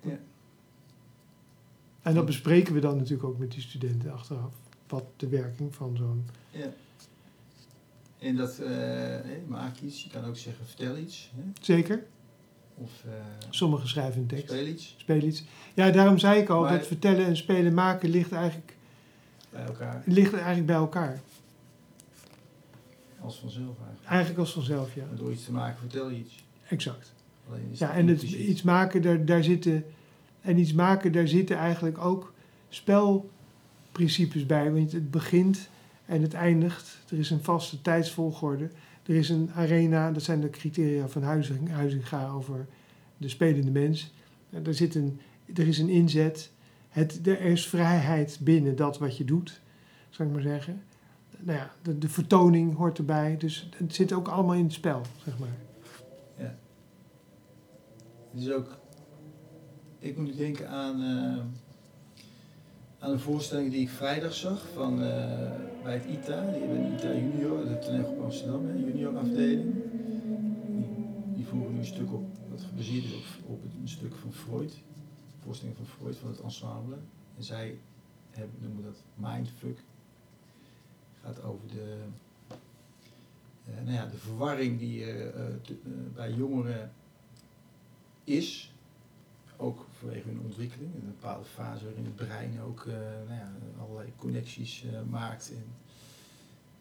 Ja. 0.00 0.18
En 2.02 2.14
dat 2.14 2.26
bespreken 2.26 2.74
we 2.74 2.80
dan 2.80 2.96
natuurlijk 2.96 3.28
ook 3.28 3.38
met 3.38 3.52
die 3.52 3.62
studenten 3.62 4.12
achteraf. 4.12 4.54
Wat 4.88 5.04
de 5.16 5.28
werking 5.28 5.74
van 5.74 5.96
zo'n. 5.96 6.24
Ja. 6.50 6.72
En 8.18 8.36
dat, 8.36 8.58
eh, 8.58 9.18
maak 9.46 9.80
iets, 9.80 10.02
je 10.02 10.10
kan 10.10 10.24
ook 10.24 10.36
zeggen 10.36 10.66
vertel 10.66 10.96
iets. 10.96 11.30
Hè? 11.34 11.42
Zeker. 11.60 12.06
Of 12.80 12.90
eh, 13.04 13.12
Sommigen 13.50 13.88
schrijven 13.88 14.20
een 14.20 14.26
tekst, 14.26 14.44
speel 14.48 14.66
iets 14.66 14.94
speel 14.98 15.22
iets. 15.22 15.44
Ja, 15.74 15.90
daarom 15.90 16.18
zei 16.18 16.40
ik 16.40 16.48
al, 16.48 16.60
Maar- 16.60 16.78
dat 16.78 16.86
vertellen 16.86 17.26
en 17.26 17.36
spelen 17.36 17.74
maken 17.74 18.08
ligt 18.10 18.32
eigenlijk, 18.32 18.74
bij 19.50 19.64
elkaar. 19.64 20.02
ligt 20.06 20.32
eigenlijk 20.32 20.66
bij 20.66 20.76
elkaar. 20.76 21.20
Als 23.20 23.38
vanzelf 23.38 23.76
eigenlijk. 23.78 24.06
Eigenlijk 24.08 24.40
als 24.40 24.52
vanzelf, 24.52 24.94
ja. 24.94 25.04
Door 25.16 25.32
iets 25.32 25.44
te 25.44 25.52
maken 25.52 25.78
vertel 25.78 26.10
je 26.10 26.18
iets. 26.18 26.44
Exact. 26.68 27.12
Alleen 27.48 27.68
is 27.72 27.78
Ja, 27.78 27.94
en 27.94 28.06
het 28.06 28.22
iets 28.22 28.62
maken, 28.62 29.02
daar, 29.02 29.24
daar 29.24 29.44
zitten. 29.44 29.84
En 30.40 30.58
iets 30.58 30.72
maken, 30.72 31.12
daar 31.12 31.28
zitten 31.28 31.56
eigenlijk 31.56 31.98
ook 31.98 32.32
spelprincipes 32.68 34.46
bij. 34.46 34.72
Want 34.72 34.92
het 34.92 35.10
begint 35.10 35.68
en 36.06 36.22
het 36.22 36.34
eindigt. 36.34 36.98
Er 37.10 37.18
is 37.18 37.30
een 37.30 37.42
vaste 37.44 37.80
tijdsvolgorde. 37.82 38.70
Er 39.08 39.14
is 39.14 39.28
een 39.28 39.50
arena, 39.54 40.12
dat 40.12 40.22
zijn 40.22 40.40
de 40.40 40.50
criteria 40.50 41.08
van 41.08 41.22
Huizing, 41.22 41.70
Huizinga 41.70 42.28
over 42.28 42.66
de 43.16 43.28
spelende 43.28 43.70
mens. 43.70 44.12
En 44.50 44.66
Er, 44.66 44.74
zit 44.74 44.94
een, 44.94 45.20
er 45.54 45.66
is 45.66 45.78
een 45.78 45.88
inzet. 45.88 46.50
Het, 46.88 47.26
er 47.26 47.40
is 47.40 47.68
vrijheid 47.68 48.38
binnen 48.40 48.76
dat 48.76 48.98
wat 48.98 49.16
je 49.16 49.24
doet, 49.24 49.60
zou 50.10 50.28
ik 50.28 50.34
maar 50.34 50.44
zeggen. 50.44 50.82
Nou 51.38 51.58
ja, 51.58 51.72
de, 51.82 51.98
de 51.98 52.08
vertoning 52.08 52.76
hoort 52.76 52.98
erbij. 52.98 53.36
Dus 53.36 53.68
het 53.76 53.94
zit 53.94 54.12
ook 54.12 54.28
allemaal 54.28 54.54
in 54.54 54.64
het 54.64 54.72
spel, 54.72 55.02
zeg 55.24 55.38
maar. 55.38 55.56
Het 58.30 58.40
is 58.40 58.50
ook, 58.50 58.78
ik 59.98 60.16
moet 60.16 60.36
denken 60.36 60.68
aan, 60.68 61.02
eh, 61.02 61.44
aan 62.98 63.10
een 63.10 63.20
voorstelling 63.20 63.70
die 63.70 63.80
ik 63.80 63.88
vrijdag 63.88 64.34
zag 64.34 64.68
van, 64.72 65.02
eh, 65.02 65.50
bij 65.82 65.94
het 65.94 66.04
ITA. 66.04 66.50
Die 66.50 66.60
hebben 66.60 66.92
ITA 66.92 67.12
Junior, 67.12 67.64
de 67.64 67.78
toneelgroep 67.78 68.22
Amsterdam, 68.22 68.66
hè, 68.66 68.72
junior 68.72 69.16
afdeling. 69.16 69.74
Die, 71.34 71.44
die 71.44 71.54
nu 71.54 71.78
een 71.78 71.84
stuk 71.86 72.12
op, 72.12 72.24
wat 72.50 72.62
gebaseerd 72.62 73.04
is 73.04 73.14
op, 73.14 73.24
op 73.46 73.62
een 73.80 73.88
stuk 73.88 74.14
van 74.14 74.32
Freud. 74.32 74.72
Een 74.72 75.42
voorstelling 75.44 75.76
van 75.76 75.86
Freud, 75.86 76.16
van 76.16 76.30
het 76.30 76.40
ensemble. 76.40 76.96
En 77.36 77.44
zij 77.44 77.78
hebben, 78.30 78.56
noemen 78.60 78.84
dat 78.84 79.02
mindfuck. 79.14 79.78
gaat 81.22 81.42
over 81.42 81.68
de, 81.68 81.96
eh, 83.64 83.84
nou 83.84 83.96
ja, 83.96 84.06
de 84.06 84.16
verwarring 84.16 84.78
die 84.78 85.12
eh, 85.12 85.44
bij 86.14 86.32
jongeren 86.32 86.92
is, 88.24 88.72
ook 89.56 89.86
vanwege 89.98 90.28
hun 90.28 90.40
ontwikkeling, 90.40 90.94
in 90.94 91.00
een 91.00 91.14
bepaalde 91.20 91.44
fase 91.44 91.84
waarin 91.84 92.04
het 92.04 92.16
brein 92.16 92.60
ook 92.60 92.84
eh, 92.86 92.94
nou 93.26 93.38
ja, 93.38 93.52
allerlei 93.80 94.12
connecties 94.16 94.84
eh, 94.84 95.00
maakt. 95.10 95.50
En, 95.50 95.64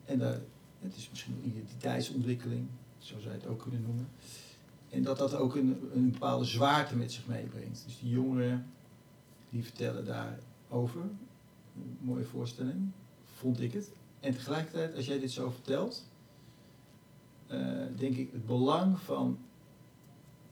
en 0.06 0.20
daar, 0.20 0.40
het 0.80 0.96
is 0.96 1.10
misschien 1.10 1.34
een 1.34 1.50
identiteitsontwikkeling, 1.50 2.68
zo 2.98 3.20
zou 3.20 3.34
je 3.34 3.40
het 3.40 3.48
ook 3.48 3.62
kunnen 3.62 3.82
noemen. 3.82 4.08
En 4.90 5.04
dat 5.04 5.18
dat 5.18 5.36
ook 5.36 5.56
een, 5.56 5.90
een 5.94 6.12
bepaalde 6.12 6.46
zwaarte 6.46 6.96
met 6.96 7.12
zich 7.12 7.28
meebrengt. 7.28 7.84
Dus 7.86 8.00
die 8.00 8.10
jongeren 8.10 8.68
die 9.50 9.64
vertellen 9.64 10.06
daarover. 10.06 11.02
Een 11.02 11.98
mooie 12.02 12.24
voorstelling, 12.24 12.92
vond 13.34 13.62
ik 13.62 13.74
het. 13.74 13.92
En 14.20 14.34
tegelijkertijd, 14.34 14.96
als 14.96 15.06
jij 15.06 15.20
dit 15.20 15.32
zo 15.32 15.50
vertelt, 15.50 16.08
eh, 17.48 17.60
denk 17.96 18.16
ik 18.16 18.32
het 18.32 18.46
belang 18.46 19.00
van 19.00 19.38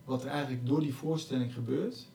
wat 0.03 0.23
er 0.23 0.29
eigenlijk 0.29 0.65
door 0.65 0.79
die 0.79 0.93
voorstelling 0.93 1.53
gebeurt, 1.53 2.07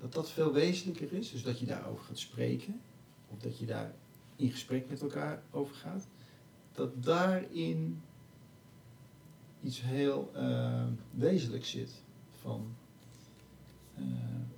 dat 0.00 0.12
dat 0.12 0.30
veel 0.30 0.52
wezenlijker 0.52 1.12
is. 1.12 1.30
Dus 1.30 1.42
dat 1.42 1.58
je 1.58 1.66
daarover 1.66 2.04
gaat 2.04 2.18
spreken, 2.18 2.80
of 3.28 3.38
dat 3.38 3.58
je 3.58 3.66
daar 3.66 3.94
in 4.36 4.50
gesprek 4.50 4.88
met 4.88 5.00
elkaar 5.02 5.42
over 5.50 5.74
gaat, 5.74 6.06
dat 6.72 7.02
daarin 7.04 8.02
iets 9.62 9.80
heel 9.82 10.30
eh, 10.34 10.86
wezenlijks 11.10 11.70
zit 11.70 12.02
van, 12.40 12.74
eh, 13.94 14.04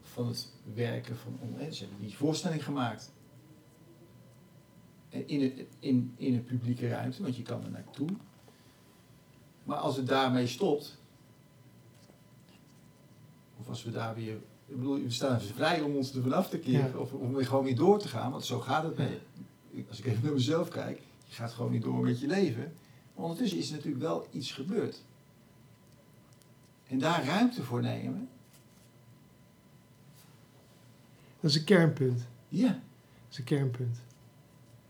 van 0.02 0.26
het 0.26 0.52
werken 0.74 1.16
van 1.16 1.38
eh, 1.58 1.70
ze 1.70 1.84
hebben 1.84 2.00
die 2.06 2.16
voorstelling 2.16 2.64
gemaakt. 2.64 3.12
Eh, 5.08 5.22
In, 5.26 5.42
het, 5.42 5.66
in, 5.78 6.14
in 6.16 6.34
een 6.34 6.44
publieke 6.44 6.88
ruimte, 6.88 7.22
want 7.22 7.36
je 7.36 7.42
kan 7.42 7.64
er 7.64 7.70
naartoe. 7.70 8.08
Maar 9.64 9.76
als 9.76 9.96
het 9.96 10.06
daarmee 10.06 10.46
stopt, 10.46 10.98
of 13.58 13.68
als 13.68 13.84
we 13.84 13.90
daar 13.90 14.14
weer. 14.14 14.36
Ik 14.72 14.78
bedoel, 14.78 15.02
we 15.02 15.10
staan 15.10 15.40
vrij 15.40 15.80
om 15.80 15.96
ons 15.96 16.14
er 16.14 16.22
vanaf 16.22 16.48
te 16.48 16.58
keren. 16.58 16.90
Ja. 16.92 16.98
Of 16.98 17.12
om 17.12 17.34
weer 17.34 17.46
gewoon 17.46 17.64
weer 17.64 17.76
door 17.76 17.98
te 17.98 18.08
gaan. 18.08 18.30
Want 18.30 18.44
zo 18.44 18.60
gaat 18.60 18.84
het. 18.84 18.98
Mee. 18.98 19.18
Als 19.88 19.98
ik 19.98 20.04
even 20.04 20.22
naar 20.22 20.32
mezelf 20.32 20.68
kijk. 20.68 21.00
Je 21.26 21.34
gaat 21.34 21.52
gewoon 21.52 21.72
niet 21.72 21.82
door 21.82 22.04
met 22.04 22.20
je 22.20 22.26
leven. 22.26 22.72
Maar 23.14 23.24
ondertussen 23.24 23.58
is 23.58 23.68
er 23.68 23.74
natuurlijk 23.74 24.02
wel 24.02 24.26
iets 24.30 24.52
gebeurd. 24.52 25.02
En 26.86 26.98
daar 26.98 27.24
ruimte 27.24 27.62
voor 27.62 27.80
nemen. 27.80 28.28
Dat 31.40 31.50
is 31.50 31.56
een 31.56 31.64
kernpunt. 31.64 32.26
Ja. 32.48 32.68
Dat 32.68 32.80
is 33.30 33.38
een 33.38 33.44
kernpunt. 33.44 33.98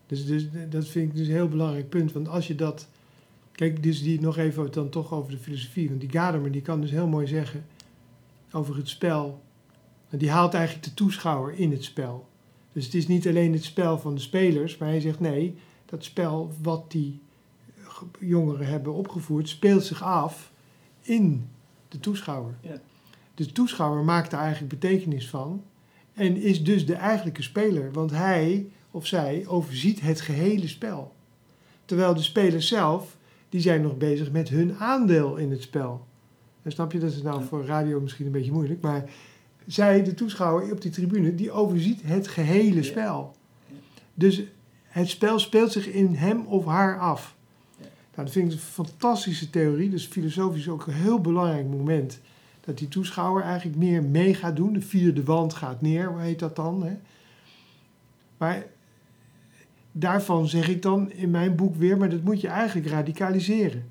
Dus, 0.07 0.27
dus 0.27 0.47
dat 0.71 0.89
vind 0.89 1.11
ik 1.11 1.17
dus 1.17 1.27
een 1.27 1.33
heel 1.33 1.49
belangrijk 1.49 1.89
punt. 1.89 2.13
Want 2.13 2.29
als 2.29 2.47
je 2.47 2.55
dat. 2.55 2.89
Kijk, 3.53 3.83
dus 3.83 4.03
die 4.03 4.21
nog 4.21 4.37
even 4.37 4.73
dan 4.73 4.89
toch 4.89 5.13
over 5.13 5.31
de 5.31 5.39
filosofie. 5.39 5.89
Want 5.89 6.01
die 6.01 6.11
Gadamer 6.11 6.53
die 6.53 6.63
kan 6.63 6.81
dus 6.81 6.91
heel 6.91 7.07
mooi 7.07 7.27
zeggen 7.27 7.67
over 8.53 8.77
het 8.77 8.89
spel. 8.89 9.43
En 10.13 10.19
die 10.19 10.31
haalt 10.31 10.55
eigenlijk 10.55 10.85
de 10.85 10.95
toeschouwer 10.95 11.55
in 11.59 11.71
het 11.71 11.85
spel. 11.85 12.27
Dus 12.73 12.85
het 12.85 12.95
is 12.95 13.07
niet 13.07 13.27
alleen 13.29 13.53
het 13.53 13.65
spel 13.65 13.99
van 13.99 14.15
de 14.15 14.21
spelers, 14.21 14.77
maar 14.77 14.89
hij 14.89 15.01
zegt 15.01 15.21
nee, 15.21 15.57
dat 15.85 16.05
spel 16.05 16.53
wat 16.63 16.91
die 16.91 17.21
ge- 17.83 18.05
jongeren 18.19 18.67
hebben 18.67 18.93
opgevoerd, 18.95 19.49
speelt 19.49 19.85
zich 19.85 20.03
af 20.03 20.53
in 21.03 21.49
de 21.89 22.01
toeschouwer. 22.01 22.55
Ja. 22.61 22.81
De 23.35 23.47
toeschouwer 23.53 24.05
maakt 24.05 24.31
daar 24.31 24.41
eigenlijk 24.41 24.81
betekenis 24.81 25.29
van 25.29 25.63
en 26.15 26.37
is 26.37 26.65
dus 26.65 26.87
de 26.87 26.95
eigenlijke 26.95 27.43
speler, 27.43 27.93
want 27.93 28.11
hij 28.11 28.67
of 28.91 29.07
zij 29.07 29.45
overziet 29.47 30.01
het 30.01 30.21
gehele 30.21 30.69
spel. 30.69 31.13
Terwijl 31.85 32.15
de 32.15 32.23
spelers 32.23 32.69
zelf, 32.69 33.17
die 33.49 33.61
zijn 33.61 33.83
nog 33.83 33.97
bezig 33.97 34.31
met 34.33 34.49
hun 34.49 34.75
aandeel 34.77 35.37
in 35.37 35.51
het 35.51 35.63
spel. 35.63 36.07
En 36.63 36.73
snap 36.73 36.93
je, 36.93 36.99
dat 36.99 37.13
is 37.13 37.23
nou 37.23 37.41
Ja. 37.41 37.47
voor 37.47 37.65
radio 37.65 38.01
misschien 38.01 38.27
een 38.27 38.33
beetje 38.33 38.53
moeilijk, 38.53 38.81
maar 38.81 39.05
zij, 39.67 40.03
de 40.03 40.15
toeschouwer 40.15 40.73
op 40.73 40.81
die 40.81 40.91
tribune, 40.91 41.35
die 41.35 41.51
overziet 41.51 42.03
het 42.05 42.29
gehele 42.29 42.83
spel. 42.83 43.37
Dus 44.15 44.43
het 44.83 45.09
spel 45.09 45.39
speelt 45.39 45.73
zich 45.73 45.87
in 45.87 46.15
hem 46.15 46.47
of 46.47 46.65
haar 46.65 46.99
af. 46.99 47.35
Nou, 47.79 48.27
dat 48.27 48.31
vind 48.31 48.47
ik 48.47 48.53
een 48.53 48.65
fantastische 48.65 49.51
theorie, 49.51 49.91
dus 49.91 50.07
filosofisch 50.07 50.69
ook 50.69 50.87
een 50.87 50.93
heel 50.93 51.21
belangrijk 51.21 51.67
moment. 51.67 52.21
Dat 52.61 52.79
die 52.79 52.89
toeschouwer 52.89 53.43
eigenlijk 53.43 53.79
meer 53.79 54.03
mee 54.03 54.35
gaat 54.35 54.57
doen. 54.57 54.73
De 54.73 54.81
vierde 54.81 55.25
wand 55.25 55.55
gaat 55.55 55.81
neer, 55.81 56.09
hoe 56.09 56.21
heet 56.21 56.39
dat 56.39 56.57
dan? 56.57 56.83
Hè? 56.85 56.97
Maar 58.37 58.67
daarvan 59.93 60.49
zeg 60.49 60.69
ik 60.69 60.83
dan 60.83 61.13
in 61.13 61.31
mijn 61.31 61.57
boek 61.57 61.77
weer, 61.77 61.97
maar 61.97 62.11
dat 62.11 62.23
moet 62.23 62.41
je 62.41 62.49
eigenlijk 62.49 62.89
radicaliseren. 62.89 63.91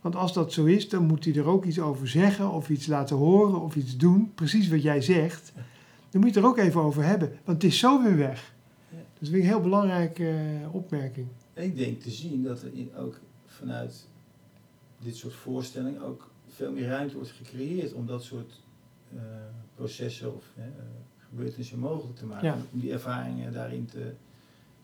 Want 0.00 0.16
als 0.16 0.32
dat 0.32 0.52
zo 0.52 0.64
is, 0.64 0.88
dan 0.88 1.06
moet 1.06 1.24
hij 1.24 1.34
er 1.34 1.46
ook 1.46 1.64
iets 1.64 1.80
over 1.80 2.08
zeggen, 2.08 2.50
of 2.50 2.68
iets 2.70 2.86
laten 2.86 3.16
horen, 3.16 3.60
of 3.60 3.76
iets 3.76 3.96
doen. 3.96 4.32
Precies 4.34 4.68
wat 4.68 4.82
jij 4.82 5.00
zegt. 5.00 5.52
Dan 6.10 6.20
moet 6.20 6.30
je 6.30 6.36
het 6.36 6.44
er 6.44 6.50
ook 6.50 6.58
even 6.58 6.80
over 6.80 7.04
hebben, 7.04 7.28
want 7.44 7.62
het 7.62 7.72
is 7.72 7.78
zo 7.78 8.02
weer 8.02 8.16
weg. 8.16 8.54
Dus 8.90 8.98
dat 9.18 9.28
vind 9.28 9.34
ik 9.34 9.42
een 9.42 9.48
heel 9.56 9.60
belangrijke 9.60 10.28
eh, 10.28 10.74
opmerking. 10.74 11.26
Ik 11.54 11.76
denk 11.76 12.00
te 12.00 12.10
zien 12.10 12.42
dat 12.42 12.62
er 12.62 12.70
in, 12.74 12.90
ook 12.96 13.18
vanuit 13.46 14.06
dit 14.98 15.16
soort 15.16 15.34
voorstellingen 15.34 16.02
ook 16.02 16.30
veel 16.48 16.72
meer 16.72 16.86
ruimte 16.86 17.14
wordt 17.14 17.30
gecreëerd 17.30 17.92
om 17.92 18.06
dat 18.06 18.22
soort 18.22 18.60
eh, 19.14 19.20
processen 19.74 20.34
of 20.36 20.44
eh, 20.56 20.64
gebeurtenissen 21.30 21.78
mogelijk 21.78 22.16
te 22.16 22.26
maken. 22.26 22.46
Ja. 22.46 22.56
Om 22.72 22.80
die 22.80 22.92
ervaringen 22.92 23.52
daarin 23.52 23.86
te, 23.86 24.12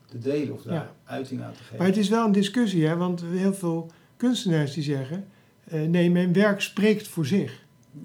te 0.05 0.19
delen 0.19 0.53
of 0.53 0.61
daar 0.61 0.73
Ja. 0.73 0.91
uiting 1.03 1.41
aan 1.41 1.53
te 1.53 1.59
geven. 1.63 1.77
Maar 1.77 1.87
het 1.87 1.97
is 1.97 2.09
wel 2.09 2.25
een 2.25 2.31
discussie, 2.31 2.85
hè? 2.87 2.95
want 2.95 3.21
heel 3.21 3.53
veel 3.53 3.91
kunstenaars 4.17 4.73
die 4.73 4.83
zeggen... 4.83 5.27
eh, 5.63 5.81
nee, 5.81 6.11
mijn 6.11 6.33
werk 6.33 6.61
spreekt 6.61 7.07
voor 7.07 7.25
zich. 7.25 7.65
Ja. 7.91 7.99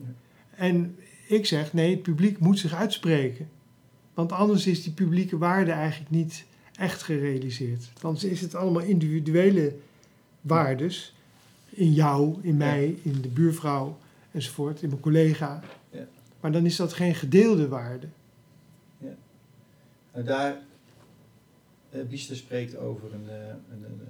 En 0.57 0.97
ik 1.29 1.47
zeg, 1.47 1.73
nee, 1.73 1.91
het 1.91 2.03
publiek 2.03 2.39
moet 2.39 2.59
zich 2.59 2.75
uitspreken. 2.75 3.49
Want 4.15 4.33
anders 4.33 4.67
is 4.67 4.83
die 4.83 4.93
publieke 4.93 5.39
waarde 5.39 5.71
eigenlijk 5.71 6.11
niet 6.11 6.45
echt 6.75 7.03
gerealiseerd. 7.03 7.91
Want 8.01 8.25
is 8.25 8.41
het 8.41 8.55
allemaal 8.55 8.83
individuele 8.83 9.75
waardes. 10.41 11.15
In 11.69 11.93
jou, 11.93 12.39
in 12.43 12.57
mij, 12.57 12.97
in 13.03 13.21
de 13.21 13.29
buurvrouw 13.29 13.99
enzovoort, 14.31 14.83
in 14.83 14.89
mijn 14.89 15.01
collega. 15.01 15.63
Ja. 15.91 16.07
Maar 16.41 16.53
dan 16.53 16.67
is 16.67 16.77
dat 16.77 16.93
geen 16.93 17.15
gedeelde 17.15 17.69
waarde. 17.69 18.07
Nou, 20.13 20.25
daar, 20.25 20.61
eh 21.91 22.03
Biester 22.09 22.37
spreekt 22.37 22.77
over 22.77 23.15
een, 23.15 23.29
eh, 23.29 23.47
een, 23.47 23.85
een, 23.85 24.01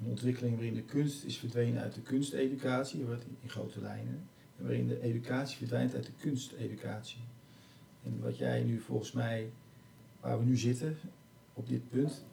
een, 0.00 0.06
ontwikkeling 0.06 0.54
waarin 0.54 0.74
de 0.74 0.82
kunst 0.82 1.24
is 1.24 1.38
verdwenen 1.38 1.82
uit 1.82 1.94
de 1.94 2.00
kunsteducatie, 2.00 3.00
in, 3.40 3.48
grote 3.48 3.80
lijnen, 3.80 4.28
en 4.58 4.64
waarin 4.64 4.88
de 4.88 5.00
educatie 5.00 5.56
verdwijnt 5.56 5.94
uit 5.94 6.06
de 6.06 6.12
kunsteducatie. 6.20 7.20
En 8.02 8.20
wat 8.20 8.38
jij 8.38 8.62
nu 8.62 8.80
volgens 8.80 9.12
mij, 9.12 9.50
waar 10.20 10.38
we 10.38 10.44
nu 10.44 10.56
zitten, 10.56 10.96
op 11.52 11.68
dit 11.68 11.88
punt, 11.88 12.24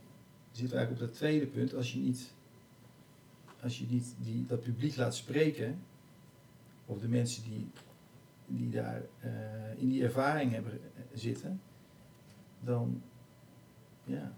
we 0.52 0.60
eigenlijk 0.60 0.92
op 0.92 1.08
dat 1.08 1.14
tweede 1.14 1.48
punt, 1.48 1.74
als 1.74 1.94
je 1.94 2.00
niet, 2.00 2.34
als 3.62 3.80
je 3.80 3.86
niet 3.90 4.16
die, 4.22 4.46
dat 4.46 4.62
publiek 4.62 4.96
laat 4.96 5.16
spreken, 5.16 5.80
of 6.86 7.00
de 7.00 7.08
mensen 7.08 7.44
die, 7.44 7.68
die 8.48 8.70
daar 8.70 9.02
eh, 9.20 9.32
in 9.78 9.90
die 9.90 10.04
ervaring 10.04 10.52
hebben 10.52 10.74
eh, 10.74 11.02
zitten, 11.14 11.62
dan 12.60 13.02
ja, 14.04 14.34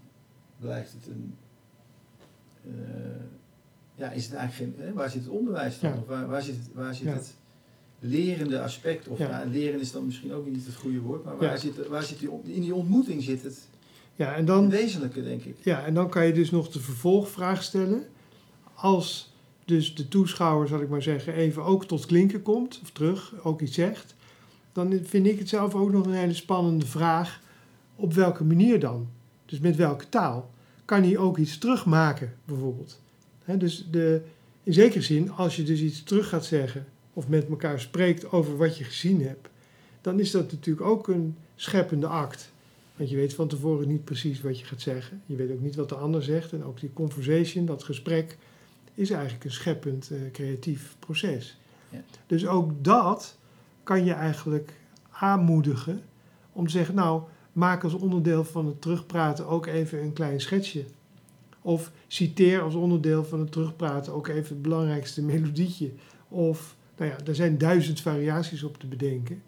blijft 0.57 0.93
het 0.93 1.07
een. 1.07 1.35
Eh, 2.77 3.23
ja, 3.95 4.11
is 4.11 4.25
het 4.25 4.33
eigenlijk 4.33 4.77
geen. 4.77 4.93
Waar 4.93 5.09
zit 5.09 5.21
het 5.21 5.29
onderwijs 5.31 5.79
dan? 5.79 5.89
Ja. 5.91 5.97
Of 5.97 6.07
waar, 6.07 6.27
waar 6.27 6.41
zit, 6.41 6.55
het, 6.55 6.69
waar 6.73 6.95
zit 6.95 7.05
Ja. 7.05 7.13
het 7.13 7.35
lerende 7.99 8.61
aspect? 8.61 9.07
Of 9.07 9.17
Ja. 9.17 9.43
leren 9.51 9.79
is 9.79 9.91
dan 9.91 10.05
misschien 10.05 10.33
ook 10.33 10.47
niet 10.49 10.65
het 10.65 10.75
goede 10.75 10.99
woord, 10.99 11.23
maar 11.23 11.37
waar 11.37 11.57
zit, 11.57 11.87
waar 11.87 12.03
zit 12.03 12.19
die, 12.19 12.29
in 12.43 12.61
die 12.61 12.73
ontmoeting 12.73 13.23
zit 13.23 13.43
het 13.43 13.67
Ja, 14.15 14.35
en 14.35 14.45
dan... 14.45 14.69
wezenlijke, 14.69 15.23
denk 15.23 15.43
ik. 15.43 15.55
Ja, 15.61 15.85
en 15.85 15.93
dan 15.93 16.09
kan 16.09 16.25
je 16.25 16.33
dus 16.33 16.51
nog 16.51 16.69
de 16.69 16.79
vervolgvraag 16.79 17.63
stellen. 17.63 18.03
Als 18.73 19.33
dus 19.65 19.95
de 19.95 20.07
toeschouwer, 20.07 20.67
zal 20.67 20.81
ik 20.81 20.89
maar 20.89 21.01
zeggen, 21.01 21.33
even 21.33 21.63
ook 21.63 21.85
tot 21.85 22.05
klinken 22.05 22.41
komt, 22.41 22.79
of 22.83 22.91
terug, 22.91 23.33
ook 23.43 23.61
iets 23.61 23.73
zegt, 23.73 24.15
dan 24.71 24.99
vind 25.03 25.25
ik 25.27 25.39
het 25.39 25.49
zelf 25.49 25.75
ook 25.75 25.91
nog 25.91 26.05
een 26.05 26.13
hele 26.13 26.33
spannende 26.33 26.85
vraag. 26.85 27.41
Op 27.95 28.13
welke 28.13 28.43
manier 28.43 28.79
dan? 28.79 29.07
Dus 29.45 29.59
met 29.59 29.75
welke 29.75 30.09
taal? 30.09 30.49
Kan 30.89 31.03
hij 31.03 31.17
ook 31.17 31.37
iets 31.37 31.57
terugmaken, 31.57 32.33
bijvoorbeeld? 32.45 32.99
Dus 33.45 33.87
de, 33.91 34.21
in 34.63 34.73
zekere 34.73 35.01
zin, 35.01 35.31
als 35.31 35.55
je 35.55 35.63
dus 35.63 35.79
iets 35.79 36.03
terug 36.03 36.29
gaat 36.29 36.45
zeggen, 36.45 36.85
of 37.13 37.27
met 37.27 37.49
elkaar 37.49 37.79
spreekt 37.79 38.31
over 38.31 38.57
wat 38.57 38.77
je 38.77 38.83
gezien 38.83 39.21
hebt, 39.21 39.49
dan 40.01 40.19
is 40.19 40.31
dat 40.31 40.51
natuurlijk 40.51 40.87
ook 40.87 41.07
een 41.07 41.35
scheppende 41.55 42.07
act. 42.07 42.51
Want 42.95 43.09
je 43.09 43.15
weet 43.15 43.33
van 43.33 43.47
tevoren 43.47 43.87
niet 43.87 44.03
precies 44.03 44.41
wat 44.41 44.59
je 44.59 44.65
gaat 44.65 44.81
zeggen. 44.81 45.21
Je 45.25 45.35
weet 45.35 45.51
ook 45.51 45.61
niet 45.61 45.75
wat 45.75 45.89
de 45.89 45.95
ander 45.95 46.23
zegt. 46.23 46.53
En 46.53 46.63
ook 46.63 46.79
die 46.79 46.93
conversation, 46.93 47.65
dat 47.65 47.83
gesprek, 47.83 48.37
is 48.93 49.09
eigenlijk 49.09 49.43
een 49.43 49.51
scheppend, 49.51 50.11
eh, 50.11 50.17
creatief 50.31 50.95
proces. 50.99 51.57
Ja. 51.89 52.03
Dus 52.27 52.47
ook 52.47 52.83
dat 52.83 53.37
kan 53.83 54.05
je 54.05 54.13
eigenlijk 54.13 54.73
aanmoedigen 55.09 56.01
om 56.51 56.65
te 56.65 56.71
zeggen, 56.71 56.95
nou, 56.95 57.21
maak 57.53 57.83
als 57.83 57.93
onderdeel 57.93 58.43
van 58.43 58.65
het 58.65 58.81
terugpraten 58.81 59.47
ook 59.47 59.65
even 59.65 60.01
een 60.01 60.13
klein 60.13 60.41
schetsje. 60.41 60.85
Of 61.61 61.91
citeer 62.07 62.61
als 62.61 62.75
onderdeel 62.75 63.23
van 63.23 63.39
het 63.39 63.51
terugpraten 63.51 64.13
ook 64.13 64.27
even 64.27 64.49
het 64.49 64.61
belangrijkste 64.61 65.21
melodietje. 65.21 65.91
Of, 66.27 66.75
nou 66.97 67.11
ja, 67.11 67.17
er 67.25 67.35
zijn 67.35 67.57
duizend 67.57 68.01
variaties 68.01 68.63
op 68.63 68.77
te 68.77 68.87
bedenken. 68.87 69.41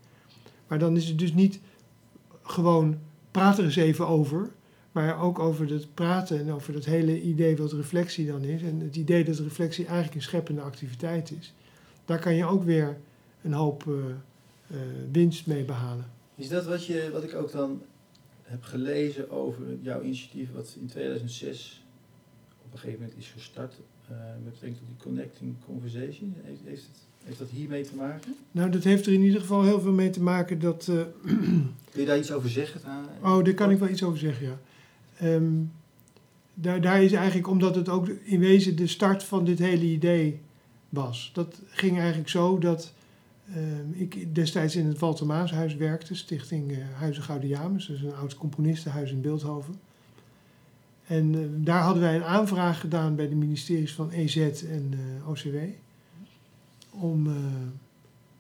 Maar 0.68 0.80
dan 0.80 0.96
is 0.96 1.08
het 1.08 1.20
dus 1.20 1.34
niet 1.34 1.60
gewoon 2.42 2.98
praat 3.32 3.58
er 3.58 3.64
eens 3.64 3.76
even 3.76 4.08
over. 4.08 4.50
Maar 4.92 5.22
ook 5.22 5.40
over 5.40 5.70
het 5.70 5.94
praten 5.94 6.40
en 6.40 6.52
over 6.52 6.74
dat 6.74 6.86
hele 6.86 7.22
idee 7.22 7.58
wat 7.58 7.72
reflectie 7.72 8.28
dan 8.28 8.44
is. 8.44 8.62
En 8.62 8.80
het 8.80 8.96
idee 8.96 9.24
dat 9.24 9.38
reflectie 9.38 9.86
eigenlijk 9.86 10.16
een 10.16 10.22
scheppende 10.22 10.62
activiteit 10.62 11.32
is. 11.40 11.54
Daar 12.06 12.20
kan 12.20 12.36
je 12.36 12.46
ook 12.46 12.64
weer 12.64 12.98
een 13.42 13.54
hoop 13.54 13.88
eh, 13.88 13.94
eh, 14.68 14.78
winst 15.12 15.48
mee 15.48 15.64
behalen. 15.64 16.06
Is 16.36 16.50
dat 16.50 16.66
wat, 16.66 16.86
je, 16.86 17.10
wat 17.12 17.24
ik 17.24 17.36
ook 17.36 17.52
dan 17.52 17.82
heb 18.52 18.64
gelezen 18.64 19.30
over 19.32 19.64
jouw 19.82 20.02
initiatief, 20.02 20.48
wat 20.54 20.76
in 20.80 20.88
2006 20.88 21.84
op 22.66 22.74
een 22.74 22.80
gegeven 22.80 23.00
moment 23.02 23.18
is 23.20 23.28
gestart, 23.36 23.74
eh, 24.10 24.16
met 24.44 24.44
betrekking 24.54 24.78
tot 24.78 24.88
die 24.88 24.98
Connecting 25.04 25.56
Conversation? 25.66 26.36
Heeft, 26.42 26.60
heeft, 26.66 26.82
het, 26.82 26.98
heeft 27.24 27.40
dat 27.40 27.50
hiermee 27.50 27.84
te 27.84 27.96
maken? 27.96 28.36
Nou, 28.52 28.70
dat 28.70 28.84
heeft 28.84 29.06
er 29.06 29.14
in 29.14 29.22
ieder 29.22 29.42
geval 29.42 29.64
heel 29.64 29.80
veel 29.82 29.92
mee 29.92 30.10
te 30.10 30.22
maken 30.22 30.60
dat... 30.60 30.88
eh, 30.88 30.96
Kun 31.92 32.02
je 32.02 32.06
daar 32.06 32.18
iets 32.18 32.32
over 32.32 32.50
zeggen? 32.50 32.82
Ah, 32.84 33.34
Oh, 33.38 33.44
daar 33.44 33.54
kan 33.54 33.72
ik 33.72 33.80
wel 33.80 33.90
iets 33.90 34.04
over 34.04 34.20
zeggen, 34.20 34.48
ja. 34.48 34.60
Ehm, 35.18 35.52
daar, 36.54 36.82
daar 36.82 37.04
is 37.04 37.12
eigenlijk, 37.14 37.48
omdat 37.48 37.76
het 37.76 37.90
ook 37.90 38.08
in 38.08 38.40
wezen 38.40 38.76
de 38.76 38.88
start 38.88 39.24
van 39.24 39.46
dit 39.46 39.60
hele 39.60 39.86
idee 39.86 40.40
was. 40.90 41.32
Dat 41.34 41.62
ging 41.68 41.98
eigenlijk 42.00 42.30
zo 42.30 42.58
dat 42.58 42.94
ehm, 43.56 43.92
ik 43.92 44.36
destijds 44.36 44.76
in 44.76 44.86
het 44.86 45.00
Walter 45.00 45.26
Maashuis 45.26 45.76
werkte, 45.76 46.16
stichting 46.16 46.72
eh, 46.72 46.78
Huizen 46.94 47.24
Gouden 47.24 47.50
James, 47.50 47.86
dus 47.86 48.02
een 48.02 48.16
oud 48.16 48.36
componistenhuis 48.36 49.12
in 49.12 49.22
Beeldhoven. 49.22 49.76
En 51.08 51.36
eh, 51.36 51.42
daar 51.56 51.82
hadden 51.82 52.04
wij 52.04 52.16
een 52.16 52.24
aanvraag 52.24 52.80
gedaan 52.80 53.16
bij 53.16 53.30
de 53.30 53.36
ministeries 53.36 53.94
van 53.94 54.10
EZ 54.10 54.38
en 54.38 54.94
eh, 54.94 55.30
OCW. 55.30 55.58
Om 56.90 57.30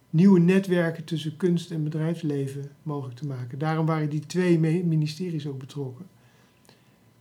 nieuwe 0.09 0.39
netwerken 0.39 1.03
tussen 1.03 1.37
kunst 1.37 1.71
en 1.71 1.83
bedrijfsleven 1.83 2.71
mogelijk 2.83 3.17
te 3.17 3.25
maken. 3.25 3.59
Daarom 3.59 3.85
waren 3.85 4.09
die 4.09 4.25
twee 4.25 4.59
ministeries 4.59 5.47
ook 5.47 5.59
betrokken. 5.59 6.05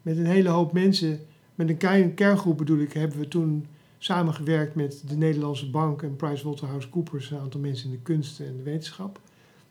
Met 0.03 0.17
een 0.17 0.27
hele 0.27 0.49
hoop 0.49 0.73
mensen, 0.73 1.21
met 1.55 1.69
een 1.69 2.15
kerngroep 2.15 2.59
bedoel 2.59 2.79
ik, 2.79 2.93
hebben 2.93 3.19
we 3.19 3.29
toen 3.29 3.67
samengewerkt 4.03 4.75
met 4.75 5.03
de 5.07 5.17
Nederlandse 5.17 5.71
Bank 5.71 6.03
en 6.03 6.17
PricewaterhouseCoopers, 6.17 7.31
een 7.31 7.39
aantal 7.39 7.61
mensen 7.61 7.85
in 7.85 7.91
de 7.91 8.03
kunst 8.03 8.41
en 8.41 8.57
de 8.57 8.63
wetenschap. 8.63 9.21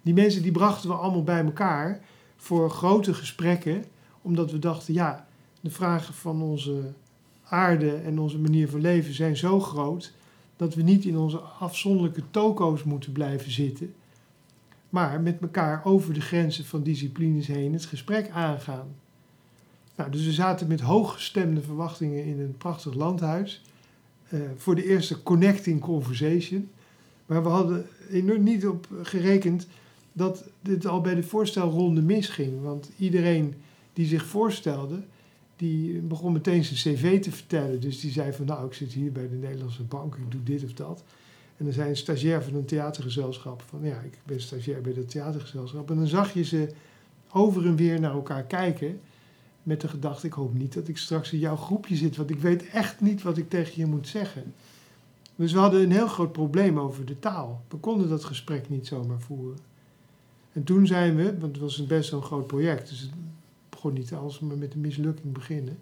Die 0.01 0.13
mensen 0.13 0.41
die 0.41 0.51
brachten 0.51 0.89
we 0.89 0.95
allemaal 0.95 1.23
bij 1.23 1.43
elkaar 1.43 2.01
voor 2.37 2.69
grote 2.69 3.13
gesprekken, 3.13 3.83
omdat 4.21 4.51
we 4.51 4.59
dachten, 4.59 4.93
ja, 4.93 5.27
de 5.61 5.69
vragen 5.69 6.13
van 6.13 6.41
onze 6.41 6.81
aarde 7.43 7.95
en 7.95 8.19
onze 8.19 8.39
manier 8.39 8.69
van 8.69 8.81
leven 8.81 9.13
zijn 9.13 9.37
zo 9.37 9.59
groot 9.59 10.13
dat 10.55 10.75
we 10.75 10.81
niet 10.81 11.05
in 11.05 11.17
onze 11.17 11.37
afzonderlijke 11.37 12.23
toko's 12.31 12.83
moeten 12.83 13.11
blijven 13.11 13.51
zitten, 13.51 13.93
maar 14.89 15.21
met 15.21 15.41
elkaar 15.41 15.85
over 15.85 16.13
de 16.13 16.21
grenzen 16.21 16.65
van 16.65 16.83
disciplines 16.83 17.47
heen 17.47 17.73
het 17.73 17.85
gesprek 17.85 18.29
aangaan. 18.29 18.87
Nou, 19.95 20.11
dus 20.11 20.25
we 20.25 20.31
zaten 20.31 20.67
met 20.67 20.81
hooggestemde 20.81 21.61
verwachtingen 21.61 22.25
in 22.25 22.39
een 22.39 22.57
prachtig 22.57 22.93
landhuis 22.93 23.61
eh, 24.29 24.39
voor 24.55 24.75
de 24.75 24.85
eerste 24.85 25.23
Connecting 25.23 25.79
Conversation. 25.79 26.69
Maar 27.25 27.43
we 27.43 27.49
hadden 27.49 27.85
er 28.11 28.39
niet 28.39 28.67
op 28.67 28.87
gerekend 29.01 29.67
dat 30.13 30.49
dit 30.61 30.85
al 30.85 31.01
bij 31.01 31.15
de 31.15 31.23
voorstelronde 31.23 32.01
misging. 32.01 32.61
Want 32.61 32.89
iedereen 32.97 33.53
die 33.93 34.05
zich 34.05 34.25
voorstelde, 34.25 35.01
die 35.55 35.99
begon 35.99 36.33
meteen 36.33 36.63
zijn 36.63 36.95
cv 36.95 37.21
te 37.21 37.31
vertellen. 37.31 37.81
Dus 37.81 37.99
die 37.99 38.11
zei 38.11 38.33
van, 38.33 38.45
nou, 38.45 38.65
ik 38.65 38.73
zit 38.73 38.93
hier 38.93 39.11
bij 39.11 39.29
de 39.29 39.35
Nederlandse 39.35 39.83
Bank, 39.83 40.15
ik 40.15 40.31
doe 40.31 40.43
dit 40.43 40.63
of 40.63 40.73
dat. 40.73 41.03
En 41.57 41.65
dan 41.65 41.73
zei 41.73 41.89
een 41.89 41.97
stagiair 41.97 42.43
van 42.43 42.55
een 42.55 42.65
theatergezelschap 42.65 43.63
van, 43.67 43.79
ja, 43.83 43.99
ik 43.99 44.17
ben 44.25 44.41
stagiair 44.41 44.81
bij 44.81 44.93
dat 44.93 45.09
theatergezelschap. 45.09 45.89
En 45.89 45.95
dan 45.95 46.07
zag 46.07 46.33
je 46.33 46.43
ze 46.43 46.69
over 47.31 47.65
en 47.65 47.75
weer 47.75 47.99
naar 47.99 48.13
elkaar 48.13 48.43
kijken 48.43 48.99
met 49.69 49.81
de 49.81 49.87
gedachte, 49.87 50.27
ik 50.27 50.33
hoop 50.33 50.53
niet 50.53 50.73
dat 50.73 50.87
ik 50.87 50.97
straks 50.97 51.31
in 51.31 51.39
jouw 51.39 51.55
groepje 51.55 51.95
zit, 51.95 52.15
want 52.15 52.29
ik 52.29 52.39
weet 52.39 52.69
echt 52.69 53.01
niet 53.01 53.21
wat 53.21 53.37
ik 53.37 53.49
tegen 53.49 53.73
je 53.75 53.85
moet 53.85 54.07
zeggen. 54.07 54.53
Dus 55.35 55.51
we 55.51 55.59
hadden 55.59 55.81
een 55.81 55.91
heel 55.91 56.07
groot 56.07 56.31
probleem 56.31 56.79
over 56.79 57.05
de 57.05 57.19
taal. 57.19 57.61
We 57.67 57.77
konden 57.77 58.09
dat 58.09 58.23
gesprek 58.23 58.69
niet 58.69 58.87
zomaar 58.87 59.21
voeren. 59.21 59.59
En 60.53 60.63
toen 60.63 60.87
zijn 60.87 61.15
we, 61.15 61.39
want 61.39 61.51
het 61.51 61.61
was 61.61 61.85
best 61.85 62.11
een 62.11 62.21
groot 62.21 62.47
project, 62.47 62.89
dus 62.89 62.99
het 62.99 63.11
begon 63.69 63.93
niet 63.93 64.13
als 64.13 64.39
maar 64.39 64.57
met 64.57 64.73
een 64.73 64.81
mislukking 64.81 65.33
beginnen. 65.33 65.77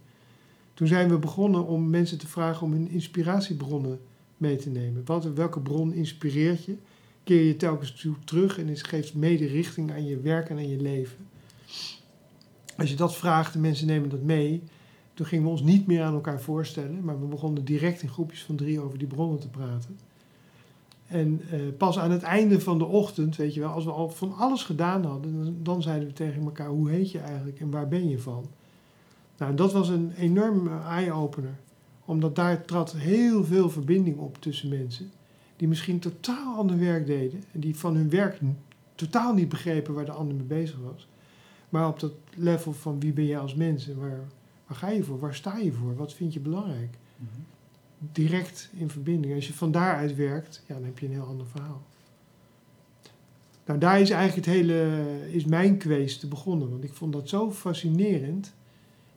Toen 0.74 0.88
zijn 0.88 1.10
we 1.10 1.18
begonnen 1.18 1.66
om 1.66 1.90
mensen 1.90 2.18
te 2.18 2.28
vragen 2.28 2.66
om 2.66 2.72
hun 2.72 2.90
inspiratiebronnen 2.90 4.00
mee 4.38 4.56
te 4.56 4.70
nemen. 4.70 5.02
Wat, 5.06 5.34
welke 5.34 5.60
bron 5.60 5.94
inspireert 5.94 6.66
je? 6.66 6.76
Keer 7.24 7.44
je 7.44 7.56
telkens 7.56 8.08
terug 8.24 8.60
en 8.60 8.68
het 8.68 8.84
geeft 8.84 9.14
mede 9.14 9.46
richting 9.46 9.92
aan 9.92 10.06
je 10.06 10.20
werk 10.20 10.50
en 10.50 10.58
aan 10.58 10.70
je 10.70 10.82
leven. 10.82 11.28
Als 12.78 12.90
je 12.90 12.96
dat 12.96 13.16
vraagt 13.16 13.56
en 13.56 13.62
mensen 13.62 13.88
nemen 13.88 14.10
dat 14.10 14.22
mee, 14.22 14.64
toen 15.14 15.26
gingen 15.26 15.46
we 15.46 15.52
ons 15.52 15.62
niet 15.62 15.88
meer 15.88 16.04
aan 16.04 16.14
elkaar 16.14 16.42
voorstellen, 16.42 17.04
maar 17.04 17.20
we 17.20 17.26
begonnen 17.26 17.66
direct 17.66 18.02
in 18.02 18.10
groepjes 18.10 18.44
van 18.44 18.56
drie 18.56 18.80
over 18.80 18.98
die 18.98 19.08
bronnen 19.08 19.40
te 19.40 19.50
praten. 19.50 19.98
En 21.08 21.42
eh, 21.52 21.60
pas 21.78 22.00
aan 22.00 22.12
het 22.12 22.24
einde 22.24 22.60
van 22.60 22.78
de 22.78 22.86
ochtend, 22.86 23.36
weet 23.36 23.54
je 23.54 23.60
wel, 23.60 23.70
als 23.70 23.86
we 23.86 23.92
al 23.92 24.10
van 24.10 24.36
alles 24.36 24.64
gedaan 24.64 25.06
hadden, 25.06 25.44
dan, 25.44 25.56
dan 25.64 25.82
zeiden 25.82 26.08
we 26.08 26.14
tegen 26.14 26.44
elkaar: 26.44 26.68
hoe 26.68 26.90
heet 26.90 27.12
je 27.12 27.20
eigenlijk 27.20 27.60
en 27.60 27.70
waar 27.70 27.88
ben 27.88 28.10
je 28.10 28.20
van? 28.20 28.46
Nou, 29.38 29.56
dat 29.56 29.74
was 29.74 29.90
een 29.90 30.12
enorm 30.12 30.68
eye-opener, 30.68 31.56
omdat 32.06 32.36
daar 32.36 32.66
trad 32.66 32.92
heel 32.92 33.46
veel 33.46 33.70
verbinding 33.70 34.18
op 34.18 34.42
tussen 34.42 34.70
mensen 34.70 35.12
die 35.58 35.68
misschien 35.68 36.00
totaal 36.00 36.56
ander 36.56 36.80
werk 36.80 37.06
deden 37.06 37.44
en 37.52 37.60
die 37.60 37.76
van 37.76 37.96
hun 37.96 38.10
werk 38.10 38.40
totaal 38.96 39.34
niet 39.34 39.50
begrepen 39.50 39.94
waar 39.94 40.06
de 40.06 40.12
ander 40.12 40.36
mee 40.36 40.46
bezig 40.46 40.78
was. 40.92 41.08
Maar 41.70 41.88
op 41.88 42.00
dat 42.00 42.12
level 42.36 42.74
van 42.74 43.00
wie 43.00 43.14
ben 43.14 43.26
je 43.26 43.38
als 43.38 43.56
mens 43.56 43.88
en 43.90 44.00
waar, 44.00 44.20
waar 44.68 44.78
ga 44.78 44.90
je 44.90 45.04
voor, 45.04 45.20
waar 45.20 45.36
sta 45.36 45.58
je 45.58 45.72
voor, 45.72 45.96
wat 45.96 46.14
vind 46.14 46.34
je 46.34 46.40
belangrijk? 46.40 46.98
Direct 48.12 48.70
in 48.74 48.90
verbinding. 48.90 49.36
Als 49.36 49.48
je 49.48 49.54
van 49.54 49.72
daaruit 49.72 50.16
werkt, 50.16 50.64
ja, 50.68 50.74
dan 50.74 50.84
heb 50.84 51.00
je 51.00 51.06
een 51.06 51.12
heel 51.12 51.26
ander 51.26 51.46
verhaal. 51.48 51.82
Nou, 53.66 53.80
daar 53.80 54.02
is 54.02 54.10
eigenlijk 54.10 54.46
het 54.48 54.56
hele, 54.56 55.04
is 55.32 55.46
mijn 55.46 55.78
kwees 55.78 56.18
te 56.20 56.28
begonnen. 56.28 56.70
Want 56.70 56.84
ik 56.84 56.94
vond 56.94 57.14
dat 57.14 57.30
zo 57.30 57.52
fascinerend. 57.52 58.54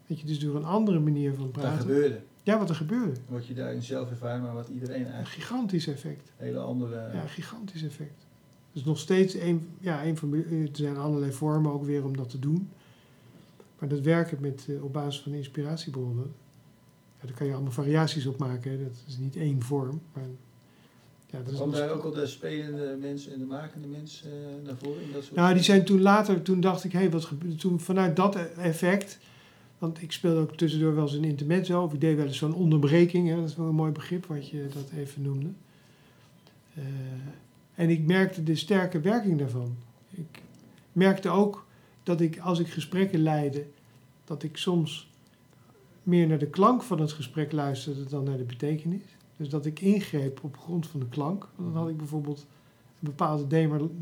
Dat 0.07 0.21
je 0.21 0.27
dus 0.27 0.39
door 0.39 0.57
een 0.57 0.65
andere 0.65 0.99
manier 1.01 1.35
van 1.35 1.43
Wat 1.43 1.53
praten. 1.53 1.71
daar 1.71 1.81
gebeurde. 1.81 2.21
Ja, 2.43 2.59
wat 2.59 2.69
er 2.69 2.75
gebeurde. 2.75 3.21
Wat 3.29 3.47
je 3.47 3.55
daarin 3.55 3.83
zelf 3.83 4.11
ervaart, 4.11 4.43
maar 4.43 4.55
wat 4.55 4.69
iedereen 4.69 5.01
Een 5.01 5.13
eigenlijk 5.13 5.35
gigantisch 5.35 5.87
effect. 5.87 6.33
een 6.39 6.45
hele 6.47 6.59
andere... 6.59 6.95
Ja, 6.95 7.23
een 7.23 7.29
gigantisch 7.29 7.83
effect. 7.83 8.27
Dus 8.73 8.85
nog 8.85 8.99
steeds 8.99 9.35
een, 9.35 9.69
ja, 9.81 10.05
een 10.05 10.17
van, 10.17 10.35
er 10.35 10.69
zijn 10.73 10.97
allerlei 10.97 11.33
vormen 11.33 11.73
ook 11.73 11.85
weer 11.85 12.05
om 12.05 12.17
dat 12.17 12.31
te 12.31 12.39
doen. 12.39 12.69
Maar 13.79 13.89
dat 13.89 14.01
werken 14.01 14.39
met, 14.41 14.67
eh, 14.69 14.85
op 14.85 14.93
basis 14.93 15.23
van 15.23 15.33
inspiratiebronnen, 15.33 16.33
ja, 17.21 17.27
daar 17.27 17.37
kan 17.37 17.47
je 17.47 17.53
allemaal 17.53 17.73
variaties 17.73 18.27
op 18.27 18.39
maken. 18.39 18.71
Hè. 18.71 18.83
Dat 18.83 19.05
is 19.07 19.19
niet 19.19 19.37
één 19.37 19.63
vorm. 19.63 20.01
Maar, 20.13 20.25
ja, 21.27 21.43
dat 21.43 21.67
nog 21.67 21.75
daar 21.75 21.91
ook 21.91 22.05
al 22.05 22.11
de 22.11 22.27
spelende 22.27 22.97
mens 23.01 23.29
en 23.29 23.39
de 23.39 23.45
makende 23.45 23.89
mens 23.89 24.25
eh, 24.25 24.31
naar 24.65 24.77
voren? 24.77 25.03
In 25.03 25.13
dat 25.13 25.23
soort 25.23 25.37
Nou, 25.37 25.55
die 25.55 25.63
zijn 25.63 25.85
toen 25.85 26.01
later, 26.01 26.43
toen 26.43 26.61
dacht 26.61 26.85
ik, 26.85 26.93
hé, 26.93 26.99
hey, 26.99 27.11
wat 27.11 27.25
gebeurde 27.25 27.57
toen 27.57 27.81
vanuit 27.81 28.17
dat 28.17 28.37
effect. 28.57 29.19
Want 29.79 30.03
ik 30.03 30.13
speelde 30.13 30.41
ook 30.41 30.57
tussendoor 30.57 30.95
wel 30.95 31.05
eens 31.05 31.13
een 31.13 31.25
intermezzo, 31.25 31.83
of 31.83 31.93
ik 31.93 32.01
deed 32.01 32.17
wel 32.17 32.27
eens 32.27 32.37
zo'n 32.37 32.55
onderbreking, 32.55 33.29
hè, 33.29 33.37
dat 33.37 33.49
is 33.49 33.57
wel 33.57 33.67
een 33.67 33.75
mooi 33.75 33.93
begrip 33.93 34.27
wat 34.27 34.49
je 34.49 34.67
dat 34.75 34.91
even 34.97 35.23
noemde. 35.23 35.49
Eh, 36.75 36.83
en 37.81 37.91
ik 37.91 38.07
merkte 38.07 38.43
de 38.43 38.57
sterke 38.57 39.01
werking 39.01 39.39
daarvan. 39.39 39.77
Ik 40.11 40.43
merkte 40.93 41.29
ook 41.29 41.67
dat 42.03 42.21
ik, 42.21 42.39
als 42.39 42.59
ik 42.59 42.69
gesprekken 42.69 43.23
leidde, 43.23 43.67
dat 44.25 44.43
ik 44.43 44.57
soms 44.57 45.11
meer 46.03 46.27
naar 46.27 46.39
de 46.39 46.51
klank 46.51 46.83
van 46.83 47.01
het 47.01 47.13
gesprek 47.13 47.53
luisterde 47.53 48.05
dan 48.05 48.25
naar 48.25 48.37
de 48.37 48.45
betekenis. 48.45 49.03
Dus 49.37 49.49
dat 49.49 49.67
ik 49.67 49.81
ingreep 49.81 50.45
op 50.45 50.59
grond 50.59 50.87
van 50.87 51.01
de 51.01 51.09
klank. 51.09 51.49
Want 51.57 51.73
dan 51.73 51.83
had 51.83 51.91
ik 51.91 51.97
bijvoorbeeld 51.97 52.47
een 53.01 53.09
bepaalde 53.09 53.47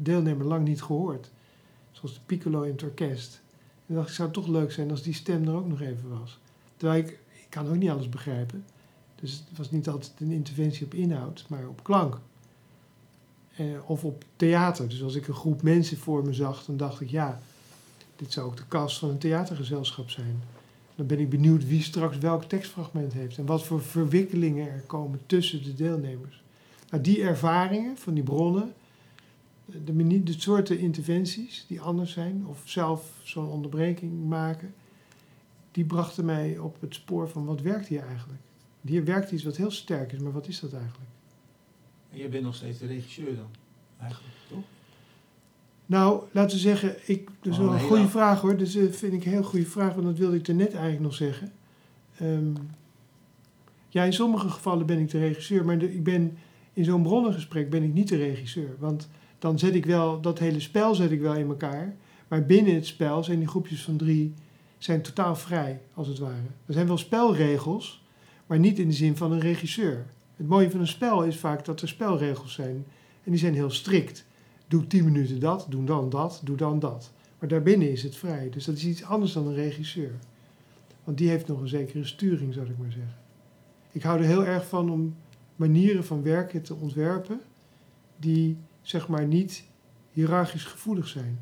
deelnemer, 0.03 0.47
lang 0.47 0.64
niet 0.64 0.83
gehoord. 0.83 1.31
Zoals 1.91 2.14
de 2.14 2.20
piccolo 2.26 2.62
in 2.62 2.72
het 2.72 2.83
orkest. 2.83 3.43
En 3.87 3.95
dacht 3.95 4.09
ik, 4.09 4.14
zou 4.14 4.31
toch 4.31 4.47
leuk 4.47 4.72
zijn 4.72 4.91
als 4.91 5.03
die 5.03 5.14
stem 5.14 5.49
er 5.49 5.55
ook 5.55 5.68
nog 5.68 5.81
even 5.81 6.18
was. 6.20 6.39
Terwijl 6.76 7.05
ik, 7.05 7.09
ik 7.09 7.47
kan 7.49 7.68
ook 7.68 7.76
niet 7.76 7.91
alles 7.91 8.09
begrijpen. 8.09 8.64
Dus 9.14 9.45
het 9.49 9.59
was 9.59 9.70
niet 9.70 9.89
altijd 9.89 10.12
een 10.20 10.31
interventie 10.31 10.87
op 10.87 10.95
inhoud, 10.95 11.45
maar 11.49 11.68
op 11.68 11.85
klank. 11.85 12.18
Eh, 13.59 13.65
of 13.87 14.05
op 14.05 14.25
theater. 14.37 14.89
Dus 14.89 15.03
als 15.03 15.15
ik 15.15 15.29
een 15.29 15.35
groep 15.35 15.63
mensen 15.63 15.97
voor 15.97 16.25
me 16.25 16.33
zag, 16.33 16.65
dan 16.65 16.77
dacht 16.77 17.01
ik, 17.01 17.11
ja, 17.11 17.41
dit 18.17 18.33
zou 18.33 18.47
ook 18.47 18.57
de 18.57 18.67
kast 18.69 18.99
van 18.99 19.09
een 19.09 19.19
theatergezelschap 19.19 20.11
zijn. 20.11 20.43
Dan 20.95 21.07
ben 21.07 21.19
ik 21.19 21.31
benieuwd 21.31 21.67
wie 21.67 21.83
straks 21.83 22.19
welk 22.19 22.45
tekstfragment 22.45 23.13
heeft 23.13 23.39
en 23.39 23.47
wat 23.47 23.65
voor 23.65 23.83
verwikkelingen 23.83 24.71
er 24.71 24.83
komen 24.87 25.21
tussen 25.27 25.63
de 25.63 25.75
deelnemers. 25.75 26.43
Nou, 26.91 27.03
die 27.03 27.23
ervaringen 27.23 27.97
van 27.97 28.15
die 28.15 28.23
bronnen, 28.23 28.73
de, 29.65 30.23
de 30.23 30.35
soorten 30.39 30.79
interventies 30.79 31.65
die 31.69 31.81
anders 31.81 32.13
zijn, 32.13 32.47
of 32.47 32.61
zelf 32.65 33.11
zo'n 33.23 33.49
onderbreking 33.49 34.29
maken, 34.29 34.75
die 35.73 35.85
brachten 35.85 36.25
mij 36.25 36.59
op 36.59 36.81
het 36.81 36.95
spoor 36.95 37.29
van 37.29 37.45
wat 37.45 37.61
werkt 37.61 37.87
hier 37.87 38.07
eigenlijk. 38.07 38.41
Hier 38.81 39.05
werkt 39.05 39.31
iets 39.31 39.45
wat 39.45 39.57
heel 39.57 39.71
sterk 39.71 40.13
is, 40.13 40.19
maar 40.19 40.33
wat 40.33 40.49
is 40.49 40.61
dat 40.61 40.73
eigenlijk? 40.73 41.11
En 42.19 42.25
je 42.25 42.31
bent 42.31 42.45
nog 42.45 42.55
steeds 42.55 42.79
de 42.79 42.87
regisseur 42.87 43.35
dan, 43.37 43.47
eigenlijk, 44.01 44.35
toch? 44.49 44.64
Nou, 45.87 46.23
laten 46.33 46.57
we 46.57 46.62
zeggen, 46.62 46.97
ik, 47.07 47.29
dat 47.41 47.53
is 47.53 47.59
Oh, 47.59 47.64
wel 47.64 47.73
een 47.73 47.79
nee, 47.81 47.87
goede 47.89 48.09
vraag 48.09 48.41
hoor. 48.41 48.57
Dus 48.57 48.73
dat 48.73 48.97
vind 48.97 49.12
ik 49.12 49.25
een 49.25 49.31
heel 49.31 49.43
goede 49.43 49.66
vraag, 49.66 49.95
want 49.95 50.07
dat 50.07 50.19
wilde 50.19 50.37
ik 50.37 50.49
er 50.49 50.55
net 50.55 50.73
eigenlijk 50.73 51.01
nog 51.03 51.14
zeggen. 51.14 51.53
Ehm, 52.19 52.53
ja, 53.89 54.05
in 54.05 54.12
sommige 54.12 54.49
gevallen 54.49 54.87
ben 54.87 54.99
ik 54.99 55.11
de 55.11 55.19
regisseur, 55.19 55.64
maar 55.64 55.79
de- 55.79 55.95
ik 55.95 56.05
ben, 56.05 56.39
in 56.73 56.85
zo'n 56.85 57.03
bronnengesprek 57.03 57.71
ben 57.71 57.83
ik 57.83 57.93
niet 57.93 58.09
de 58.09 58.16
regisseur. 58.16 58.77
Want 58.79 59.09
dan 59.39 59.59
zet 59.59 59.75
ik 59.75 59.87
wel, 59.87 60.21
dat 60.21 60.39
hele 60.39 60.61
spel 60.61 60.95
zet 60.95 61.11
ik 61.11 61.21
wel 61.21 61.35
in 61.35 61.49
elkaar. 61.49 61.97
Maar 62.29 62.47
binnen 62.47 62.75
het 62.75 62.87
spel 62.87 63.25
zijn 63.25 63.39
die 63.39 63.49
groepjes 63.49 63.83
van 63.83 63.97
drie 63.97 64.35
zijn 64.79 65.03
totaal 65.03 65.37
vrij, 65.37 65.81
als 65.95 66.09
het 66.09 66.19
ware. 66.19 66.47
Er 66.66 66.73
zijn 66.75 66.87
wel 66.87 66.99
spelregels, 66.99 68.05
maar 68.47 68.59
niet 68.59 68.79
in 68.79 68.89
de 68.89 68.95
zin 68.95 69.16
van 69.16 69.33
een 69.33 69.41
regisseur. 69.41 70.07
Het 70.39 70.49
mooie 70.49 70.70
van 70.70 70.80
een 70.80 70.86
spel 70.86 71.24
is 71.24 71.36
vaak 71.36 71.64
dat 71.64 71.80
er 71.80 71.89
spelregels 71.89 72.53
zijn. 72.53 72.84
En 73.24 73.30
die 73.30 73.39
zijn 73.39 73.55
heel 73.55 73.70
strikt 73.70 74.24
doe 74.68 74.86
10 74.86 75.05
minuten 75.05 75.41
dat, 75.41 75.66
doe 75.68 75.84
dan 75.84 76.11
dat, 76.11 76.41
doe 76.45 76.57
dan 76.57 76.78
dat. 76.78 77.12
Maar 77.39 77.49
daarbinnen 77.49 77.91
is 77.91 78.03
het 78.03 78.16
vrij. 78.16 78.51
Dus 78.51 78.64
dat 78.64 78.76
is 78.76 78.84
iets 78.84 79.05
anders 79.05 79.32
dan 79.32 79.47
een 79.47 79.55
regisseur. 79.55 80.12
Want 81.05 81.18
die 81.18 81.28
heeft 81.28 81.47
nog 81.47 81.61
een 81.61 81.68
zekere 81.68 82.05
sturing, 82.05 82.55
zou 82.55 82.66
ik 82.66 82.78
maar 82.78 82.93
zeggen. 82.93 83.16
Ik 83.93 84.03
hou 84.03 84.18
er 84.18 84.24
heel 84.24 84.45
erg 84.45 84.66
van 84.66 84.91
om 84.91 85.16
manieren 85.57 86.05
van 86.05 86.22
werken 86.22 86.62
te 86.62 86.74
ontwerpen 86.74 87.41
die 88.16 88.57
zeg 88.82 89.09
maar 89.09 89.26
niet 89.26 89.64
hiërarchisch 90.12 90.64
gevoelig 90.64 91.09
zijn. 91.09 91.39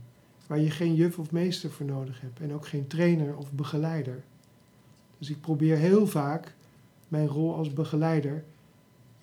Waar 0.47 0.61
je 0.61 0.71
geen 0.71 0.95
juf 0.95 1.19
of 1.19 1.31
meester 1.31 1.71
voor 1.71 1.87
nodig 1.87 2.21
hebt 2.21 2.41
en 2.41 2.53
ook 2.53 2.67
geen 2.67 2.87
trainer 2.87 3.37
of 3.37 3.53
begeleider. 3.53 4.25
Dus 5.19 5.31
ik 5.31 5.41
probeer 5.41 5.77
heel 5.77 6.07
vaak 6.07 6.55
mijn 7.09 7.27
rol 7.27 7.55
als 7.55 7.73
begeleider 7.73 8.45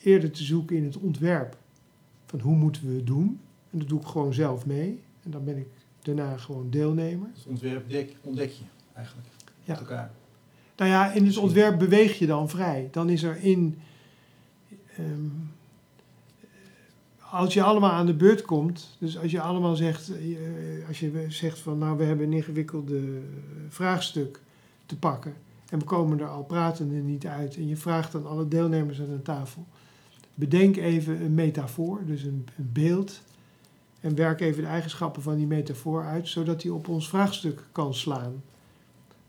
eerder 0.04 0.32
te 0.32 0.44
zoeken 0.44 0.76
in 0.76 0.84
het 0.84 0.98
ontwerp. 0.98 1.58
Van 2.26 2.40
hoe 2.40 2.56
moeten 2.56 2.88
we 2.90 2.96
het 2.96 3.08
doen? 3.08 3.40
En 3.72 3.80
dat 3.80 3.88
doe 3.88 4.00
ik 4.00 4.06
gewoon 4.08 4.34
zelf 4.34 4.66
mee. 4.66 5.02
En 5.24 5.32
dan 5.32 5.44
ben 5.44 5.58
ik 5.58 5.68
daarna 6.02 6.38
gewoon 6.38 6.70
deelnemer. 6.70 7.28
Het 7.34 7.46
ontwerp 7.48 7.90
dek, 7.90 8.16
ontdek 8.22 8.50
je 8.50 8.64
eigenlijk 8.94 9.28
Ja. 9.64 9.72
met 9.72 9.80
elkaar. 9.80 10.12
Nou 10.78 10.90
ja, 10.92 11.12
in 11.12 11.26
het 11.26 11.38
ontwerp 11.38 11.80
beweeg 11.80 12.20
je 12.20 12.26
dan 12.26 12.50
vrij. 12.50 12.88
Dan 12.92 13.10
is 13.10 13.24
er 13.24 13.38
in. 13.44 13.80
ehm, 14.98 15.30
als 17.30 17.54
je 17.54 17.64
allemaal 17.64 17.92
aan 17.92 18.06
de 18.06 18.14
beurt 18.14 18.42
komt, 18.42 18.96
dus 19.00 19.18
als 19.18 19.32
je 19.32 19.42
allemaal 19.42 19.76
zegt, 19.76 20.10
eh, 20.16 20.88
als 20.88 21.00
je 21.00 21.26
zegt 21.30 21.60
van 21.60 21.78
nou 21.78 21.98
we 21.98 22.04
hebben 22.04 22.26
een 22.26 22.34
ingewikkelde 22.34 23.20
vraagstuk 23.70 24.42
te 24.86 24.98
pakken 24.98 25.34
en 25.70 25.80
we 25.80 25.86
komen 25.86 26.20
er 26.20 26.28
al 26.28 26.44
pratende 26.44 26.96
niet 26.96 27.26
uit 27.26 27.56
en 27.56 27.68
je 27.68 27.76
vraagt 27.78 28.16
aan 28.16 28.26
alle 28.28 28.48
deelnemers 28.48 29.00
aan 29.00 29.10
de 29.10 29.22
tafel, 29.22 29.66
bedenk 30.34 30.78
even 30.78 31.22
een 31.22 31.34
metafoor, 31.34 32.06
dus 32.06 32.24
een, 32.24 32.48
beeld 32.56 33.22
en 34.00 34.16
werk 34.16 34.42
even 34.42 34.62
de 34.62 34.70
eigenschappen 34.70 35.22
van 35.22 35.38
die 35.38 35.48
metafoor 35.48 36.04
uit, 36.04 36.28
zodat 36.28 36.62
die 36.62 36.74
op 36.74 36.88
ons 36.88 37.10
vraagstuk 37.10 37.64
kan 37.72 37.94
slaan. 37.94 38.44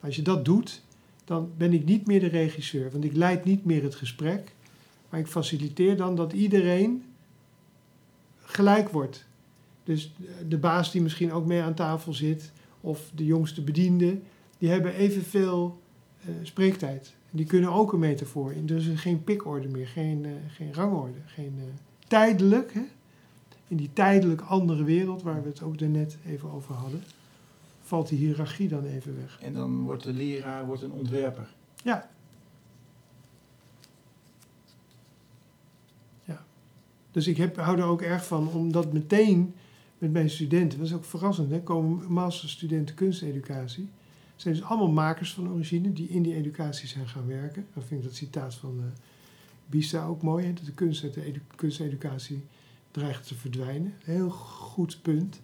Als 0.00 0.16
je 0.16 0.22
dat 0.22 0.44
doet, 0.44 0.82
dan 1.24 1.50
ben 1.56 1.72
ik 1.72 1.84
niet 1.84 2.06
meer 2.06 2.20
de 2.20 2.26
regisseur, 2.26 2.90
want 2.90 3.04
ik 3.04 3.16
leid 3.16 3.44
niet 3.44 3.64
meer 3.64 3.82
het 3.82 3.94
gesprek, 3.94 4.54
maar 5.08 5.20
ik 5.20 5.26
faciliteer 5.26 5.96
dan 5.96 6.16
dat 6.16 6.32
iedereen 6.32 7.04
gelijk 8.42 8.88
wordt. 8.88 9.24
Dus 9.84 10.14
de 10.48 10.58
baas 10.58 10.92
die 10.92 11.02
misschien 11.02 11.32
ook 11.32 11.46
mee 11.46 11.62
aan 11.62 11.74
tafel 11.74 12.12
zit, 12.12 12.52
of 12.80 13.10
de 13.14 13.24
jongste 13.24 13.62
bediende, 13.62 14.18
die 14.58 14.68
hebben 14.68 14.94
evenveel 14.94 15.82
spreektijd. 16.42 17.14
Die 17.30 17.46
kunnen 17.46 17.72
ook 17.72 17.92
een 17.92 17.98
metafoor 17.98 18.52
in. 18.52 18.66
Dus 18.66 18.88
geen 18.94 19.24
pikorde 19.24 19.68
meer, 19.68 19.86
geen, 19.86 20.24
eh, 20.24 20.30
geen 20.48 20.74
rangorde. 20.74 21.18
Geen, 21.26 21.54
eh, 21.58 21.64
tijdelijk, 22.08 22.74
hè? 22.74 22.82
in 23.68 23.76
die 23.76 23.90
tijdelijk 23.92 24.40
andere 24.40 24.84
wereld 24.84 25.22
waar 25.22 25.42
we 25.42 25.48
het 25.48 25.62
ook 25.62 25.78
daarnet 25.78 26.16
even 26.26 26.50
over 26.50 26.74
hadden, 26.74 27.02
valt 27.82 28.08
die 28.08 28.18
hiërarchie 28.18 28.68
dan 28.68 28.84
even 28.84 29.16
weg. 29.16 29.38
En 29.40 29.52
dan 29.52 29.82
wordt 29.82 30.02
de 30.02 30.12
leraar 30.12 30.66
wordt 30.66 30.82
een 30.82 30.92
ontwerper. 30.92 31.48
Ja. 31.82 32.10
Ja. 36.24 36.44
Dus 37.10 37.26
ik 37.26 37.36
heb, 37.36 37.56
hou 37.56 37.78
er 37.78 37.84
ook 37.84 38.02
erg 38.02 38.26
van 38.26 38.48
om 38.48 38.72
dat 38.72 38.92
meteen 38.92 39.54
met 39.98 40.12
mijn 40.12 40.30
studenten, 40.30 40.78
dat 40.78 40.86
is 40.86 40.94
ook 40.94 41.04
verrassend, 41.04 41.50
hè, 41.50 41.62
komen 41.62 42.12
masterstudenten 42.12 42.94
kunsteducatie. 42.94 43.88
Zijn 44.36 44.54
dus 44.54 44.62
allemaal 44.62 44.90
makers 44.90 45.34
van 45.34 45.50
origine 45.50 45.92
die 45.92 46.08
in 46.08 46.22
die 46.22 46.34
educatie 46.34 46.88
zijn 46.88 47.08
gaan 47.08 47.26
werken. 47.26 47.66
Dan 47.74 47.82
vind 47.82 48.00
ik 48.00 48.06
dat 48.06 48.16
citaat 48.16 48.54
van 48.54 48.76
uh, 48.78 48.84
Bista 49.66 50.06
ook 50.06 50.22
mooi, 50.22 50.46
hè, 50.46 50.52
dat 50.52 50.64
de 50.64 50.72
kunst 50.72 51.02
uit 51.02 51.14
de 51.14 51.24
edu 51.24 51.40
kunsteducatie 51.56 52.44
dreigt 52.90 53.26
te 53.26 53.34
verdwijnen. 53.34 53.94
Heel 54.04 54.30
goed 54.30 54.98
punt. 55.02 55.40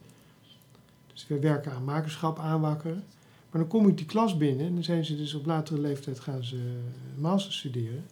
Dus 1.12 1.26
we 1.26 1.38
werken 1.38 1.72
aan 1.72 1.84
makerschap 1.84 2.38
aanwakkeren. 2.38 3.04
Maar 3.50 3.60
dan 3.60 3.70
kom 3.70 3.88
ik 3.88 3.96
die 3.96 4.06
klas 4.06 4.36
binnen 4.36 4.66
en 4.66 4.74
dan 4.74 4.84
zijn 4.84 5.04
ze 5.04 5.16
dus 5.16 5.34
op 5.34 5.46
latere 5.46 5.80
leeftijd 5.80 6.20
gaan 6.20 6.44
ze 6.44 6.80
master 7.18 7.52
studeren. 7.52 8.04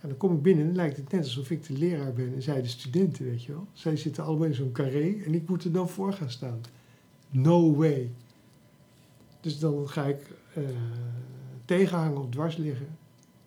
En 0.00 0.08
dan 0.08 0.16
kom 0.16 0.34
ik 0.34 0.42
binnen 0.42 0.68
en 0.68 0.74
lijkt 0.74 0.96
het 0.96 1.10
net 1.10 1.24
alsof 1.24 1.50
ik 1.50 1.66
de 1.66 1.78
leraar 1.78 2.12
ben 2.12 2.34
en 2.34 2.42
zij 2.42 2.62
de 2.62 2.68
studenten, 2.68 3.24
weet 3.24 3.44
je 3.44 3.52
wel. 3.52 3.66
Zij 3.72 3.96
zitten 3.96 4.24
allemaal 4.24 4.46
in 4.46 4.54
zo'n 4.54 4.72
carré 4.72 5.22
en 5.24 5.34
ik 5.34 5.48
moet 5.48 5.64
er 5.64 5.72
dan 5.72 5.88
voor 5.88 6.12
gaan 6.12 6.30
staan. 6.30 6.60
No 7.30 7.74
way. 7.74 8.10
Dus 9.44 9.58
dan 9.58 9.88
ga 9.88 10.04
ik 10.04 10.30
uh, 10.58 10.64
tegenhangen 11.64 12.18
of 12.18 12.28
dwars 12.28 12.56
liggen. 12.56 12.86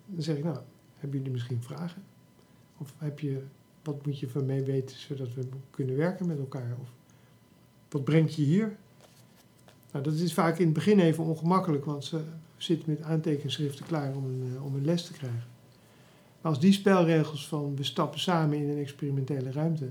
Dan 0.06 0.24
zeg 0.24 0.38
ik, 0.38 0.44
nou, 0.44 0.58
hebben 0.98 1.18
jullie 1.18 1.34
misschien 1.34 1.64
vragen? 1.64 2.04
Of 2.78 2.94
heb 2.98 3.20
je, 3.20 3.44
wat 3.84 4.06
moet 4.06 4.20
je 4.20 4.30
van 4.30 4.46
mij 4.46 4.66
weten 4.66 4.98
zodat 4.98 5.34
we 5.34 5.48
kunnen 5.70 5.96
werken 5.96 6.28
met 6.28 6.40
elkaar? 6.40 6.78
Of 6.82 6.88
wat 7.90 8.04
brengt 8.04 8.34
je 8.36 8.42
hier? 8.42 8.78
Nou, 9.92 10.04
dat 10.04 10.14
is 10.14 10.34
vaak 10.34 10.58
in 10.58 10.66
het 10.66 10.74
begin 10.74 11.00
even 11.00 11.24
ongemakkelijk, 11.24 11.86
want 11.86 12.06
ze 12.06 12.22
zitten 12.58 12.90
met 12.90 13.02
aantekenschriften 13.02 13.86
klaar 13.86 14.16
om 14.16 14.26
een, 14.26 14.62
om 14.62 14.76
een 14.76 14.86
les 14.86 15.06
te 15.06 15.14
krijgen. 15.14 15.48
Maar 16.42 16.52
als 16.52 16.60
die 16.60 16.74
spelregels 16.74 17.48
van 17.48 17.76
we 17.76 17.84
stappen 17.84 18.20
samen 18.20 18.58
in 18.58 18.70
een 18.70 18.82
experimentele 18.82 19.52
ruimte 19.52 19.90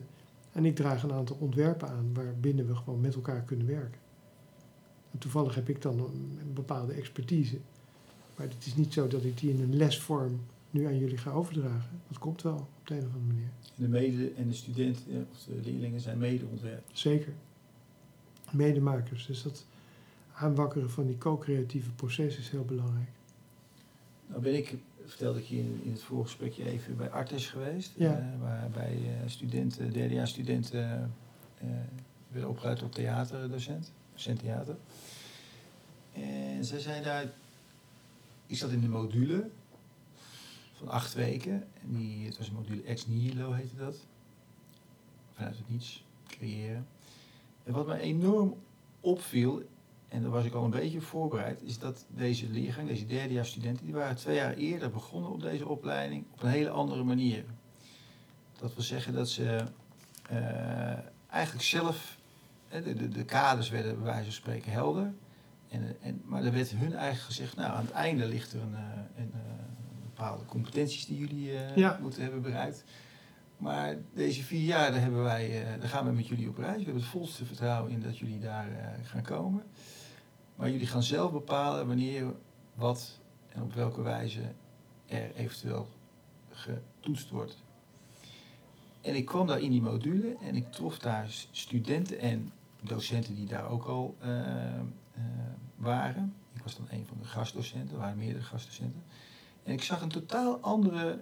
en 0.53 0.65
ik 0.65 0.77
draag 0.77 1.03
een 1.03 1.13
aantal 1.13 1.37
ontwerpen 1.41 1.89
aan 1.89 2.11
waarbinnen 2.15 2.67
we 2.67 2.75
gewoon 2.75 3.01
met 3.01 3.15
elkaar 3.15 3.43
kunnen 3.43 3.67
werken. 3.67 4.05
Toevallig 5.19 5.55
heb 5.55 5.69
ik 5.69 5.83
dan 5.83 5.99
een, 5.99 6.53
bepaalde 6.55 6.93
expertise. 6.93 7.59
Maar 8.37 8.47
het 8.47 8.67
is 8.67 8.75
niet 8.75 8.93
zo 8.93 9.09
dat 9.09 9.25
ik 9.25 9.39
die 9.39 9.51
in 9.51 9.61
een 9.61 9.77
lesvorm 9.77 10.41
nu 10.71 10.87
aan 10.87 10.99
jullie 10.99 11.19
ga 11.19 11.31
overdragen. 11.31 12.01
Dat 12.09 12.19
komt 12.19 12.43
wel 12.43 12.55
op 12.55 12.87
de 12.87 12.95
een 12.95 13.07
of 13.07 13.15
andere 13.15 13.25
manier. 13.25 13.49
De 13.75 13.89
mede 13.89 14.33
en 14.37 14.49
de 14.49 14.55
studenten 14.55 15.27
of 15.33 15.43
de 15.43 15.71
leerlingen 15.71 16.01
zijn 16.01 16.19
mede-ontwerpers. 16.19 17.01
Zeker. 17.01 17.33
Medemakers. 18.51 19.27
Dus 19.27 19.43
dat 19.43 19.67
aanwakkeren 20.33 20.91
van 20.91 21.07
die 21.07 21.19
co-creatieve 21.19 21.91
proces 21.91 22.39
is 22.39 22.51
heel 22.51 22.65
belangrijk. 22.65 23.09
Nou 24.27 24.43
ben 24.43 24.55
ik, 24.55 24.77
vertelde 25.05 25.39
ik 25.39 25.45
je 25.45 25.57
in, 25.57 25.81
in 25.85 25.93
het 25.93 26.03
voorgesprekje 26.03 26.65
even 26.65 26.97
bij 26.97 27.11
Artes 27.11 27.47
geweest. 27.47 27.93
Ja. 27.97 28.19
Uh, 28.19 28.43
waarbij 28.43 28.97
uh, 28.97 29.09
studenten, 29.27 29.93
derdejaars 29.93 30.31
studenten 30.31 31.15
uh, 31.65 31.71
werden 32.29 32.51
opgeleid 32.51 32.79
tot 32.79 32.93
theaterdocent, 32.95 33.93
docent 34.17 34.39
theater. 34.39 34.77
En 36.13 36.65
zij 36.65 36.79
zei 36.79 37.03
daar, 37.03 37.33
ik 38.47 38.57
zat 38.57 38.71
in 38.71 38.81
de 38.81 38.89
module 38.89 39.51
van 40.73 40.89
acht 40.89 41.15
weken. 41.15 41.69
En 41.83 41.95
die, 41.97 42.27
het 42.27 42.39
was 42.39 42.49
een 42.49 42.55
module 42.55 42.83
ex 42.83 43.07
nihilo 43.07 43.53
heette 43.53 43.77
dat. 43.77 43.97
Vanuit 45.33 45.57
het 45.57 45.69
niets, 45.69 46.05
creëren. 46.27 46.87
En 47.65 47.73
wat 47.73 47.87
mij 47.87 48.01
enorm 48.01 48.57
opviel, 49.01 49.63
en 50.09 50.23
daar 50.23 50.31
was 50.31 50.45
ik 50.45 50.55
al 50.55 50.65
een 50.65 50.71
beetje 50.71 51.01
voorbereid, 51.01 51.63
is 51.63 51.79
dat 51.79 52.05
deze 52.09 52.49
leergang, 52.49 52.89
deze 52.89 53.07
derdejaars 53.07 53.49
studenten, 53.49 53.85
die 53.85 53.95
waren 53.95 54.17
twee 54.17 54.35
jaar 54.35 54.55
eerder 54.55 54.91
begonnen 54.91 55.31
op 55.31 55.43
deze 55.43 55.69
opleiding 55.69 56.25
op 56.33 56.43
een 56.43 56.49
hele 56.49 56.71
andere 56.71 57.03
manier. 57.03 57.45
Dat 58.59 58.75
wil 58.75 58.85
zeggen 58.85 59.13
dat 59.13 59.29
ze 59.29 59.65
uh, 60.33 60.99
eigenlijk 61.31 61.65
zelf, 61.65 62.16
de, 62.69 62.95
de, 62.95 63.09
de, 63.09 63.25
kaders 63.25 63.71
werden 63.71 63.95
bij 63.95 64.05
wijze 64.05 64.25
van 64.25 64.33
spreken 64.33 64.73
helder. 64.73 65.13
En, 65.69 65.97
en, 66.01 66.23
maar 66.25 66.45
er 66.45 66.53
werd 66.53 66.71
hun 66.71 66.95
eigenlijk 66.95 67.25
gezegd, 67.25 67.57
nou 67.57 67.73
aan 67.73 67.85
het 67.85 67.95
einde 67.95 68.27
ligt 68.27 68.53
er 68.53 68.61
een, 68.61 68.75
een, 68.75 69.33
een 69.35 70.03
bepaalde 70.03 70.45
competenties 70.45 71.07
die 71.07 71.19
jullie 71.19 71.53
uh, 71.53 71.77
ja. 71.77 71.99
moeten 72.03 72.23
hebben 72.23 72.43
bereikt. 72.43 72.85
Maar 73.57 73.97
deze 74.15 74.43
vier 74.43 74.65
jaar, 74.65 74.91
daar, 74.91 75.01
hebben 75.01 75.23
wij, 75.23 75.61
uh, 75.61 75.81
daar 75.81 75.89
gaan 75.89 76.07
we 76.07 76.13
met 76.13 76.27
jullie 76.27 76.49
op 76.49 76.59
reis. 76.59 76.77
We 76.77 76.85
hebben 76.85 77.03
het 77.03 77.11
volste 77.11 77.45
vertrouwen 77.45 77.91
in 77.91 78.01
dat 78.01 78.19
jullie 78.19 78.39
daar 78.39 78.69
uh, 78.69 78.77
gaan 79.03 79.23
komen. 79.23 79.63
Maar 80.57 80.71
jullie 80.71 80.87
gaan 80.87 81.03
zelf 81.03 81.33
bepalen 81.33 81.87
wanneer, 81.87 82.35
wat 82.75 83.19
en 83.49 83.63
op 83.63 83.75
welke 83.75 84.03
wijze 84.03 84.41
er 85.07 85.35
eventueel 85.35 85.89
getoetst 86.51 87.31
wordt. 87.31 87.65
En 89.01 89.15
ik 89.15 89.25
kwam 89.25 89.47
daar 89.47 89.61
in 89.61 89.71
die 89.71 89.83
module 89.83 90.37
en 90.43 90.55
ik 90.55 90.73
trof 90.73 90.99
daar 90.99 91.27
studenten 91.51 92.19
en 92.19 92.53
docenten 92.81 93.35
die 93.35 93.47
daar 93.47 93.69
ook 93.69 93.85
al 93.85 94.17
uh, 94.25 94.81
waren. 95.77 96.35
Ik 96.53 96.63
was 96.63 96.77
dan 96.77 96.87
een 96.91 97.07
van 97.07 97.17
de 97.19 97.25
gastdocenten, 97.25 97.95
er 97.95 98.01
waren 98.01 98.19
meerdere 98.19 98.45
gastdocenten. 98.45 99.03
En 99.63 99.73
ik 99.73 99.83
zag 99.83 100.03
een 100.03 100.09
totaal 100.09 100.61
andere 100.61 101.21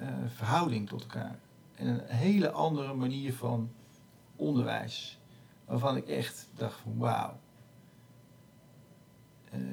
uh, 0.00 0.08
verhouding 0.26 0.88
tot 0.88 1.00
elkaar. 1.00 1.38
En 1.74 1.86
een 1.86 2.16
hele 2.16 2.50
andere 2.50 2.94
manier 2.94 3.34
van 3.34 3.70
onderwijs. 4.36 5.18
Waarvan 5.64 5.96
ik 5.96 6.08
echt 6.08 6.48
dacht 6.54 6.80
van 6.80 6.98
wauw. 6.98 7.40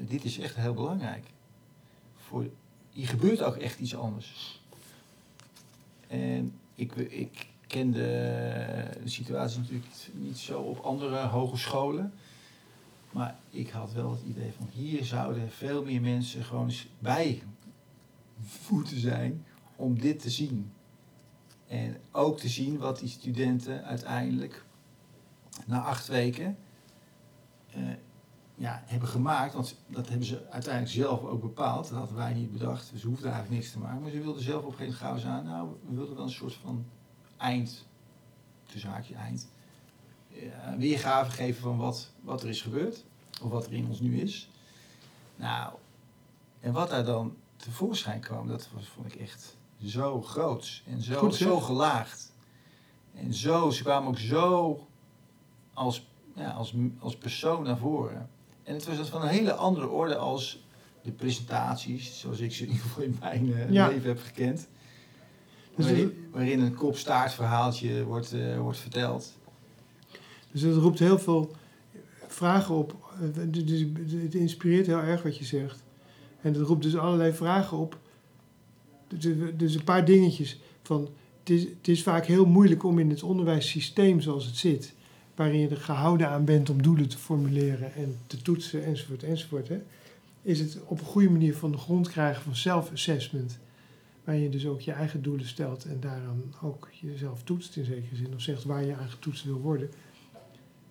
Dit 0.06 0.24
is 0.24 0.38
echt 0.38 0.56
heel 0.56 0.74
belangrijk. 0.74 1.26
Voor, 2.14 2.50
hier 2.90 3.08
gebeurt 3.08 3.42
ook 3.42 3.56
echt 3.56 3.78
iets 3.78 3.96
anders. 3.96 4.62
En 6.06 6.58
ik, 6.74 6.94
ik 6.94 7.46
ken 7.70 7.90
de, 7.90 8.98
de 9.02 9.08
situatie 9.08 9.58
natuurlijk 9.58 9.86
niet 10.12 10.38
zo 10.38 10.60
op 10.60 10.78
andere 10.78 11.26
hogescholen. 11.26 12.12
Maar 13.10 13.38
ik 13.50 13.70
had 13.70 13.92
wel 13.92 14.10
het 14.10 14.22
idee 14.22 14.52
van 14.56 14.68
hier 14.72 15.04
zouden 15.04 15.50
veel 15.50 15.84
meer 15.84 16.00
mensen 16.00 16.44
gewoon 16.44 16.70
bij 16.98 17.42
moeten 18.70 19.00
zijn 19.00 19.44
om 19.76 19.98
dit 19.98 20.20
te 20.20 20.30
zien. 20.30 20.72
En 21.66 21.96
ook 22.10 22.38
te 22.38 22.48
zien 22.48 22.78
wat 22.78 22.98
die 22.98 23.08
studenten 23.08 23.84
uiteindelijk 23.84 24.64
na 25.66 25.82
acht 25.82 26.06
weken 26.06 26.56
uh, 27.76 27.88
ja, 28.54 28.82
hebben 28.86 29.08
gemaakt. 29.08 29.54
Want 29.54 29.76
dat 29.86 30.08
hebben 30.08 30.26
ze 30.26 30.50
uiteindelijk 30.50 30.94
zelf 30.94 31.24
ook 31.24 31.40
bepaald. 31.40 31.88
Dat 31.88 31.98
hadden 31.98 32.16
wij 32.16 32.34
niet 32.34 32.52
bedacht. 32.52 32.90
Dus 32.92 33.00
ze 33.00 33.06
hoefden 33.06 33.30
eigenlijk 33.30 33.60
niks 33.60 33.72
te 33.72 33.78
maken. 33.78 34.02
Maar 34.02 34.10
ze 34.10 34.20
wilden 34.20 34.42
zelf 34.42 34.64
op 34.64 34.70
een 34.70 34.76
gegeven 34.76 35.06
moment 35.06 35.22
gauw 35.22 35.32
aan. 35.32 35.44
Nou, 35.44 35.68
we 35.88 35.94
wilden 35.94 36.16
dan 36.16 36.24
een 36.24 36.30
soort 36.30 36.54
van 36.54 36.84
eind, 37.40 37.86
tussen 38.66 38.90
haakje 38.90 39.14
eind, 39.14 39.48
uh, 40.32 40.42
weergave 40.78 41.30
geven 41.30 41.62
van 41.62 41.76
wat, 41.76 42.10
wat 42.20 42.42
er 42.42 42.48
is 42.48 42.62
gebeurd. 42.62 43.04
Of 43.42 43.50
wat 43.50 43.66
er 43.66 43.72
in 43.72 43.86
ons 43.86 44.00
nu 44.00 44.20
is. 44.20 44.48
Nou, 45.36 45.72
en 46.60 46.72
wat 46.72 46.90
daar 46.90 47.04
dan 47.04 47.36
tevoorschijn 47.56 48.20
kwam, 48.20 48.48
dat 48.48 48.68
was, 48.74 48.86
vond 48.86 49.14
ik 49.14 49.20
echt 49.20 49.56
zo 49.84 50.22
groot 50.22 50.82
en 50.86 51.02
zo, 51.02 51.18
Goed, 51.18 51.34
zo 51.34 51.60
gelaagd. 51.60 52.32
En 53.14 53.34
zo, 53.34 53.70
ze 53.70 53.82
kwamen 53.82 54.08
ook 54.08 54.18
zo 54.18 54.86
als, 55.74 56.06
ja, 56.34 56.50
als, 56.50 56.74
als 56.98 57.16
persoon 57.16 57.62
naar 57.62 57.78
voren. 57.78 58.30
En 58.62 58.74
het 58.74 58.86
was 58.86 58.96
dat 58.96 59.08
van 59.08 59.22
een 59.22 59.28
hele 59.28 59.54
andere 59.54 59.88
orde 59.88 60.16
als 60.16 60.64
de 61.02 61.12
presentaties, 61.12 62.20
zoals 62.20 62.38
ik 62.40 62.52
ze 62.54 62.62
in 62.62 62.68
ieder 62.68 62.82
geval 62.82 63.02
in 63.02 63.16
mijn 63.20 63.46
uh, 63.46 63.70
Ja. 63.70 63.88
leven 63.88 64.08
heb 64.08 64.20
gekend. 64.20 64.68
Dus 65.76 65.84
waarin, 65.84 66.28
waarin 66.30 66.60
een 66.60 66.74
kop-staart 66.74 67.32
verhaaltje 67.32 68.04
wordt, 68.04 68.34
uh, 68.34 68.58
wordt 68.58 68.78
verteld. 68.78 69.38
Dus 70.52 70.62
het 70.62 70.76
roept 70.76 70.98
heel 70.98 71.18
veel 71.18 71.50
vragen 72.26 72.74
op. 72.74 72.96
Eh, 73.20 73.42
Dus 73.46 73.84
het 74.22 74.34
inspireert 74.34 74.86
heel 74.86 75.02
erg 75.02 75.22
wat 75.22 75.38
je 75.38 75.44
zegt. 75.44 75.82
En 76.40 76.52
het 76.52 76.62
roept 76.62 76.82
dus 76.82 76.96
allerlei 76.96 77.32
vragen 77.32 77.78
op. 77.78 77.98
Dus, 79.08 79.34
dus 79.56 79.74
een 79.74 79.84
paar 79.84 80.04
dingetjes. 80.04 80.60
Van, 80.82 81.08
het, 81.38 81.50
is, 81.50 81.62
het 81.62 81.88
is 81.88 82.02
vaak 82.02 82.26
heel 82.26 82.46
moeilijk 82.46 82.84
om 82.84 82.98
in 82.98 83.10
het 83.10 83.22
onderwijssysteem 83.22 84.20
zoals 84.20 84.46
het 84.46 84.56
zit, 84.56 84.94
waarin 85.34 85.60
je 85.60 85.68
er 85.68 85.76
gehouden 85.76 86.28
aan 86.28 86.44
bent 86.44 86.70
om 86.70 86.82
doelen 86.82 87.08
te 87.08 87.18
formuleren 87.18 87.94
en 87.94 88.18
te 88.26 88.42
toetsen 88.42 88.84
enzovoort 88.84 89.22
enzovoort, 89.22 89.68
hè, 89.68 89.78
is 90.42 90.60
het 90.60 90.78
op 90.84 91.00
een 91.00 91.06
goede 91.06 91.30
manier 91.30 91.56
van 91.56 91.72
de 91.72 91.78
grond 91.78 92.08
krijgen 92.08 92.42
van 92.42 92.56
self-assessment. 92.56 93.58
Waarin 94.30 94.48
je 94.50 94.56
dus 94.56 94.66
ook 94.66 94.80
je 94.80 94.92
eigen 94.92 95.22
doelen 95.22 95.46
stelt 95.46 95.84
en 95.84 96.00
daaraan 96.00 96.54
ook 96.62 96.88
jezelf 96.92 97.42
toetst 97.42 97.76
in 97.76 97.84
zekere 97.84 98.16
zin. 98.16 98.34
Of 98.34 98.40
zegt 98.40 98.64
waar 98.64 98.84
je 98.84 98.94
aan 98.94 99.08
getoetst 99.08 99.44
wil 99.44 99.60
worden. 99.60 99.90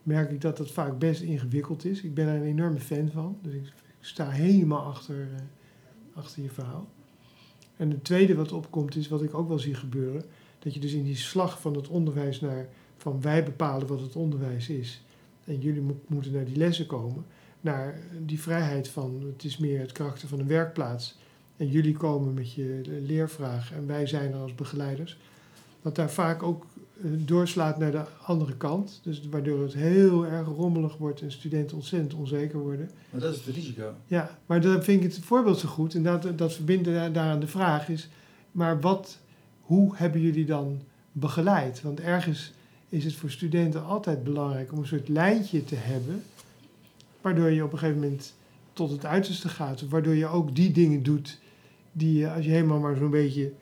Merk 0.04 0.32
ik 0.32 0.42
dat 0.42 0.58
dat 0.58 0.72
vaak 0.72 1.00
best 1.00 1.22
ingewikkeld 1.22 1.86
is. 1.86 2.02
Ik 2.02 2.14
ben 2.14 2.28
er 2.28 2.36
een 2.36 2.44
enorme 2.44 2.80
fan 2.80 3.10
van. 3.10 3.38
Dus 3.42 3.54
ik, 3.54 3.74
sta 4.00 4.30
helemaal 4.30 4.82
achter 4.82 5.16
uh, 5.16 5.28
achter 6.14 6.44
je 6.44 6.50
verhaal. 6.50 6.90
En 7.78 7.90
het 7.90 8.04
tweede 8.04 8.36
wat 8.36 8.52
opkomt 8.52 8.96
is, 8.96 9.08
wat 9.08 9.24
ik 9.24 9.34
ook 9.34 9.48
wel 9.48 9.60
zie 9.60 9.76
gebeuren, 9.76 10.24
dat 10.60 10.74
je 10.74 10.80
dus 10.80 10.94
in 10.94 11.04
die 11.04 11.16
slag 11.16 11.62
van 11.62 11.76
het 11.76 11.88
onderwijs 11.88 12.40
naar, 12.40 12.70
van 12.98 13.22
wij 13.22 13.44
bepalen 13.44 13.88
wat 13.88 14.02
het 14.02 14.16
onderwijs 14.16 14.70
is, 14.70 15.04
en 15.44 15.60
jullie 15.60 15.82
mo- 15.82 16.02
moeten 16.08 16.32
naar 16.32 16.46
die 16.46 16.58
lessen 16.58 16.86
komen, 16.86 17.26
naar 17.62 18.00
die 18.26 18.42
vrijheid 18.42 18.88
van, 18.88 19.24
het 19.26 19.44
is 19.44 19.58
meer 19.58 19.80
het 19.80 19.92
karakter 19.92 20.28
van 20.28 20.40
een 20.40 20.48
werkplaats, 20.48 21.18
en 21.60 21.68
jullie 21.68 21.98
komen 21.98 22.34
met 22.34 22.54
je 22.54 22.82
leervraag 23.06 23.74
en 23.74 23.88
wij 23.88 24.08
zijn 24.08 24.32
er 24.34 24.40
als 24.40 24.56
begeleiders, 24.56 25.18
dat 25.82 25.96
daar 25.96 26.12
vaak 26.12 26.44
ook 26.44 26.66
eh, 27.04 27.12
doorslaat 27.16 27.78
naar 27.78 27.92
de 27.92 28.04
andere 28.26 28.56
kant. 28.58 29.00
Dus 29.04 29.22
waardoor 29.30 29.62
het 29.62 29.74
heel 29.74 30.26
erg 30.26 30.48
rommelig 30.48 30.98
wordt 30.98 31.22
en 31.22 31.32
studenten 31.32 31.78
ontzettend 31.78 32.14
onzeker 32.14 32.60
worden. 32.60 32.90
Maar 33.10 33.22
dat 33.22 33.36
is 33.36 33.46
het 33.46 33.56
risico. 33.56 33.94
Ja, 34.08 34.38
maar 34.46 34.62
dan 34.62 34.84
vind 34.84 35.04
ik 35.04 35.12
het 35.14 35.26
voorbeeld 35.26 35.60
zo 35.60 35.68
goed. 35.68 35.96
En 35.96 36.04
dat, 36.04 36.38
dat 36.38 36.54
verbindt 36.54 36.86
daar- 36.86 37.12
daaraan 37.12 37.40
de 37.40 37.48
vraag 37.48 37.90
is... 37.90 38.10
maar 38.52 38.80
wat, 38.82 39.18
hoe 39.62 39.96
hebben 39.96 40.22
jullie 40.22 40.46
dan 40.46 40.82
begeleid? 41.12 41.82
Want 41.82 42.00
ergens 42.00 42.52
is 42.90 43.04
het 43.04 43.14
voor 43.14 43.32
studenten 43.32 43.86
altijd 43.86 44.24
belangrijk 44.24 44.72
om 44.72 44.78
een 44.78 44.88
soort 44.88 45.08
lijntje 45.08 45.64
te 45.64 45.76
hebben... 45.76 46.24
waardoor 47.22 47.50
je 47.50 47.64
op 47.64 47.72
een 47.72 47.80
gegeven 47.80 48.02
moment 48.02 48.34
tot 48.74 48.92
het 48.92 49.06
uiterste 49.06 49.50
gaat. 49.50 49.90
Waardoor 49.90 50.16
je 50.16 50.28
ook 50.28 50.56
die 50.56 50.72
dingen 50.72 51.04
doet 51.04 51.40
die 51.92 52.18
je, 52.18 52.32
als 52.32 52.46
je 52.46 52.52
helemaal 52.52 52.80
maar 52.80 52.96
zo'n 52.96 53.10
beetje... 53.10 53.54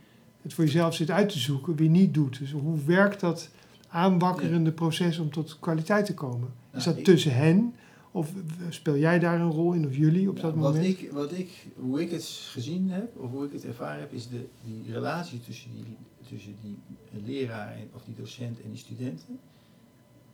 het 0.41 0.53
voor 0.53 0.63
jezelf 0.63 0.95
zit 0.95 1.11
uit 1.11 1.29
te 1.29 1.39
zoeken, 1.39 1.75
weer 1.75 1.89
niet 1.89 2.13
doet. 2.13 2.39
Dus 2.39 2.51
hoe 2.51 2.83
werkt 2.85 3.19
dat 3.19 3.49
aanwakkerende 3.87 4.71
proces 4.71 5.19
om 5.19 5.31
tot 5.31 5.57
kwaliteit 5.59 6.05
te 6.05 6.13
komen? 6.13 6.49
Is 6.73 6.85
Nou, 6.85 6.95
dat 6.95 7.05
tussen 7.05 7.35
hen? 7.35 7.73
Of 8.11 8.31
speel 8.69 8.97
jij 8.97 9.19
daar 9.19 9.39
een 9.39 9.51
rol 9.51 9.73
in, 9.73 9.85
of 9.85 9.95
jullie 9.95 10.29
op 10.29 10.35
Ja, 10.35 10.41
dat 10.41 10.53
wat 10.53 10.63
moment? 10.73 10.85
Ik, 10.85 11.11
wat 11.11 11.31
ik, 11.31 11.49
hoe 11.75 12.01
ik 12.01 12.11
het 12.11 12.23
gezien 12.23 12.89
heb, 12.89 13.17
of 13.17 13.31
hoe 13.31 13.45
ik 13.45 13.51
het 13.51 13.65
ervaren 13.65 13.99
heb, 13.99 14.13
is 14.13 14.27
de, 14.29 14.45
die 14.65 14.93
relatie 14.93 15.39
tussen 15.39 15.69
die, 15.73 15.97
tussen 16.29 16.55
die 16.61 16.77
leraar 17.25 17.71
en, 17.71 17.89
of 17.93 18.03
die 18.05 18.15
docent 18.15 18.61
en 18.61 18.69
die 18.69 18.79
studenten. 18.79 19.39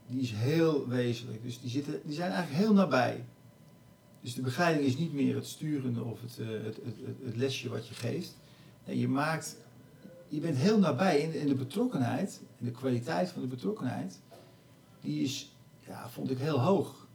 Die 0.07 0.21
is 0.21 0.31
heel 0.31 0.87
wezenlijk. 0.87 1.43
Dus 1.43 1.61
die, 1.61 1.69
zitten, 1.69 1.93
die 2.05 2.15
zijn 2.15 2.31
eigenlijk 2.31 2.63
heel 2.63 2.73
nabij. 2.73 3.23
Dus 4.23 4.33
de 4.33 4.41
begeleiding 4.41 4.85
is 4.85 4.97
niet 4.97 5.13
meer 5.13 5.35
het 5.35 5.47
sturende 5.47 6.03
of 6.03 6.21
het, 6.21 6.39
eh, 6.39 6.47
het, 6.47 6.63
het, 6.63 6.95
het, 7.05 7.17
het 7.23 7.35
lesje 7.35 7.69
wat 7.69 7.87
je 7.87 7.93
geeft. 7.93 8.37
Nee, 8.85 8.99
je 8.99 9.07
maakt, 9.07 9.57
je 10.27 10.39
bent 10.39 10.57
heel 10.57 10.79
nabij 10.79 11.23
en, 11.23 11.39
en 11.39 11.47
de 11.47 11.55
betrokkenheid, 11.55 12.41
en 12.59 12.65
de 12.65 12.71
kwaliteit 12.71 13.29
van 13.29 13.41
de 13.41 13.47
betrokkenheid, 13.47 14.19
die 15.01 15.23
is, 15.23 15.55
ja, 15.87 16.09
vond 16.09 16.31
ik 16.31 16.37
heel 16.37 16.59
hoog. 16.59 17.07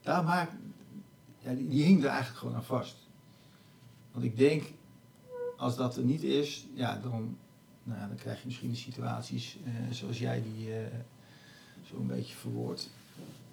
Daar 0.00 0.24
maak, 0.24 0.50
ja, 1.38 1.54
die, 1.54 1.68
die 1.68 1.84
hing 1.84 2.02
er 2.02 2.08
eigenlijk 2.08 2.38
gewoon 2.38 2.54
aan 2.54 2.64
vast. 2.64 2.96
Want 4.12 4.24
ik 4.24 4.36
denk, 4.36 4.62
als 5.56 5.76
dat 5.76 5.96
er 5.96 6.04
niet 6.04 6.22
is, 6.22 6.66
ja, 6.74 6.98
dan, 6.98 7.36
nou, 7.82 8.08
dan 8.08 8.16
krijg 8.16 8.40
je 8.40 8.46
misschien 8.46 8.70
de 8.70 8.76
situaties 8.76 9.58
eh, 9.64 9.72
zoals 9.90 10.18
jij 10.18 10.42
die 10.42 10.74
eh 10.74 10.86
zo'n 11.82 12.06
beetje 12.06 12.34
verwoordt. 12.34 12.90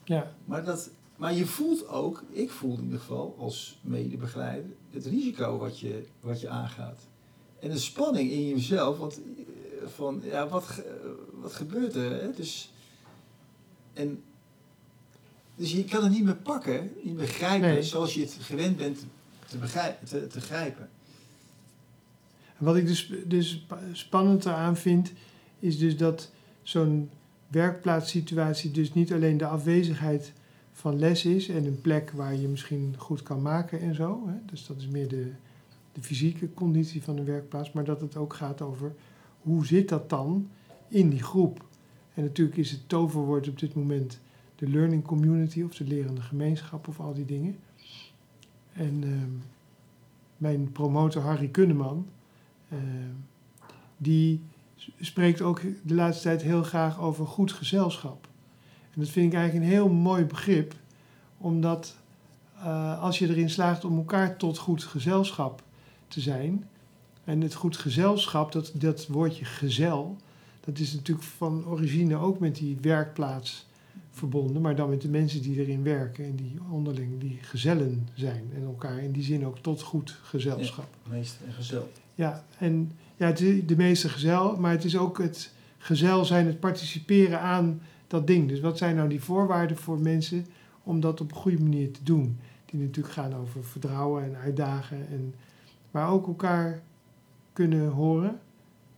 Ja, 0.04 0.32
Maar, 0.46 0.64
dat, 0.64 0.90
maar 1.20 1.34
je 1.34 1.46
voelt 1.46 1.88
ook, 1.88 2.24
ik 2.30 2.50
voel 2.52 2.78
in 2.78 2.84
ieder 2.84 3.00
geval 3.00 3.36
als 3.40 3.80
medebegeleider, 3.82 4.72
het 4.92 5.06
risico 5.06 5.58
wat 5.58 5.80
je, 5.80 6.04
wat 6.20 6.42
je 6.42 6.50
aangaat. 6.50 7.00
En 7.60 7.70
de 7.70 7.78
spanning 7.78 8.32
in 8.32 8.48
jezelf, 8.48 8.98
want 8.98 9.20
eh, 9.20 9.88
van, 9.88 10.22
ja, 10.24 10.48
wat, 10.48 10.82
wat 11.34 11.54
gebeurt 11.54 11.96
er? 11.96 12.22
Hè? 12.22 12.32
Dus, 12.34 12.72
en, 13.94 14.24
dus 15.56 15.72
je 15.72 15.84
kan 15.84 16.04
het 16.04 16.12
niet 16.12 16.24
meer 16.24 16.36
pakken, 16.36 16.92
niet 17.04 17.16
meer 17.16 17.28
grijpen, 17.28 17.70
Nee. 17.70 17.84
zoals 17.84 18.14
je 18.14 18.22
het 18.22 18.38
gewend 18.42 18.78
bent 18.78 19.00
te, 19.48 19.58
begrijpen, 19.58 20.08
te, 20.08 20.28
te 20.28 20.42
grijpen. 20.42 20.90
en 22.58 22.66
wat 22.66 22.76
ik 22.76 22.88
dus, 22.88 23.12
dus 23.26 23.50
spa- 23.50 23.80
spannend 23.92 24.46
eraan 24.46 24.78
vind, 24.78 25.12
is 25.60 25.78
dus 25.78 25.98
dat 25.98 26.32
zo'n 26.64 27.10
werkplaatssituatie 27.48 28.72
dus 28.72 28.94
niet 28.94 29.14
alleen 29.14 29.38
de 29.38 29.46
afwezigheid 29.46 30.34
van 30.80 31.00
les 31.00 31.26
is 31.26 31.50
en 31.50 31.66
een 31.66 31.82
plek 31.82 32.12
waar 32.12 32.36
je 32.36 32.48
misschien 32.48 32.96
goed 32.98 33.24
kan 33.24 33.42
maken 33.42 33.80
en 33.80 33.96
zo. 33.96 34.28
Hè? 34.28 34.34
Dus 34.46 34.68
dat 34.68 34.78
is 34.78 34.88
meer 34.88 35.08
de, 35.08 35.32
de 35.92 36.02
fysieke 36.02 36.54
conditie 36.54 37.04
van 37.04 37.18
een 37.18 37.26
werkplaats, 37.26 37.72
maar 37.72 37.84
dat 37.84 38.02
het 38.02 38.16
ook 38.16 38.34
gaat 38.34 38.62
over 38.62 38.96
hoe 39.42 39.66
zit 39.66 39.90
dat 39.90 40.10
dan 40.10 40.50
in 40.88 41.10
die 41.10 41.24
groep. 41.24 41.66
En 42.14 42.24
natuurlijk 42.24 42.58
is 42.58 42.72
het 42.72 42.90
toverwoord 42.90 43.48
op 43.48 43.60
dit 43.60 43.76
moment 43.76 44.20
de 44.56 44.70
learning 44.70 45.04
community 45.04 45.62
of 45.62 45.76
de 45.76 45.84
lerende 45.84 46.22
gemeenschap 46.22 46.88
of 46.88 47.00
al 47.00 47.14
die 47.14 47.26
dingen. 47.26 47.56
En 48.74 49.04
ehm, 49.04 49.32
mijn 50.38 50.72
promotor 50.72 51.22
Harry 51.22 51.48
Kunneman, 51.48 52.08
ehm, 52.70 53.14
die 53.98 54.42
spreekt 55.00 55.42
ook 55.42 55.62
de 55.84 55.94
laatste 55.94 56.24
tijd 56.24 56.42
heel 56.42 56.64
graag 56.64 57.00
over 57.00 57.26
goed 57.28 57.52
gezelschap. 57.52 58.29
En 58.94 59.00
dat 59.02 59.10
vind 59.10 59.34
ik 59.34 59.40
eigenlijk 59.40 59.66
een 59.66 59.72
heel 59.72 59.90
mooi 59.90 60.26
begrip, 60.26 60.76
omdat 61.38 61.96
eh, 62.58 63.02
als 63.02 63.20
je 63.20 63.28
erin 63.28 63.50
slaagt 63.50 63.86
om 63.86 63.98
elkaar 63.98 64.38
tot 64.38 64.58
goed 64.58 64.84
gezelschap 64.84 65.64
te 66.08 66.22
zijn, 66.22 66.66
en 67.24 67.42
het 67.42 67.54
goed 67.54 67.78
gezelschap, 67.78 68.52
dat, 68.52 68.72
dat 68.74 69.08
woordje 69.08 69.46
gezel, 69.46 70.18
dat 70.60 70.80
is 70.80 70.94
natuurlijk 70.94 71.28
van 71.28 71.66
origine 71.66 72.16
ook 72.16 72.40
met 72.40 72.56
die 72.56 72.78
werkplaats 72.82 73.68
verbonden, 74.12 74.62
maar 74.62 74.76
dan 74.76 74.90
met 74.90 75.02
de 75.02 75.10
mensen 75.10 75.42
die 75.42 75.60
erin 75.60 75.84
werken 75.84 76.26
en 76.26 76.36
die 76.36 76.56
onderling, 76.72 77.20
die 77.20 77.38
gezellen 77.42 78.10
zijn 78.14 78.52
en 78.56 78.64
elkaar 78.64 79.00
in 79.00 79.12
die 79.12 79.24
zin 79.24 79.46
ook 79.46 79.58
tot 79.58 79.82
goed 79.82 80.20
gezelschap. 80.24 80.96
Meester 81.10 81.46
en 81.48 81.54
gezel. 81.54 81.92
Ja, 82.16 82.46
en 82.58 82.92
ja, 83.16 83.28
is 83.28 83.66
de 83.66 83.76
meeste 83.76 84.10
gezel, 84.10 84.58
maar 84.58 84.72
het 84.72 84.84
is 84.84 84.98
ook 84.98 85.18
het 85.18 85.52
gezel 85.78 86.26
zijn, 86.26 86.46
het 86.46 86.60
participeren 86.60 87.40
aan 87.40 87.82
dat 88.10 88.28
ding. 88.28 88.48
Dus 88.48 88.60
wat 88.60 88.78
zijn 88.78 88.96
nou 88.96 89.10
die 89.10 89.24
voorwaarden 89.24 89.78
voor 89.78 90.00
mensen 90.00 90.46
om 90.84 91.00
dat 91.00 91.22
op 91.22 91.32
een 91.32 91.38
goede 91.38 91.60
manier 91.62 91.92
te 91.92 92.04
doen? 92.04 92.40
Die 92.66 92.80
natuurlijk 92.80 93.14
gaan 93.14 93.36
over 93.36 93.64
vertrouwen 93.64 94.24
en 94.24 94.36
uitdagen, 94.36 95.08
en, 95.08 95.34
maar 95.92 96.10
ook 96.10 96.28
elkaar 96.28 96.82
kunnen 97.54 97.88
horen. 97.88 98.40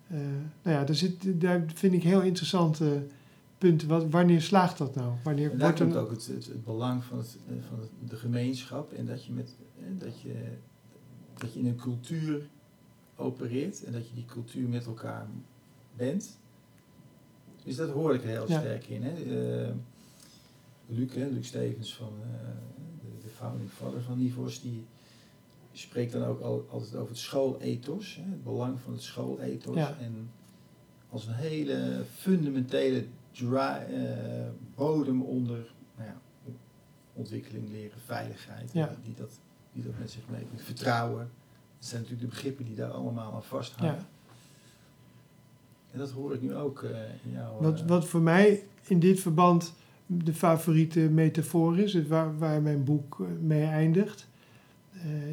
Eh, 0.07 0.17
nou 0.63 0.77
ja, 0.77 0.83
daar, 0.83 0.95
zit, 0.95 1.41
daar 1.41 1.63
vind 1.73 1.93
ik 1.93 2.03
heel 2.03 2.21
interessante 2.21 3.03
punten. 3.57 3.87
Wat, 3.87 4.09
wanneer 4.09 4.41
slaagt 4.41 4.77
dat 4.77 4.95
nou? 4.95 5.13
Wanneer 5.23 5.51
En 5.51 5.57
daar 5.57 5.67
wordt 5.67 5.83
komt 5.83 6.03
ook 6.03 6.11
het, 6.11 6.27
het, 6.27 6.45
het 6.45 6.63
belang 6.63 7.03
van, 7.03 7.17
het, 7.17 7.37
van 7.69 7.79
het, 7.79 8.09
de 8.09 8.15
gemeenschap 8.15 8.93
en 8.93 9.05
dat 9.05 9.25
je, 9.25 9.31
met, 9.31 9.55
dat, 9.97 10.21
je, 10.21 10.33
dat 11.37 11.53
je 11.53 11.59
in 11.59 11.65
een 11.65 11.75
cultuur 11.75 12.49
opereert 13.15 13.83
en 13.83 13.91
dat 13.91 14.07
je 14.07 14.15
die 14.15 14.25
cultuur 14.25 14.69
met 14.69 14.85
elkaar 14.85 15.27
bent. 15.95 16.39
Dus 17.63 17.75
dat 17.75 17.89
hoor 17.89 18.15
ik 18.15 18.23
er 18.23 18.29
heel 18.29 18.49
Ja. 18.49 18.59
sterk 18.59 18.87
in. 18.87 19.03
Hè. 19.03 19.11
Eh, 19.65 19.73
Luc, 20.87 21.13
hè, 21.13 21.27
Luc 21.27 21.47
Stevens, 21.47 21.95
van, 21.95 22.13
eh, 22.21 22.39
de, 23.01 23.23
de 23.23 23.29
founding 23.29 23.69
father 23.69 24.01
van 24.01 24.17
Nivos, 24.17 24.61
die 24.61 24.85
spreekt 25.71 26.11
dan 26.11 26.23
ook 26.23 26.41
al, 26.41 26.65
altijd 26.69 26.95
over 26.95 27.09
het 27.09 27.17
schoolethos, 27.17 28.15
hè, 28.15 28.29
het 28.29 28.43
belang 28.43 28.79
van 28.79 28.93
het 28.93 29.01
schoolethos. 29.01 29.75
Ja. 29.75 29.97
En 29.99 30.29
als 31.09 31.27
een 31.27 31.33
hele 31.33 32.03
fundamentele 32.15 33.05
dry, 33.31 33.57
eh, 33.57 34.47
bodem 34.75 35.21
onder 35.21 35.73
nou 35.97 36.09
ja, 36.09 36.15
ontwikkeling 37.13 37.69
leren, 37.71 37.99
veiligheid, 38.05 38.71
Ja. 38.73 38.87
die, 38.87 38.97
die 39.03 39.13
dat, 39.15 39.39
die 39.73 39.83
dat 39.83 39.93
met 39.99 40.11
zich 40.11 40.23
meebrengt. 40.29 40.61
Vertrouwen, 40.63 41.29
dat 41.79 41.87
zijn 41.87 42.01
natuurlijk 42.01 42.29
de 42.29 42.35
begrippen 42.35 42.65
die 42.65 42.75
daar 42.75 42.91
allemaal 42.91 43.33
aan 43.33 43.43
vasthangen. 43.43 44.05
En 45.91 45.99
dat 45.99 46.11
hoor 46.11 46.33
ik 46.33 46.41
nu 46.41 46.55
ook 46.55 46.83
eh, 46.83 46.99
in 47.23 47.31
jouw... 47.31 47.57
Wat, 47.61 47.79
eh, 47.79 47.87
wat 47.87 48.07
voor 48.07 48.21
mij 48.21 48.63
in 48.87 48.99
dit 48.99 49.19
verband 49.19 49.73
de 50.05 50.33
favoriete 50.33 50.99
metafoor 50.99 51.79
is, 51.79 51.93
het 51.93 52.07
waar, 52.07 52.37
waar 52.37 52.61
mijn 52.61 52.83
boek 52.83 53.19
eh, 53.19 53.25
mee 53.41 53.65
eindigt, 53.65 54.29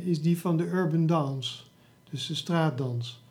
is 0.04 0.22
die 0.22 0.38
van 0.38 0.56
de 0.56 0.64
urban 0.64 1.06
dance. 1.06 1.62
Dus 2.10 2.26
de 2.26 2.34
straatdans. 2.34 3.22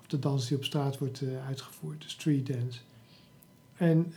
Of 0.00 0.06
de 0.06 0.18
dans 0.18 0.48
die 0.48 0.56
op 0.56 0.64
straat 0.64 0.98
wordt 0.98 1.22
uitgevoerd, 1.46 2.02
de 2.02 2.08
street 2.08 2.46
dance. 2.46 2.80
En 3.76 4.12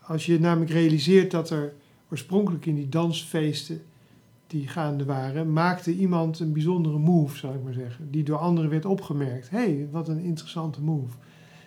als 0.00 0.26
je 0.26 0.40
namelijk 0.40 0.70
realiseert 0.70 1.30
dat 1.30 1.50
er 1.50 1.72
oorspronkelijk 2.10 2.66
in 2.66 2.74
die 2.74 2.88
dansfeesten 2.88 3.82
die 4.54 4.68
gaande 4.68 5.04
waren, 5.04 5.52
maakte 5.52 5.94
iemand 5.94 6.38
een 6.38 6.52
bijzondere 6.52 6.98
move, 6.98 7.36
zou 7.36 7.54
ik 7.54 7.62
maar 7.62 7.72
zeggen, 7.72 8.10
die 8.10 8.22
door 8.22 8.38
anderen 8.38 8.70
werd 8.70 8.84
opgemerkt. 8.84 9.50
Hé, 9.50 9.58
hey, 9.58 9.88
wat 9.90 10.08
een 10.08 10.18
interessante 10.18 10.82
move. 10.82 11.16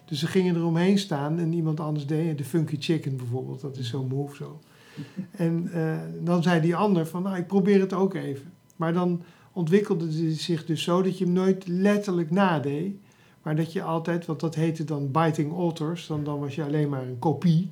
Dus 0.05 0.19
ze 0.19 0.27
gingen 0.27 0.55
eromheen 0.55 0.97
staan 0.97 1.39
en 1.39 1.53
iemand 1.53 1.79
anders 1.79 2.05
deed. 2.05 2.37
De 2.37 2.43
funky 2.43 2.75
chicken 2.79 3.17
bijvoorbeeld, 3.17 3.61
dat 3.61 3.77
is 3.77 3.89
zo'n 3.89 4.07
move 4.07 4.35
zo. 4.35 4.59
En 5.31 5.69
eh, 5.73 5.97
dan 6.23 6.43
zei 6.43 6.61
die 6.61 6.75
ander 6.75 7.07
van, 7.07 7.23
nou, 7.23 7.37
ik 7.37 7.47
probeer 7.47 7.79
het 7.79 7.93
ook 7.93 8.13
even. 8.13 8.51
Maar 8.75 8.93
dan 8.93 9.21
ontwikkelde 9.53 10.05
het 10.05 10.39
zich 10.39 10.65
dus 10.65 10.83
zo 10.83 11.01
dat 11.01 11.17
je 11.17 11.23
hem 11.23 11.33
nooit 11.33 11.67
letterlijk 11.67 12.31
nadeed. 12.31 12.95
Maar 13.41 13.55
dat 13.55 13.73
je 13.73 13.81
altijd, 13.81 14.25
want 14.25 14.39
dat 14.39 14.55
heette 14.55 14.83
dan 14.83 15.11
biting 15.11 15.53
authors, 15.53 16.07
dan, 16.07 16.23
dan 16.23 16.39
was 16.39 16.55
je 16.55 16.63
alleen 16.63 16.89
maar 16.89 17.07
een 17.07 17.19
kopie. 17.19 17.71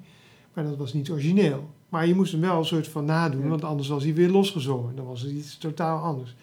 Maar 0.53 0.63
dat 0.63 0.77
was 0.77 0.93
niet 0.93 1.11
origineel. 1.11 1.69
Maar 1.95 2.07
je 2.07 2.15
moest 2.15 2.31
hem 2.31 2.41
wel 2.41 2.57
een 2.57 2.65
soort 2.65 2.87
van 2.87 3.05
nadoen, 3.05 3.41
Ja. 3.41 3.47
want 3.47 3.63
anders 3.63 3.87
was 3.87 4.03
hij 4.03 4.13
weer 4.13 4.29
losgezongen. 4.29 4.95
Dan 4.95 5.05
was 5.05 5.21
het 5.21 5.31
iets 5.31 5.57
totaal 5.57 5.99
anders. 6.03 6.35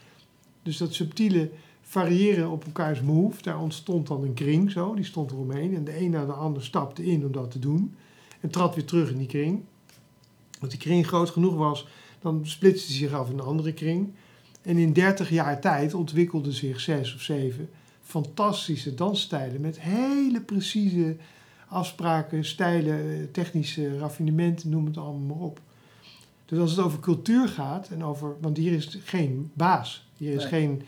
Dus 0.62 0.76
dat 0.76 0.94
subtiele 0.94 1.50
variëren 1.82 2.50
op 2.50 2.64
elkaars 2.64 3.00
move, 3.00 3.42
daar 3.42 3.60
ontstond 3.60 4.06
dan 4.06 4.22
een 4.22 4.34
kring 4.34 4.70
zo, 4.70 4.94
die 4.94 5.04
stond 5.04 5.30
eromheen. 5.30 5.74
En 5.74 5.84
de 5.84 6.00
een 6.00 6.10
na 6.10 6.24
de 6.24 6.32
ander 6.32 6.64
stapte 6.64 7.04
in 7.04 7.24
om 7.24 7.32
dat 7.32 7.50
te 7.50 7.58
doen. 7.58 7.94
En 8.40 8.50
trad 8.50 8.74
weer 8.74 8.84
terug 8.84 9.10
in 9.10 9.18
die 9.18 9.26
kring. 9.26 9.60
Als 10.60 10.70
die 10.70 10.78
kring 10.78 11.06
groot 11.06 11.30
genoeg 11.30 11.54
was, 11.54 11.86
dan 12.20 12.40
splitste 12.42 12.88
hij 12.92 12.96
zich 13.00 13.12
af 13.12 13.28
in 13.30 13.38
een 13.38 13.44
andere 13.44 13.72
kring. 13.72 14.12
En 14.62 14.76
in 14.76 14.92
30 14.92 15.30
jaar 15.30 15.60
tijd 15.60 15.94
ontwikkelden 15.94 16.52
zich 16.52 16.80
zes 16.80 17.14
of 17.14 17.20
zeven 17.20 17.68
fantastische 18.02 18.94
dansstijlen 18.94 19.60
met 19.60 19.80
hele 19.80 20.40
precieze 20.40 21.16
afspraken, 21.72 22.44
stijlen, 22.44 23.30
technische 23.30 23.98
raffinementen, 23.98 24.70
noem 24.70 24.86
het 24.86 24.96
allemaal 24.96 25.36
maar 25.36 25.46
op. 25.46 25.60
Dus 26.44 26.58
als 26.58 26.70
het 26.70 26.80
over 26.80 27.00
cultuur 27.00 27.48
gaat 27.48 27.88
en 27.88 28.04
over, 28.04 28.36
want 28.40 28.56
hier 28.56 28.72
is 28.72 28.98
geen 29.04 29.50
baas, 29.54 30.06
hier 30.16 30.32
is 30.32 30.42
Nee. 30.42 30.48
geen 30.48 30.82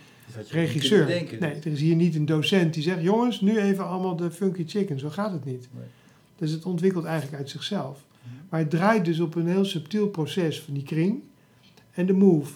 regisseur. 0.49 1.07
Nee, 1.07 1.39
er 1.41 1.67
is 1.67 1.81
hier 1.81 1.97
niet 1.97 2.15
een 2.15 2.27
docent 2.27 2.75
die 2.75 2.83
zegt: 2.83 3.03
jongens, 3.03 3.41
nu 3.41 3.59
even 3.59 3.87
allemaal 3.87 4.17
de 4.17 4.31
funky 4.31 4.65
chicken. 4.67 4.99
Zo 4.99 5.11
gaat 5.11 5.33
het 5.33 5.45
niet. 5.45 5.69
Nee. 5.73 5.85
Dus 6.37 6.51
het 6.51 6.65
ontwikkelt 6.65 7.05
eigenlijk 7.05 7.39
uit 7.39 7.51
zichzelf. 7.51 8.05
Mhm. 8.23 8.35
Maar 8.49 8.61
het 8.61 8.71
draait 8.71 9.05
dus 9.05 9.21
op 9.21 9.35
een 9.35 9.49
heel 9.49 9.65
subtiel 9.65 10.09
proces 10.09 10.61
van 10.61 10.75
die 10.75 10.83
kring 10.83 11.23
en 11.93 12.07
de 12.07 12.13
move. 12.13 12.53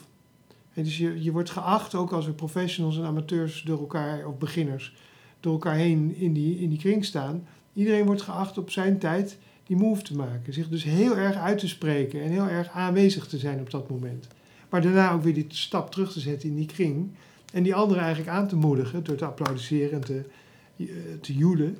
En 0.74 0.84
dus 0.84 0.98
je, 0.98 1.22
je 1.22 1.32
wordt 1.32 1.50
geacht, 1.50 1.94
ook 1.94 2.12
als 2.12 2.26
er 2.26 2.32
professionals 2.32 2.96
en 2.98 3.04
amateurs 3.04 3.62
door 3.62 3.78
elkaar, 3.78 4.26
of 4.26 4.38
beginners, 4.38 4.94
door 5.40 5.52
elkaar 5.52 5.74
heen 5.74 6.16
in 6.16 6.32
die, 6.32 6.58
in 6.58 6.68
die 6.68 6.78
kring 6.78 7.04
staan. 7.04 7.46
Iedereen 7.72 8.06
wordt 8.06 8.22
geacht 8.22 8.58
op 8.58 8.70
zijn 8.70 8.98
tijd 8.98 9.38
die 9.64 9.76
move 9.76 10.02
te 10.02 10.16
maken. 10.16 10.52
Zich 10.52 10.68
dus 10.68 10.84
heel 10.84 11.16
erg 11.16 11.36
uit 11.36 11.58
te 11.58 11.68
spreken 11.68 12.22
en 12.22 12.30
heel 12.30 12.48
erg 12.48 12.70
aanwezig 12.70 13.26
te 13.26 13.38
zijn 13.38 13.60
op 13.60 13.70
dat 13.70 13.90
moment. 13.90 14.28
Maar 14.68 14.82
daarna 14.82 15.12
ook 15.12 15.22
weer 15.22 15.34
die 15.34 15.46
stap 15.48 15.90
terug 15.90 16.12
te 16.12 16.20
zetten 16.20 16.48
in 16.48 16.56
die 16.56 16.66
kring. 16.66 17.10
En 17.52 17.62
die 17.62 17.74
anderen 17.74 18.02
eigenlijk 18.02 18.36
aan 18.36 18.48
te 18.48 18.56
moedigen 18.56 19.04
door 19.04 19.16
te 19.16 19.24
applaudisseren 19.24 19.92
en 19.92 20.04
te, 20.04 20.24
eh, 20.76 20.86
te 21.20 21.34
joelen 21.34 21.78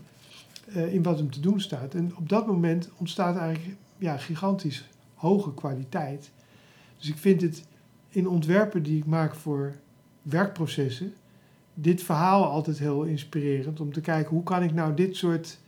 eh, 0.72 0.94
in 0.94 1.02
wat 1.02 1.18
hem 1.18 1.30
te 1.30 1.40
doen 1.40 1.60
staat. 1.60 1.94
En 1.94 2.16
op 2.16 2.28
dat 2.28 2.46
moment 2.46 2.90
ontstaat 2.96 3.36
eigenlijk 3.36 3.76
ja, 3.98 4.16
gigantisch 4.16 4.88
hoge 5.14 5.54
kwaliteit. 5.54 6.30
Dus 6.98 7.08
ik 7.08 7.16
vind 7.16 7.40
het 7.40 7.64
in 8.08 8.28
ontwerpen 8.28 8.82
die 8.82 8.98
ik 8.98 9.06
maak 9.06 9.34
voor 9.34 9.74
werkprocessen, 10.22 11.14
dit 11.74 12.02
verhaal 12.02 12.44
altijd 12.44 12.78
heel 12.78 13.02
inspirerend. 13.02 13.80
Om 13.80 13.92
te 13.92 14.00
kijken 14.00 14.30
hoe 14.30 14.42
kan 14.42 14.62
ik 14.62 14.74
nou 14.74 14.94
dit 14.94 15.16
soort 15.16 15.58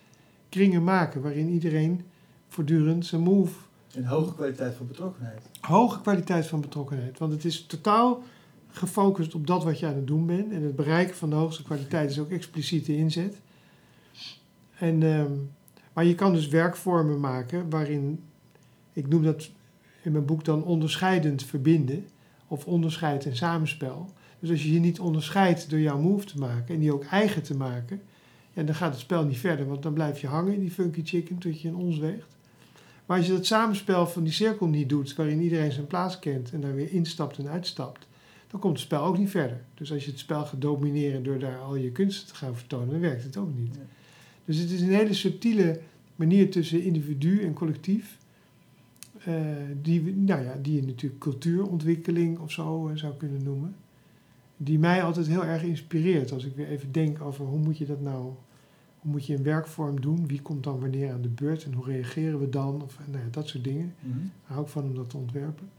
kringen 0.50 0.84
maken 0.84 1.22
waarin 1.22 1.48
iedereen 1.48 2.00
voortdurend 2.48 3.06
zijn 3.06 3.20
move 3.20 3.54
Een 3.94 4.04
hoge 4.04 4.34
kwaliteit 4.34 4.74
van 4.74 4.86
betrokkenheid. 4.86 5.42
hoge 5.60 6.00
kwaliteit 6.00 6.46
van 6.46 6.60
betrokkenheid. 6.60 7.18
Want 7.18 7.32
het 7.32 7.44
is 7.44 7.66
totaal 7.66 8.22
gefocust 8.68 9.34
op 9.34 9.46
dat 9.46 9.64
wat 9.64 9.78
je 9.78 9.86
aan 9.86 9.94
het 9.94 10.06
doen 10.06 10.26
bent. 10.26 10.52
En 10.52 10.62
het 10.62 10.76
bereiken 10.76 11.16
van 11.16 11.30
de 11.30 11.36
hoogste 11.36 11.62
kwaliteit 11.62 12.10
is 12.10 12.18
ook 12.18 12.30
expliciete 12.30 12.96
inzet. 12.96 13.40
En, 14.78 15.02
ehm, 15.02 15.32
maar 15.92 16.04
je 16.04 16.14
kan 16.14 16.32
dus 16.32 16.48
werkvormen 16.48 17.20
maken 17.20 17.70
waarin, 17.70 18.22
ik 18.92 19.08
noem 19.08 19.22
dat 19.22 19.50
in 20.02 20.12
mijn 20.12 20.24
boek 20.24 20.44
dan 20.44 20.64
onderscheidend 20.64 21.44
verbinden. 21.44 22.06
Of 22.46 22.66
onderscheid 22.66 23.26
en 23.26 23.36
samenspel. 23.36 24.10
Dus 24.40 24.50
als 24.50 24.62
je 24.62 24.72
je 24.72 24.80
niet 24.80 25.00
onderscheidt 25.00 25.70
door 25.70 25.78
jouw 25.78 25.98
move 26.00 26.24
te 26.24 26.38
maken 26.38 26.74
en 26.74 26.80
die 26.80 26.94
ook 26.94 27.04
eigen 27.04 27.42
te 27.42 27.56
maken, 27.56 28.00
ja, 28.60 28.66
dan 28.66 28.74
gaat 28.74 28.92
het 28.92 29.00
spel 29.00 29.24
niet 29.24 29.38
verder. 29.38 29.66
Want 29.66 29.82
dan 29.82 29.92
blijf 29.92 30.20
je 30.20 30.26
hangen 30.26 30.54
in 30.54 30.60
die 30.60 30.70
funky 30.70 31.04
chicken 31.04 31.38
tot 31.38 31.60
je 31.60 31.68
een 31.68 31.74
ons 31.74 31.98
weegt. 31.98 32.36
Maar 33.06 33.16
als 33.16 33.26
je 33.26 33.32
dat 33.32 33.46
samenspel 33.46 34.06
van 34.06 34.24
die 34.24 34.32
cirkel 34.32 34.66
niet 34.66 34.88
doet, 34.88 35.14
waarin 35.14 35.40
iedereen 35.40 35.72
zijn 35.72 35.86
plaats 35.86 36.18
kent 36.18 36.52
en 36.52 36.60
daar 36.60 36.74
weer 36.74 36.92
instapt 36.92 37.38
en 37.38 37.48
uitstapt, 37.48 38.06
dan 38.50 38.60
komt 38.60 38.72
het 38.72 38.82
spel 38.82 39.04
ook 39.04 39.18
niet 39.18 39.30
verder. 39.30 39.60
Dus 39.74 39.92
als 39.92 40.04
je 40.04 40.10
het 40.10 40.20
spel 40.20 40.44
gaat 40.44 40.60
domineren 40.60 41.22
door 41.22 41.38
daar 41.38 41.58
al 41.58 41.76
je 41.76 41.90
kunsten 41.90 42.28
te 42.28 42.34
gaan 42.34 42.56
vertonen, 42.56 42.90
dan 42.90 43.00
werkt 43.00 43.22
het 43.22 43.36
ook 43.36 43.54
niet. 43.56 43.76
Nee. 43.76 43.84
Dus 44.44 44.56
het 44.56 44.70
is 44.70 44.80
een 44.80 44.94
hele 44.94 45.14
subtiele 45.14 45.80
manier 46.16 46.50
tussen 46.50 46.82
individu 46.82 47.42
en 47.42 47.52
collectief. 47.52 48.18
eh, 49.24 49.34
die, 49.82 50.16
nou 50.16 50.42
ja, 50.44 50.54
die 50.62 50.74
je 50.74 50.86
natuurlijk 50.86 51.20
cultuurontwikkeling 51.20 52.38
of 52.38 52.50
zo 52.50 52.88
eh, 52.88 52.96
zou 52.96 53.14
kunnen 53.14 53.42
noemen. 53.42 53.74
Die 54.56 54.78
mij 54.78 55.02
altijd 55.02 55.26
heel 55.26 55.44
erg 55.44 55.62
inspireert 55.62 56.32
als 56.32 56.44
ik 56.44 56.56
weer 56.56 56.68
even 56.68 56.92
denk 56.92 57.20
over 57.20 57.44
hoe 57.44 57.58
moet 57.58 57.78
je 57.78 57.86
dat 57.86 58.00
nou, 58.00 58.32
hoe 59.00 59.10
moet 59.10 59.26
je 59.26 59.34
een 59.34 59.42
werkvorm 59.42 60.00
doen, 60.00 60.26
wie 60.26 60.42
komt 60.42 60.64
dan 60.64 60.80
wanneer 60.80 61.12
aan 61.12 61.22
de 61.22 61.28
beurt 61.28 61.64
en 61.64 61.72
hoe 61.72 61.84
reageren 61.84 62.40
we 62.40 62.48
dan, 62.48 62.82
of 62.82 62.98
nou 63.06 63.24
ja, 63.24 63.30
dat 63.30 63.48
soort 63.48 63.64
dingen. 63.64 63.94
Mhm. 64.00 64.18
Daar 64.18 64.30
hou 64.52 64.62
ik 64.62 64.68
van 64.68 64.82
om 64.82 64.94
dat 64.94 65.10
te 65.10 65.16
ontwerpen. 65.16 65.70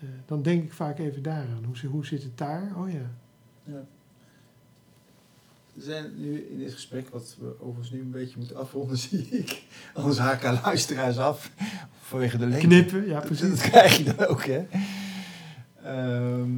Eh, 0.00 0.08
dan 0.26 0.42
denk 0.42 0.64
ik 0.64 0.72
vaak 0.72 0.98
even 0.98 1.22
daaraan. 1.22 1.64
Hoe, 1.64 1.90
hoe 1.90 2.06
zit 2.06 2.22
het 2.22 2.38
daar? 2.38 2.72
Oh 2.76 2.90
ja. 2.90 3.10
Ja. 3.64 3.84
We 5.72 5.84
zijn 5.84 6.20
nu 6.20 6.40
in 6.40 6.58
dit 6.58 6.72
gesprek, 6.72 7.08
wat 7.08 7.36
we 7.40 7.60
overigens 7.60 7.90
nu 7.90 8.00
een 8.00 8.10
beetje 8.10 8.38
moeten 8.38 8.56
afronden, 8.56 8.98
zie 9.08 9.28
ik. 9.28 9.62
Anders 9.94 10.18
haken 10.18 10.60
luisteraars 10.64 11.18
af 11.18 11.50
vanwege 12.00 12.38
de 12.38 12.46
lengte. 12.46 12.66
Knippen, 12.66 13.06
ja 13.06 13.20
precies. 13.20 13.48
dat 13.60 13.60
krijg 13.60 13.96
je 13.96 14.04
dan 14.04 14.26
ook, 14.26 14.44
hè. 14.44 14.66
Ehm, 15.82 16.50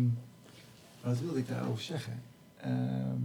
wat 1.02 1.20
wilde 1.20 1.38
ik 1.38 1.48
daarover 1.48 1.82
zeggen? 1.82 2.22
Ehm, 2.56 3.20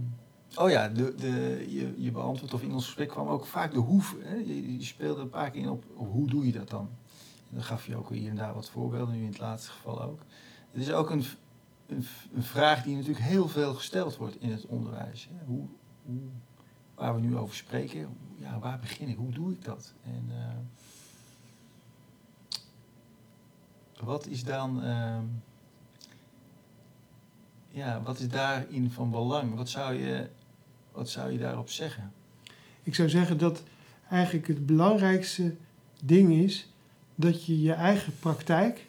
oh 0.56 0.70
ja, 0.70 0.88
de, 0.88 1.14
de, 1.14 1.64
je, 1.68 1.94
je 1.96 2.10
beantwoordt, 2.10 2.54
of 2.54 2.62
in 2.62 2.72
ons 2.72 2.84
gesprek 2.84 3.08
kwam 3.08 3.28
ook 3.28 3.44
vaak 3.44 3.72
de 3.72 3.78
hoe. 3.78 4.02
Hè? 4.18 4.34
Je, 4.34 4.76
je 4.78 4.84
speelde 4.84 5.20
een 5.20 5.28
paar 5.28 5.50
keer 5.50 5.62
in 5.62 5.70
op, 5.70 5.84
hoe 5.94 6.28
doe 6.28 6.46
je 6.46 6.52
dat 6.52 6.70
dan? 6.70 6.88
Dan 7.48 7.62
gaf 7.62 7.86
je 7.86 7.96
ook 7.96 8.10
hier 8.10 8.30
en 8.30 8.36
daar 8.36 8.54
wat 8.54 8.70
voorbeelden, 8.70 9.14
nu 9.14 9.20
in 9.20 9.28
het 9.28 9.38
laatste 9.38 9.70
geval 9.70 10.02
ook. 10.02 10.20
Het 10.70 10.80
is 10.80 10.92
ook 10.92 11.10
een, 11.10 11.24
een, 11.86 12.06
een 12.34 12.42
vraag 12.42 12.82
die 12.82 12.96
natuurlijk 12.96 13.24
heel 13.24 13.48
veel 13.48 13.74
gesteld 13.74 14.16
wordt 14.16 14.40
in 14.40 14.50
het 14.50 14.66
onderwijs. 14.66 15.28
Hè? 15.32 15.44
Hoe, 15.44 15.66
hoe, 16.04 16.20
waar 16.94 17.14
we 17.14 17.20
nu 17.20 17.36
over 17.36 17.54
spreken, 17.54 18.16
ja, 18.36 18.58
waar 18.58 18.78
begin 18.78 19.08
ik? 19.08 19.16
Hoe 19.16 19.32
doe 19.32 19.52
ik 19.52 19.64
dat? 19.64 19.94
En, 20.04 20.24
eh, 20.28 20.56
wat 24.04 24.26
is 24.26 24.44
dan, 24.44 24.82
ehm, 24.82 25.24
ja, 27.68 28.02
wat 28.02 28.18
is 28.18 28.28
daarin 28.28 28.90
van 28.90 29.10
belang? 29.10 29.54
Wat 29.54 29.68
zou 29.68 29.94
je, 29.94 30.30
wat 30.96 31.08
zou 31.10 31.32
je 31.32 31.38
daarop 31.38 31.70
zeggen? 31.70 32.12
Ik 32.82 32.94
zou 32.94 33.08
zeggen 33.08 33.38
dat 33.38 33.62
eigenlijk 34.10 34.46
het 34.46 34.66
belangrijkste 34.66 35.54
ding 36.04 36.32
is 36.32 36.72
dat 37.14 37.44
je 37.44 37.60
je 37.62 37.72
eigen 37.72 38.12
praktijk, 38.18 38.88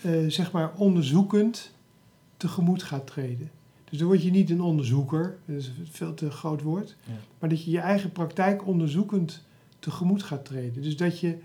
eh, 0.00 0.26
zeg 0.28 0.52
maar, 0.52 0.72
onderzoekend 0.76 1.72
tegemoet 2.36 2.82
gaat 2.82 3.06
treden. 3.06 3.50
Dus 3.90 3.98
dan 3.98 4.08
word 4.08 4.22
je 4.22 4.30
niet 4.30 4.50
een 4.50 4.60
onderzoeker, 4.60 5.38
dat 5.44 5.56
is 5.56 5.66
een 5.66 5.86
veel 5.90 6.14
te 6.14 6.30
groot 6.30 6.62
woord, 6.62 6.96
Ja. 7.04 7.12
maar 7.38 7.48
dat 7.48 7.64
je 7.64 7.70
je 7.70 7.80
eigen 7.80 8.12
praktijk 8.12 8.66
onderzoekend 8.66 9.42
tegemoet 9.78 10.22
gaat 10.22 10.44
treden. 10.44 10.82
Dus 10.82 10.96
dat 10.96 11.20
je 11.20 11.38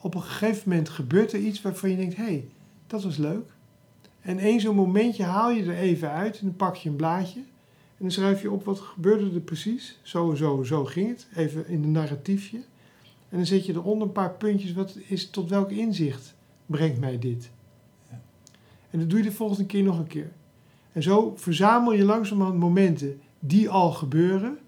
op 0.00 0.14
een 0.14 0.22
gegeven 0.22 0.68
moment 0.68 0.88
gebeurt 0.88 1.32
er 1.32 1.38
iets 1.40 1.62
waarvan 1.62 1.90
je 1.90 1.96
denkt, 1.96 2.16
hé, 2.16 2.22
hey, 2.24 2.48
dat 2.86 3.02
was 3.02 3.16
leuk. 3.16 3.50
En 4.20 4.38
één 4.38 4.60
zo'n 4.60 4.76
momentje 4.76 5.24
haal 5.24 5.50
je 5.50 5.62
er 5.64 5.76
even 5.76 6.10
uit 6.10 6.38
en 6.38 6.46
dan 6.46 6.56
pak 6.56 6.76
je 6.76 6.88
een 6.88 6.96
blaadje 6.96 7.40
dan 8.02 8.10
schrijf 8.10 8.42
je 8.42 8.50
op 8.50 8.64
wat 8.64 8.78
gebeurde 8.78 9.34
er 9.34 9.40
precies. 9.40 9.98
Zo 10.02 10.30
en 10.30 10.36
zo, 10.36 10.62
zo 10.62 10.84
ging 10.84 11.08
het. 11.08 11.28
Even 11.34 11.68
in 11.68 11.82
een 11.82 11.92
narratiefje. 11.92 12.56
En 13.28 13.36
dan 13.36 13.46
zet 13.46 13.66
je 13.66 13.72
eronder 13.72 14.06
een 14.06 14.12
paar 14.12 14.34
puntjes. 14.34 14.72
Wat 14.72 14.98
is, 15.06 15.30
tot 15.30 15.50
welk 15.50 15.70
inzicht 15.70 16.34
brengt 16.66 17.00
mij 17.00 17.18
dit? 17.18 17.50
Ja. 18.10 18.20
En 18.90 18.98
dat 18.98 19.10
doe 19.10 19.18
je 19.18 19.24
de 19.24 19.32
volgende 19.32 19.66
keer 19.66 19.82
nog 19.82 19.98
een 19.98 20.06
keer. 20.06 20.32
En 20.92 21.02
zo 21.02 21.32
verzamel 21.36 21.92
je 21.92 22.04
langzamerhand 22.04 22.58
momenten 22.58 23.20
die 23.38 23.68
al 23.68 23.92
gebeuren. 23.92 24.58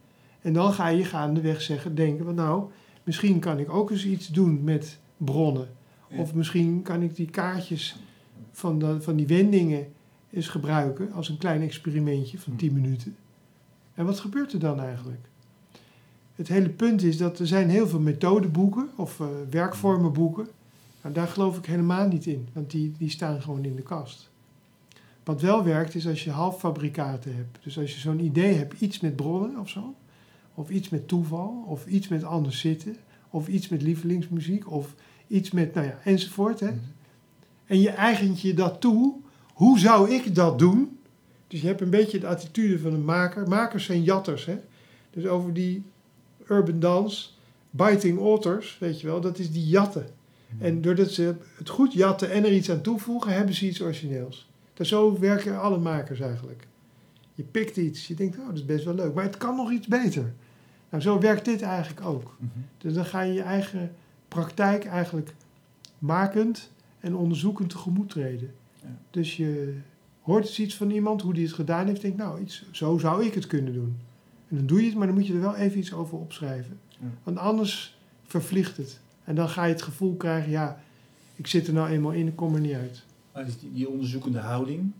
En 0.40 0.52
dan 0.52 0.72
ga 0.72 0.88
je 0.88 1.04
gaandeweg 1.04 1.60
zeggen, 1.62 1.94
denken 1.94 2.24
van 2.24 2.34
nou, 2.34 2.70
misschien 3.02 3.38
kan 3.38 3.58
ik 3.58 3.70
ook 3.70 3.90
eens 3.90 4.06
iets 4.06 4.28
doen 4.28 4.64
met 4.64 4.98
bronnen. 5.16 5.68
Ja. 6.08 6.16
Of 6.18 6.34
misschien 6.34 6.82
kan 6.82 7.02
ik 7.02 7.16
die 7.16 7.30
kaartjes 7.30 7.96
van, 8.52 8.78
de, 8.78 9.00
van 9.00 9.16
die 9.16 9.26
wendingen 9.26 9.86
eens 10.30 10.48
gebruiken 10.48 11.12
als 11.12 11.28
een 11.28 11.38
klein 11.38 11.62
experimentje 11.62 12.38
van 12.38 12.52
Hm. 12.52 12.58
10 12.58 12.72
minuten. 12.72 13.16
En 13.94 14.04
wat 14.04 14.20
gebeurt 14.20 14.52
er 14.52 14.58
dan 14.58 14.80
eigenlijk? 14.80 15.28
Het 16.34 16.48
hele 16.48 16.68
punt 16.68 17.02
is 17.02 17.16
dat 17.16 17.38
er 17.38 17.46
zijn 17.46 17.70
heel 17.70 17.88
veel 17.88 18.00
methodeboeken 18.00 18.88
of 18.96 19.20
eh, 19.20 19.26
werkvormenboeken. 19.50 20.48
Nou, 21.02 21.14
daar 21.14 21.28
geloof 21.28 21.58
ik 21.58 21.66
helemaal 21.66 22.08
niet 22.08 22.26
in, 22.26 22.48
want 22.52 22.70
die, 22.70 22.94
die 22.98 23.10
staan 23.10 23.42
gewoon 23.42 23.64
in 23.64 23.76
de 23.76 23.82
kast. 23.82 24.30
Wat 25.24 25.40
wel 25.40 25.64
werkt 25.64 25.94
is 25.94 26.06
als 26.06 26.24
je 26.24 26.30
halffabrikaten 26.30 27.36
hebt. 27.36 27.58
Dus 27.62 27.78
als 27.78 27.94
je 27.94 28.00
zo'n 28.00 28.24
idee 28.24 28.54
hebt, 28.54 28.80
iets 28.80 29.00
met 29.00 29.16
bronnen 29.16 29.58
of 29.58 29.68
zo. 29.68 29.94
Of 30.54 30.70
iets 30.70 30.88
met 30.88 31.08
toeval, 31.08 31.64
of 31.66 31.86
iets 31.86 32.08
met 32.08 32.24
anders 32.24 32.60
zitten. 32.60 32.96
Of 33.30 33.48
iets 33.48 33.68
met 33.68 33.82
lievelingsmuziek, 33.82 34.70
of 34.70 34.94
iets 35.26 35.50
met, 35.50 35.74
nou 35.74 35.86
ja, 35.86 35.98
enzovoort. 36.04 36.60
Hè? 36.60 36.70
En 37.66 37.80
je 37.80 37.90
eigent 37.90 38.40
je 38.40 38.54
dat 38.54 38.80
toe. 38.80 39.14
Hoe 39.52 39.78
zou 39.78 40.10
ik 40.10 40.34
dat 40.34 40.58
doen? 40.58 40.98
Dus 41.46 41.60
je 41.60 41.66
hebt 41.66 41.80
een 41.80 41.90
beetje 41.90 42.18
de 42.18 42.26
attitude 42.26 42.78
van 42.78 42.92
een 42.92 43.04
maker. 43.04 43.48
Makers 43.48 43.84
zijn 43.84 44.02
jatters. 44.02 44.44
Hè? 44.44 44.58
Dus 45.10 45.26
over 45.26 45.52
die 45.52 45.82
urban 46.48 46.80
dance, 46.80 47.28
biting 47.70 48.18
authors, 48.18 48.78
weet 48.80 49.00
je 49.00 49.06
wel, 49.06 49.20
dat 49.20 49.38
is 49.38 49.50
die 49.50 49.66
jatten. 49.66 50.06
En 50.58 50.80
doordat 50.80 51.10
ze 51.10 51.34
het 51.56 51.68
goed 51.68 51.92
jatten 51.92 52.30
en 52.30 52.44
er 52.44 52.52
iets 52.52 52.70
aan 52.70 52.80
toevoegen, 52.80 53.32
hebben 53.32 53.54
ze 53.54 53.66
iets 53.66 53.82
origineels. 53.82 54.48
Dat 54.74 54.86
zo 54.86 55.18
werken 55.18 55.60
alle 55.60 55.78
makers 55.78 56.20
eigenlijk. 56.20 56.66
Je 57.34 57.42
pikt 57.42 57.76
iets, 57.76 58.06
je 58.06 58.14
denkt, 58.14 58.38
oh, 58.38 58.46
dat 58.46 58.54
is 58.54 58.64
best 58.64 58.84
wel 58.84 58.94
leuk, 58.94 59.14
maar 59.14 59.24
het 59.24 59.36
kan 59.36 59.56
nog 59.56 59.70
iets 59.70 59.86
beter. 59.86 60.32
Nou, 60.90 61.02
zo 61.02 61.20
werkt 61.20 61.44
dit 61.44 61.62
eigenlijk 61.62 62.06
ook. 62.06 62.36
Mhm. 62.38 62.50
Dus 62.78 62.94
dan 62.94 63.04
ga 63.04 63.20
je 63.20 63.32
je 63.32 63.42
eigen 63.42 63.94
praktijk 64.28 64.84
eigenlijk 64.84 65.34
makend 65.98 66.70
en 67.00 67.14
onderzoekend 67.14 67.70
tegemoet 67.70 68.10
treden. 68.10 68.54
Ja. 68.82 68.98
Dus 69.10 69.36
je 69.36 69.78
hoort 70.24 70.46
eens 70.46 70.58
iets 70.58 70.74
van 70.74 70.90
iemand, 70.90 71.22
hoe 71.22 71.34
die 71.34 71.44
het 71.44 71.54
gedaan 71.54 71.86
heeft, 71.86 72.00
denkt, 72.00 72.16
nou, 72.16 72.40
iets, 72.40 72.64
zo 72.70 72.98
zou 72.98 73.24
ik 73.24 73.34
het 73.34 73.46
kunnen 73.46 73.72
doen. 73.72 73.96
En 74.48 74.56
dan 74.56 74.66
doe 74.66 74.80
je 74.80 74.86
het, 74.86 74.96
maar 74.96 75.06
dan 75.06 75.16
moet 75.16 75.26
je 75.26 75.32
er 75.32 75.40
wel 75.40 75.54
even 75.54 75.78
iets 75.78 75.92
over 75.92 76.18
opschrijven. 76.18 76.78
Ja. 76.88 77.06
Want 77.22 77.38
anders 77.38 77.98
vervliegt 78.26 78.76
het. 78.76 79.00
En 79.24 79.34
dan 79.34 79.48
ga 79.48 79.64
je 79.64 79.72
het 79.72 79.82
gevoel 79.82 80.16
krijgen, 80.16 80.50
ja, 80.50 80.82
ik 81.36 81.46
zit 81.46 81.66
er 81.66 81.72
nou 81.72 81.88
eenmaal 81.88 82.12
in, 82.12 82.26
ik 82.26 82.36
kom 82.36 82.54
er 82.54 82.60
niet 82.60 82.74
uit. 82.74 83.04
Maar 83.32 83.44
die, 83.44 83.72
die 83.72 83.88
onderzoekende 83.88 84.38
houding, 84.38 84.92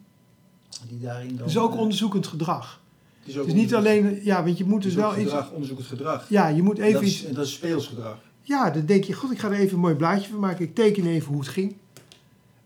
die 0.89 1.01
daarin 1.01 1.29
dan... 1.29 1.39
Het 1.39 1.47
is 1.47 1.59
ook 1.59 1.73
eh, 1.73 1.79
onderzoekend 1.79 2.27
gedrag. 2.27 2.81
het 3.19 3.29
is 3.29 3.39
ook 3.39 3.47
Het 3.47 3.55
is 3.55 3.61
niet 3.61 3.75
alleen, 3.75 4.21
ja, 4.25 4.45
want 4.45 4.59
je 4.59 4.65
moet 4.65 4.83
dus 4.83 4.91
is 4.91 4.97
wel 4.97 5.19
iets... 5.19 5.51
onderzoekend 5.53 5.89
gedrag. 5.89 6.29
Ja, 6.29 6.49
je 6.49 6.63
moet 6.63 6.79
even 6.79 6.93
dat, 6.93 7.03
iets... 7.03 7.25
is, 7.25 7.35
dat 7.35 7.47
is 7.47 7.53
speelsgedrag. 7.53 8.19
Ja, 8.43 8.71
dan 8.71 8.87
denk 8.87 9.05
je, 9.05 9.13
god, 9.13 9.31
ik 9.31 9.39
ga 9.39 9.49
er 9.49 9.59
even 9.59 9.75
een 9.75 9.81
mooi 9.81 9.95
blaadje 9.95 10.31
van 10.31 10.41
maken. 10.41 10.65
Ik 10.65 10.75
teken 10.75 11.07
even 11.07 11.29
hoe 11.29 11.41
het 11.41 11.49
ging. 11.49 11.77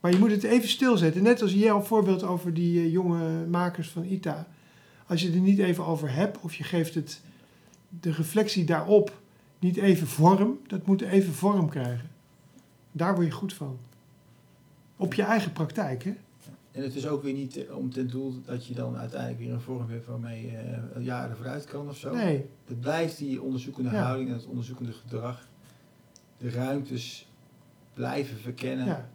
Maar 0.00 0.12
je 0.12 0.18
moet 0.18 0.30
het 0.30 0.42
even 0.42 0.68
stilzetten. 0.68 1.22
Net 1.22 1.42
als 1.42 1.52
jouw 1.52 1.80
voorbeeld 1.80 2.22
over 2.22 2.54
die 2.54 2.78
eh, 2.80 2.92
jonge 2.92 3.46
makers 3.46 3.88
van 3.90 4.04
ITA. 4.04 4.46
Als 5.06 5.22
je 5.22 5.32
er 5.32 5.40
niet 5.40 5.58
even 5.58 5.84
over 5.86 6.12
hebt, 6.12 6.40
of 6.40 6.54
je 6.54 6.64
geeft 6.64 6.94
het 6.94 7.20
de 7.88 8.12
reflectie 8.12 8.64
daarop 8.64 9.20
niet 9.58 9.76
even 9.76 10.06
vorm, 10.06 10.58
dat 10.66 10.86
moet 10.86 11.00
even 11.00 11.32
vorm 11.34 11.68
krijgen. 11.68 12.10
Daar 12.92 13.14
word 13.14 13.26
je 13.26 13.32
goed 13.32 13.52
van. 13.52 13.78
Op 14.96 15.14
je 15.14 15.22
eigen 15.22 15.52
praktijk, 15.52 16.04
hè? 16.04 16.14
En 16.72 16.82
het 16.82 16.94
is 16.94 17.06
ook 17.06 17.22
weer 17.22 17.32
niet 17.34 17.56
eh, 17.66 17.76
om 17.76 17.90
ten 17.92 18.08
doel 18.08 18.34
dat 18.44 18.66
je 18.66 18.74
dan 18.74 18.96
uiteindelijk 18.96 19.40
weer 19.40 19.52
een 19.52 19.60
vorm 19.60 19.90
hebt 19.90 20.06
waarmee 20.06 20.42
je 20.46 20.56
eh, 20.56 21.04
jaren 21.04 21.36
vooruit 21.36 21.64
kan 21.64 21.88
of 21.88 21.96
zo. 21.96 22.14
Nee, 22.14 22.44
Het 22.66 22.80
blijft 22.80 23.18
die 23.18 23.42
onderzoekende 23.42 23.90
Ja. 23.90 24.02
houding 24.02 24.28
en 24.28 24.34
het 24.34 24.46
onderzoekende 24.46 24.92
gedrag. 24.92 25.48
De 26.38 26.50
ruimtes 26.50 27.26
blijven 27.94 28.36
verkennen. 28.38 28.86
ja. 28.86 29.08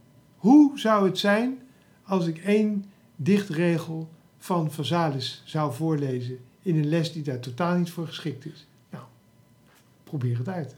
Hoe 0.43 0.79
zou 0.79 1.05
het 1.07 1.17
zijn 1.17 1.59
als 2.03 2.27
ik 2.27 2.37
één 2.37 2.85
dichtregel 3.15 4.09
van 4.37 4.71
Vazalis 4.71 5.41
zou 5.45 5.73
voorlezen 5.73 6.39
in 6.61 6.75
een 6.75 6.87
les 6.87 7.13
die 7.13 7.23
daar 7.23 7.39
totaal 7.39 7.77
niet 7.77 7.91
voor 7.91 8.07
geschikt 8.07 8.45
is? 8.45 8.67
Nou, 8.89 9.03
probeer 10.03 10.37
het 10.37 10.47
uit. 10.47 10.75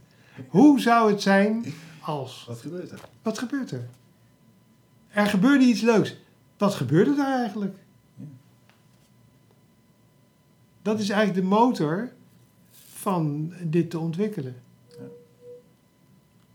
Hoe 0.48 0.80
zou 0.80 1.12
het 1.12 1.22
zijn 1.22 1.66
als... 2.02 2.46
Wat 2.48 2.60
gebeurt 2.60 2.92
er? 2.92 3.00
Wat 3.22 3.38
gebeurt 3.38 3.72
er? 3.72 3.88
Er 5.10 5.26
gebeurde 5.26 5.66
iets 5.66 5.82
leuks. 5.82 6.16
Wat 6.58 6.74
gebeurde 6.74 7.16
daar 7.16 7.40
eigenlijk? 7.40 7.78
Dat 10.82 11.00
is 11.00 11.10
eigenlijk 11.10 11.42
de 11.42 11.56
motor 11.56 12.12
van 12.94 13.54
dit 13.64 13.90
te 13.90 14.00
ontwikkelen. 14.00 14.56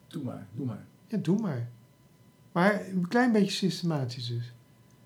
Doe 0.07 0.23
maar, 0.23 0.47
doe 0.53 0.67
maar. 0.67 0.85
Ja, 1.07 1.17
doe 1.17 1.39
maar. 1.39 1.69
Maar 2.61 2.87
een 2.89 3.09
klein 3.09 3.33
beetje 3.33 3.51
systematisch 3.51 4.27
dus. 4.27 4.53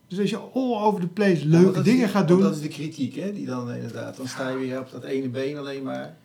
Dus 0.09 0.19
als 0.19 0.31
je 0.31 0.37
all 0.39 0.83
over 0.83 1.01
the 1.01 1.07
place 1.09 1.47
leuke 1.47 1.79
is 1.79 1.85
dingen 1.85 2.09
gaat 2.09 2.29
doen, 2.29 2.41
Dat 2.41 2.55
is 2.55 2.61
de 2.61 2.69
kritiek, 2.69 3.15
hè? 3.15 3.33
Die 3.33 3.47
dan 3.47 3.73
inderdaad. 3.73 4.17
Dan 4.17 4.29
sta 4.29 4.49
je 4.49 4.57
weer 4.59 4.81
op 4.81 4.91
dat 4.91 5.05
ene 5.05 5.29
been 5.29 5.57
alleen 5.59 5.83
maar. 5.83 6.17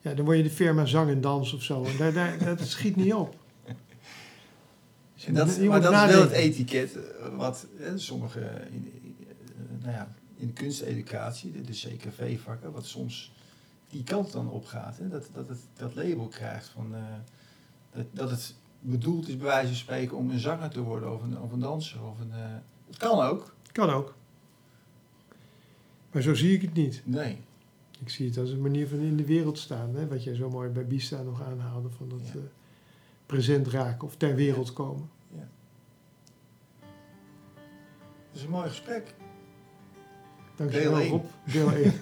ja, 0.00 0.14
dan 0.14 0.24
word 0.24 0.36
je 0.36 0.42
de 0.42 0.50
firma 0.50 0.84
zang 0.84 1.10
en 1.10 1.20
dans 1.20 1.52
of 1.52 1.62
zo. 1.62 1.84
En 1.84 1.96
daar, 1.96 2.12
daar, 2.12 2.38
dat 2.56 2.60
schiet 2.68 2.96
niet 2.96 3.14
op. 3.14 3.36
Dat, 5.32 5.46
moet 5.46 5.66
maar 5.68 5.80
dat 5.80 5.92
is 5.92 6.14
wel 6.14 6.20
het 6.22 6.30
etiket 6.30 6.96
eh, 6.96 7.36
wat 7.36 7.66
hè, 7.76 7.98
sommige 7.98 8.40
in, 8.70 8.92
in- 9.02 9.16
nou 9.82 9.92
ja, 9.92 10.14
in 10.36 10.46
de 10.46 10.52
kunsteducatie, 10.52 11.52
de, 11.52 11.60
de 11.60 11.72
CKV-vakken, 11.72 12.72
wat 12.72 12.86
soms 12.86 13.32
die 13.90 14.04
kant 14.04 14.32
dan 14.32 14.50
op 14.50 14.64
gaat. 14.66 14.98
Hè? 14.98 15.08
Dat, 15.08 15.28
dat 15.32 15.48
het 15.48 15.58
dat 15.76 15.94
label 15.94 16.26
krijgt 16.28 16.68
van 16.68 16.94
eh, 16.94 17.00
dat, 17.94 18.06
dat 18.12 18.30
het 18.30 18.54
bedoeld 18.80 19.28
is 19.28 19.36
bij 19.36 19.46
wijze 19.46 19.66
van 19.66 19.76
spreken 19.76 20.16
om 20.16 20.30
een 20.30 20.38
zanger 20.38 20.70
te 20.70 20.80
worden 20.82 21.12
of 21.14 21.22
een, 21.22 21.40
of 21.40 21.52
een 21.52 21.60
danser. 21.60 22.02
Of 22.04 22.20
een, 22.20 22.32
eh, 22.32 22.54
het 22.86 22.96
kan 22.96 23.20
ook. 23.20 23.54
Kan 23.72 23.90
ook. 23.90 24.14
Maar 26.12 26.22
zo 26.22 26.34
zie 26.34 26.54
ik 26.54 26.62
het 26.62 26.74
niet. 26.74 27.02
Nee. 27.04 27.38
Ik 28.00 28.10
zie 28.10 28.26
het 28.28 28.38
als 28.38 28.50
een 28.50 28.60
manier 28.60 28.88
van 28.88 28.98
in 28.98 29.16
de 29.16 29.24
wereld 29.24 29.58
staan. 29.58 29.94
Hè? 29.94 30.06
Wat 30.08 30.24
jij 30.24 30.34
zo 30.34 30.50
mooi 30.50 30.68
bij 30.68 30.86
Bista 30.86 31.22
nog 31.22 31.42
aanhaalde. 31.42 31.88
Van 31.90 32.08
dat 32.08 32.20
Ja. 32.26 32.32
eh, 32.34 32.40
present 33.26 33.66
raken 33.68 34.06
of 34.08 34.16
ter 34.16 34.34
wereld 34.34 34.72
komen. 34.72 35.08
Dat 38.30 38.34
is 38.34 38.42
een 38.42 38.50
mooi 38.50 38.68
gesprek. 38.68 39.14
Dankjewel 40.56 40.94
Deel. 40.94 41.08
Rob. 41.08 41.24
Deel 41.52 41.72
1. 41.72 41.92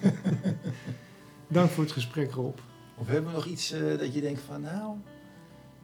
Dank 1.47 1.69
voor 1.69 1.83
het 1.83 1.93
gesprek 1.93 2.31
Rob. 2.31 2.57
Of 2.97 3.07
hebben 3.07 3.29
we 3.31 3.35
nog 3.35 3.45
iets 3.45 3.71
eh, 3.71 3.97
dat 3.97 4.13
je 4.13 4.21
denkt 4.21 4.41
van 4.41 4.61
nou, 4.61 4.95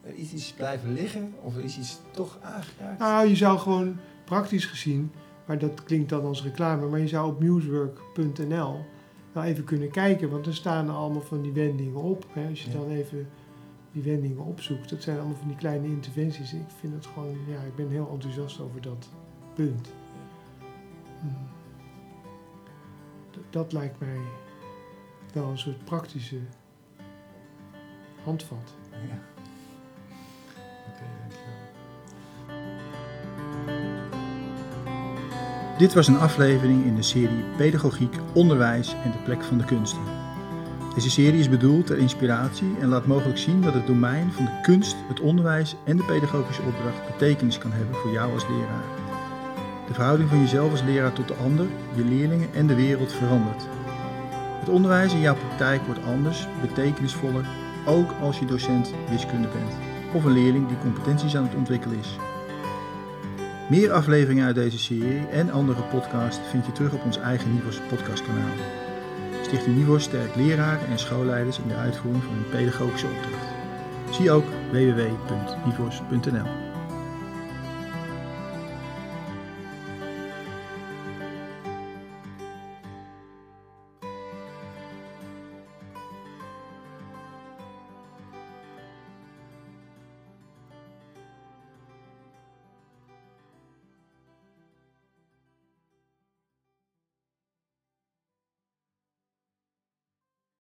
er 0.02 0.16
is 0.16 0.34
iets 0.34 0.54
blijven 0.54 0.94
liggen 0.94 1.34
of 1.42 1.56
er 1.58 1.64
is 1.64 1.78
iets 1.78 2.00
toch 2.12 2.38
aangeraakt? 2.42 3.00
Nou, 3.00 3.28
je 3.28 3.36
zou 3.36 3.60
gewoon 3.60 3.98
praktisch 4.26 4.66
gezien, 4.66 5.12
maar 5.46 5.58
dat 5.60 5.84
klinkt 5.84 6.10
dan 6.10 6.26
als 6.26 6.44
reclame, 6.44 6.88
maar 6.88 7.00
je 7.00 7.08
zou 7.08 7.28
op 7.32 7.40
musework.nl 7.40 8.86
wel 9.32 9.44
even 9.44 9.64
kunnen 9.64 9.92
kijken, 9.92 10.30
want 10.30 10.46
er 10.46 10.56
staan 10.56 10.90
allemaal 10.90 11.22
van 11.22 11.42
die 11.42 11.52
wendingen 11.52 12.02
op. 12.02 12.26
Hè. 12.34 12.48
Als 12.50 12.64
je 12.64 12.72
Ja. 12.72 12.78
dan 12.78 12.90
even 12.90 13.28
die 13.92 14.04
wendingen 14.04 14.44
opzoekt, 14.46 14.90
dat 14.90 15.04
zijn 15.04 15.18
allemaal 15.18 15.36
van 15.38 15.48
die 15.48 15.58
kleine 15.58 15.88
interventies. 15.88 16.54
Ik 16.54 16.62
vind 16.80 16.94
het 16.94 17.06
gewoon, 17.06 17.38
ja, 17.48 17.62
ik 17.62 17.76
ben 17.76 17.90
heel 17.90 18.10
enthousiast 18.12 18.60
over 18.60 18.82
dat 18.82 19.10
punt. 19.54 19.90
Mm. 21.22 21.48
D- 23.32 23.38
Dat 23.54 23.74
lijkt 23.74 24.00
mij 24.00 24.18
wel 25.34 25.50
een 25.50 25.58
soort 25.58 25.86
praktische 25.86 26.38
handvat. 28.24 28.76
Ja. 28.92 29.20
Dit 35.82 35.94
was 35.94 36.08
een 36.08 36.20
aflevering 36.20 36.86
in 36.86 36.96
de 36.96 37.02
serie 37.02 37.44
Pedagogiek, 37.58 38.16
Onderwijs 38.34 38.96
en 39.04 39.12
de 39.12 39.18
plek 39.24 39.44
van 39.44 39.58
de 39.58 39.66
kunsten. 39.66 40.02
Deze 40.94 41.10
serie 41.10 41.40
is 41.40 41.50
bedoeld 41.50 41.86
ter 41.86 41.98
inspiratie 41.98 42.76
en 42.80 42.88
laat 42.88 43.06
mogelijk 43.06 43.38
zien 43.38 43.62
dat 43.62 43.74
het 43.74 43.88
domein 43.88 44.32
van 44.32 44.46
de 44.46 44.60
kunst, 44.62 44.96
het 45.08 45.20
onderwijs 45.20 45.76
en 45.84 45.98
de 45.98 46.04
pedagogische 46.04 46.62
opdracht 46.62 47.06
betekenis 47.06 47.58
kan 47.58 47.72
hebben 47.72 47.96
voor 47.96 48.12
jou 48.12 48.34
als 48.34 48.48
leraar. 48.48 48.84
De 49.88 49.94
verhouding 49.94 50.30
van 50.30 50.40
jezelf 50.40 50.72
als 50.72 50.84
leraar 50.84 51.14
tot 51.14 51.28
de 51.28 51.36
ander, 51.36 51.66
je 51.96 52.04
leerlingen 52.04 52.54
en 52.54 52.68
de 52.68 52.76
wereld 52.76 53.14
verandert. 53.14 53.68
Het 54.60 54.70
onderwijs 54.70 55.14
in 55.14 55.20
jouw 55.20 55.36
praktijk 55.36 55.82
wordt 55.82 56.06
anders, 56.06 56.48
betekenisvoller 56.62 57.46
ook 57.86 58.12
als 58.22 58.40
je 58.40 58.46
docent 58.46 58.94
wiskunde 59.10 59.48
bent 59.48 59.74
of 60.14 60.24
een 60.24 60.34
leerling 60.34 60.68
die 60.68 60.78
competenties 60.78 61.36
aan 61.36 61.44
het 61.44 61.56
ontwikkelen 61.56 61.98
is. 61.98 62.18
Meer 63.70 63.92
afleveringen 63.92 64.46
uit 64.46 64.56
deze 64.56 64.80
serie 64.80 65.28
en 65.28 65.52
andere 65.52 65.82
podcasts 65.82 66.50
vind 66.50 66.66
je 66.66 66.72
terug 66.72 66.94
op 66.94 67.04
ons 67.04 67.18
eigen 67.18 67.54
Nivos 67.54 67.80
podcastkanaal. 67.90 68.56
Stichting 69.42 69.76
Nivos 69.76 70.04
sterkt 70.04 70.36
leraren 70.36 70.88
en 70.88 71.00
schoolleiders 71.00 71.60
in 71.60 71.68
de 71.68 71.76
uitvoering 71.76 72.24
van 72.24 72.34
hun 72.34 72.50
pedagogische 72.50 73.08
opdracht. 73.08 73.48
Zie 74.12 74.32
ook 74.32 74.46
www.nivos.nl 74.72 76.71